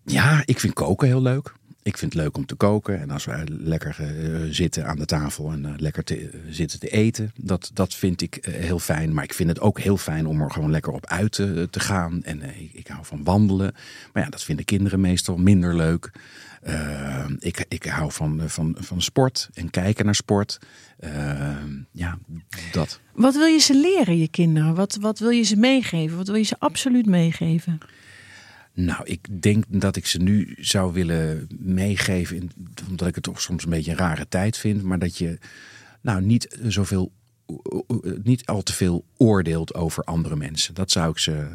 Ja, 0.05 0.43
ik 0.45 0.61
vind 0.61 0.73
koken 0.73 1.07
heel 1.07 1.23
leuk. 1.23 1.53
Ik 1.87 1.99
vind 1.99 2.13
het 2.13 2.23
leuk 2.23 2.37
om 2.37 2.47
te 2.47 2.55
koken. 2.55 3.01
En 3.01 3.11
als 3.11 3.25
we 3.25 3.45
lekker 3.49 3.97
uh, 4.01 4.47
zitten 4.51 4.87
aan 4.87 4.97
de 4.97 5.05
tafel 5.05 5.53
en 5.53 5.63
uh, 5.65 5.73
lekker 5.77 6.05
te, 6.05 6.21
uh, 6.23 6.29
zitten 6.51 6.81
te 6.81 6.89
eten. 6.89 7.33
Dat, 7.37 7.71
dat 7.75 7.95
vind 7.95 8.23
ik 8.23 8.39
heel 8.51 8.79
fijn. 8.79 9.15
Maar 9.15 9.25
ik 9.25 9.35
vind 9.35 9.49
het 9.49 9.61
ook 9.61 9.81
heel 9.81 9.97
fijn 9.97 10.27
om 10.27 10.41
er 10.41 10.51
gewoon 10.51 10.71
lekker 10.71 10.93
op 10.93 11.07
uit 11.07 11.33
te, 11.33 11.69
te 11.71 11.81
gaan. 11.81 12.23
En 12.25 12.43
ik, 12.43 12.71
ik, 12.73 12.87
hou 12.87 13.05
van 13.05 13.25
wandelen. 13.25 13.75
Maar 14.13 14.23
ja, 14.23 14.29
dat 14.29 14.43
vinden 14.43 14.65
kinderen 14.65 15.01
meestal 15.01 15.37
minder 15.37 15.77
leuk. 15.77 16.11
ik, 17.39 17.65
ik 17.69 17.85
hou 17.85 18.13
van, 18.13 18.41
van, 18.47 18.77
van 18.79 19.03
sport 19.03 19.49
en 19.55 19.71
kijken 19.71 20.05
naar 20.05 20.15
sport. 20.15 20.59
ja, 21.91 22.19
dat. 22.73 23.01
Wat 23.13 23.35
wil 23.35 23.47
je 23.47 23.59
ze 23.59 23.75
leren, 23.75 24.19
je 24.19 24.29
kinderen? 24.29 24.75
Wat, 24.75 24.97
wat 25.01 25.19
wil 25.19 25.31
je 25.31 25.43
ze 25.43 25.57
meegeven? 25.57 26.17
Wat 26.17 26.27
wil 26.27 26.37
je 26.37 26.43
ze 26.43 26.57
absoluut 26.59 27.07
meegeven? 27.07 27.79
Nou, 28.77 29.05
ik 29.05 29.43
denk 29.43 29.65
dat 29.69 29.97
ik 29.97 30.07
ze 30.07 30.19
nu 30.19 30.55
zou 30.59 30.93
willen 30.93 31.49
meegeven, 31.59 32.51
omdat 32.89 33.09
ik 33.09 33.15
het 33.15 33.25
toch 33.25 33.41
soms 33.41 33.65
een 33.65 33.71
beetje 33.71 33.91
een 33.91 33.97
rare 33.97 34.29
tijd 34.29 34.57
vind, 34.57 34.83
maar 34.83 34.99
dat 34.99 35.19
je 35.19 35.39
nou 36.01 36.23
niet 36.23 36.59
zoveel, 36.63 37.13
niet 38.23 38.47
al 38.47 38.63
te 38.63 38.73
veel 38.73 39.05
oordeelt 39.17 39.75
over 39.75 40.05
andere 40.05 40.37
mensen. 40.37 40.75
Dat 40.75 40.91
zou 40.91 41.11
ik 41.11 41.19
ze 41.19 41.47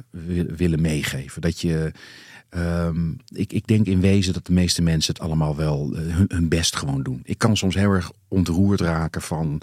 willen 0.55 0.81
meegeven. 0.81 1.41
Dat 1.41 1.59
je, 1.59 1.91
um, 2.49 3.17
ik, 3.27 3.53
ik 3.53 3.67
denk 3.67 3.85
in 3.85 4.01
wezen 4.01 4.33
dat 4.33 4.45
de 4.45 4.53
meeste 4.53 4.81
mensen 4.81 5.13
het 5.13 5.23
allemaal 5.23 5.55
wel 5.55 5.95
hun, 5.95 6.25
hun 6.27 6.49
best 6.49 6.75
gewoon 6.75 7.03
doen. 7.03 7.21
Ik 7.23 7.37
kan 7.37 7.57
soms 7.57 7.75
heel 7.75 7.91
erg 7.91 8.11
ontroerd 8.27 8.81
raken 8.81 9.21
van 9.21 9.61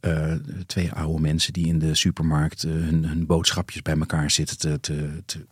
uh, 0.00 0.32
twee 0.66 0.92
oude 0.92 1.20
mensen 1.20 1.52
die 1.52 1.66
in 1.66 1.78
de 1.78 1.94
supermarkt 1.94 2.64
uh, 2.64 2.72
hun, 2.72 3.04
hun 3.04 3.26
boodschapjes 3.26 3.82
bij 3.82 3.98
elkaar 3.98 4.30
zitten 4.30 4.58
te, 4.58 4.80
te, 4.80 5.22
te 5.26 5.46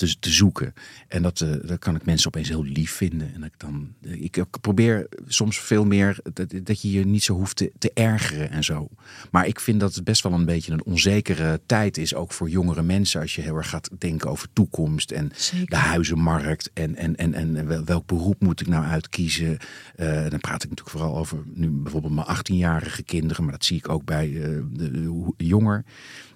te, 0.00 0.18
te, 0.18 0.30
zoeken. 0.30 0.74
En 1.08 1.22
dat, 1.22 1.40
uh, 1.40 1.54
dat 1.62 1.78
kan 1.78 1.96
ik 1.96 2.04
mensen 2.04 2.26
opeens 2.26 2.48
heel 2.48 2.64
lief 2.64 2.92
vinden. 2.92 3.34
En 3.34 3.42
ik, 3.42 3.52
dan, 3.56 3.94
ik, 4.00 4.36
ik 4.36 4.60
probeer 4.60 5.06
soms 5.26 5.58
veel 5.58 5.84
meer 5.84 6.18
dat, 6.32 6.54
dat 6.62 6.82
je 6.82 6.90
je 6.90 7.06
niet 7.06 7.22
zo 7.22 7.34
hoeft 7.34 7.56
te, 7.56 7.72
te, 7.78 7.90
ergeren 7.94 8.50
en 8.50 8.64
zo. 8.64 8.88
Maar 9.30 9.46
ik 9.46 9.60
vind 9.60 9.80
dat 9.80 9.94
het 9.94 10.04
best 10.04 10.22
wel 10.22 10.32
een 10.32 10.44
beetje 10.44 10.72
een 10.72 10.84
onzekere 10.84 11.60
tijd 11.66 11.96
is, 11.96 12.14
ook 12.14 12.32
voor 12.32 12.48
jongere 12.48 12.82
mensen, 12.82 13.20
als 13.20 13.34
je 13.34 13.42
heel 13.42 13.56
erg 13.56 13.68
gaat 13.68 13.90
denken 13.98 14.30
over 14.30 14.48
toekomst 14.52 15.10
en 15.10 15.32
Zeker. 15.34 15.66
de 15.66 15.76
huizenmarkt 15.76 16.70
en, 16.74 16.96
en, 16.96 17.16
en, 17.16 17.34
en 17.34 17.84
welk 17.84 18.06
beroep 18.06 18.40
moet 18.40 18.60
ik 18.60 18.66
nou 18.66 18.84
uitkiezen. 18.84 19.58
Uh, 19.96 20.28
dan 20.28 20.40
praat 20.40 20.62
ik 20.62 20.68
natuurlijk 20.68 20.96
vooral 20.96 21.16
over 21.16 21.38
nu 21.54 21.68
bijvoorbeeld 21.68 22.14
mijn 22.14 22.36
18-jarige 22.36 23.02
kinderen, 23.02 23.42
maar 23.44 23.52
dat 23.52 23.64
zie 23.64 23.76
ik 23.76 23.88
ook 23.88 24.04
bij 24.04 24.28
uh, 24.28 24.42
de, 24.72 24.90
de, 24.90 25.32
de 25.36 25.46
jonger 25.46 25.84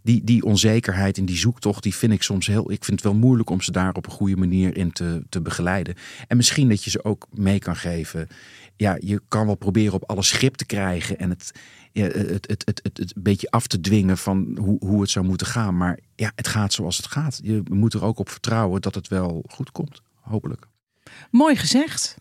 die, 0.04 0.24
die 0.24 0.44
onzekerheid 0.44 1.18
en 1.18 1.24
die 1.24 1.36
zoektocht, 1.36 1.82
die 1.82 1.94
vind 1.94 2.12
ik 2.12 2.22
soms 2.22 2.46
heel. 2.46 2.70
Ik 2.70 2.84
vind 2.84 3.02
het 3.02 3.10
wel 3.10 3.20
moeilijk 3.20 3.50
om 3.50 3.60
ze 3.60 3.72
daar 3.72 3.94
op 3.94 4.06
een 4.06 4.12
goede 4.12 4.36
manier 4.36 4.76
in 4.76 4.92
te, 4.92 5.22
te 5.28 5.40
begeleiden. 5.40 5.94
En 6.28 6.36
misschien 6.36 6.68
dat 6.68 6.84
je 6.84 6.90
ze 6.90 7.04
ook 7.04 7.26
mee 7.30 7.58
kan 7.58 7.76
geven. 7.76 8.28
Ja, 8.76 8.96
je 9.00 9.22
kan 9.28 9.46
wel 9.46 9.54
proberen 9.54 9.94
op 9.94 10.10
alles 10.10 10.32
grip 10.32 10.54
te 10.54 10.66
krijgen 10.66 11.18
en 11.18 11.30
het, 11.30 11.52
ja, 11.92 12.04
het, 12.04 12.48
het, 12.48 12.62
het, 12.64 12.80
het, 12.82 12.98
een 12.98 13.22
beetje 13.22 13.50
af 13.50 13.66
te 13.66 13.80
dwingen 13.80 14.18
van 14.18 14.58
hoe, 14.60 14.76
hoe 14.78 15.00
het 15.00 15.10
zou 15.10 15.24
moeten 15.24 15.46
gaan. 15.46 15.76
Maar 15.76 15.98
ja, 16.14 16.32
het 16.34 16.48
gaat 16.48 16.72
zoals 16.72 16.96
het 16.96 17.06
gaat. 17.06 17.40
Je 17.42 17.62
moet 17.70 17.94
er 17.94 18.04
ook 18.04 18.18
op 18.18 18.28
vertrouwen 18.28 18.80
dat 18.80 18.94
het 18.94 19.08
wel 19.08 19.44
goed 19.48 19.72
komt. 19.72 20.02
Hopelijk. 20.20 20.66
Mooi 21.30 21.56
gezegd. 21.56 22.16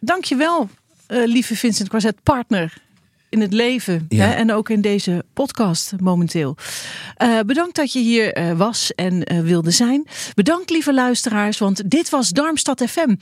Dankjewel, 0.00 0.68
uh, 1.08 1.26
lieve 1.26 1.56
Vincent 1.56 1.88
Quazet, 1.88 2.22
partner 2.22 2.86
in 3.28 3.40
het 3.40 3.52
leven 3.52 4.06
Ja. 4.08 4.26
hè, 4.26 4.32
en 4.32 4.52
ook 4.52 4.68
in 4.68 4.80
deze 4.80 5.24
podcast 5.32 5.92
momenteel. 6.00 6.56
Uh, 7.22 7.40
bedankt 7.40 7.76
dat 7.76 7.92
je 7.92 7.98
hier 7.98 8.38
uh, 8.38 8.52
was 8.52 8.94
en 8.94 9.32
uh, 9.32 9.40
wilde 9.40 9.70
zijn. 9.70 10.06
Bedankt 10.34 10.70
lieve 10.70 10.94
luisteraars, 10.94 11.58
want 11.58 11.90
dit 11.90 12.10
was 12.10 12.30
Darmstad 12.30 12.82
FM. 12.88 13.14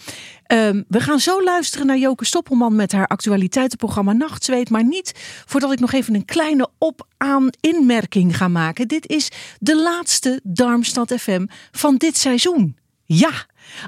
Um, 0.53 0.85
we 0.89 1.01
gaan 1.01 1.21
zo 1.21 1.43
luisteren 1.45 1.87
naar 1.87 1.99
Joke 1.99 2.25
Stoppelman 2.25 2.77
met 2.77 2.93
haar 2.93 3.07
actualiteitenprogramma 3.07 4.13
Nachtzweet, 4.13 4.71
maar 4.71 4.85
niet 4.85 5.13
voordat 5.47 5.73
ik 5.73 5.81
nog 5.81 5.93
even 5.93 6.15
een 6.15 6.25
kleine 6.25 6.69
op-aan 6.79 7.49
inmerking 7.61 8.37
ga 8.37 8.49
maken. 8.49 8.89
Dit 8.89 9.09
is 9.09 9.29
de 9.59 9.77
laatste 9.83 10.41
Darmstad 10.43 11.15
FM 11.19 11.47
van 11.71 11.97
dit 11.97 12.17
seizoen. 12.17 12.77
Ja, 13.05 13.31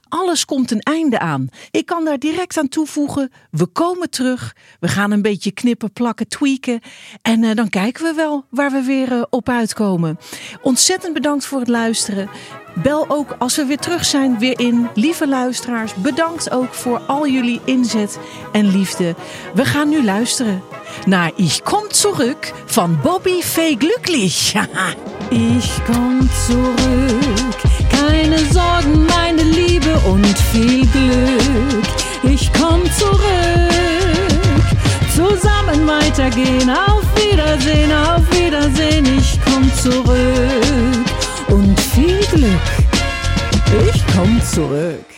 alles 0.09 0.45
komt 0.45 0.71
een 0.71 0.81
einde 0.81 1.19
aan. 1.19 1.49
Ik 1.71 1.87
kan 1.87 2.05
daar 2.05 2.19
direct 2.19 2.59
aan 2.59 2.69
toevoegen. 2.69 3.33
We 3.51 3.67
komen 3.67 4.11
terug. 4.11 4.55
We 4.81 4.89
gaan 4.89 5.11
een 5.11 5.23
beetje 5.23 5.51
knippen, 5.51 5.93
plakken, 5.93 6.29
tweaken. 6.29 6.81
En 7.23 7.43
uh, 7.43 7.55
dan 7.55 7.69
kijken 7.69 8.05
we 8.05 8.13
wel 8.15 8.45
waar 8.51 8.71
we 8.71 8.83
weer 8.83 9.13
uh, 9.13 9.23
op 9.31 9.49
uitkomen. 9.49 10.19
Ontzettend 10.63 11.15
bedankt 11.15 11.45
voor 11.45 11.59
het 11.59 11.69
luisteren. 11.69 12.29
Bel 12.83 13.09
ook 13.09 13.37
als 13.39 13.57
we 13.57 13.65
weer 13.65 13.79
terug 13.79 14.05
zijn 14.05 14.39
weer 14.39 14.61
in. 14.61 14.89
Lieve 14.95 15.29
luisteraars, 15.29 15.95
bedankt 15.95 16.51
ook 16.51 16.75
voor 16.75 16.99
al 16.99 17.29
jullie 17.29 17.61
inzet 17.65 18.19
en 18.53 18.71
liefde. 18.71 19.15
We 19.55 19.65
gaan 19.65 19.89
nu 19.89 20.05
luisteren 20.05 20.63
naar 21.07 21.33
Ich 21.37 21.63
komm 21.63 21.87
zurück 21.89 22.53
van 22.67 22.99
Bobby 23.03 23.41
V. 23.41 23.75
Glücklich. 23.79 24.55
ich 25.31 25.85
komm 25.85 26.29
zurück. 26.47 27.68
meine 28.09 28.39
Sorgen, 28.53 29.07
meine 29.07 29.43
Liebe 29.43 29.99
und 30.11 30.27
viel 30.53 30.87
Glück. 30.87 31.85
Ich 32.23 32.51
komm 32.53 32.83
zurück, 32.93 33.21
zusammen 35.15 35.87
weitergehen, 35.87 36.71
auf 36.71 37.05
Wiedersehen, 37.17 37.93
auf 37.93 38.23
Wiedersehen. 38.33 39.07
Ich 39.19 39.39
komm 39.45 39.71
zurück 39.75 41.07
und 41.49 41.79
viel 41.81 42.21
Glück. 42.33 42.69
Ich 43.93 44.03
komm 44.15 44.41
zurück. 44.43 45.18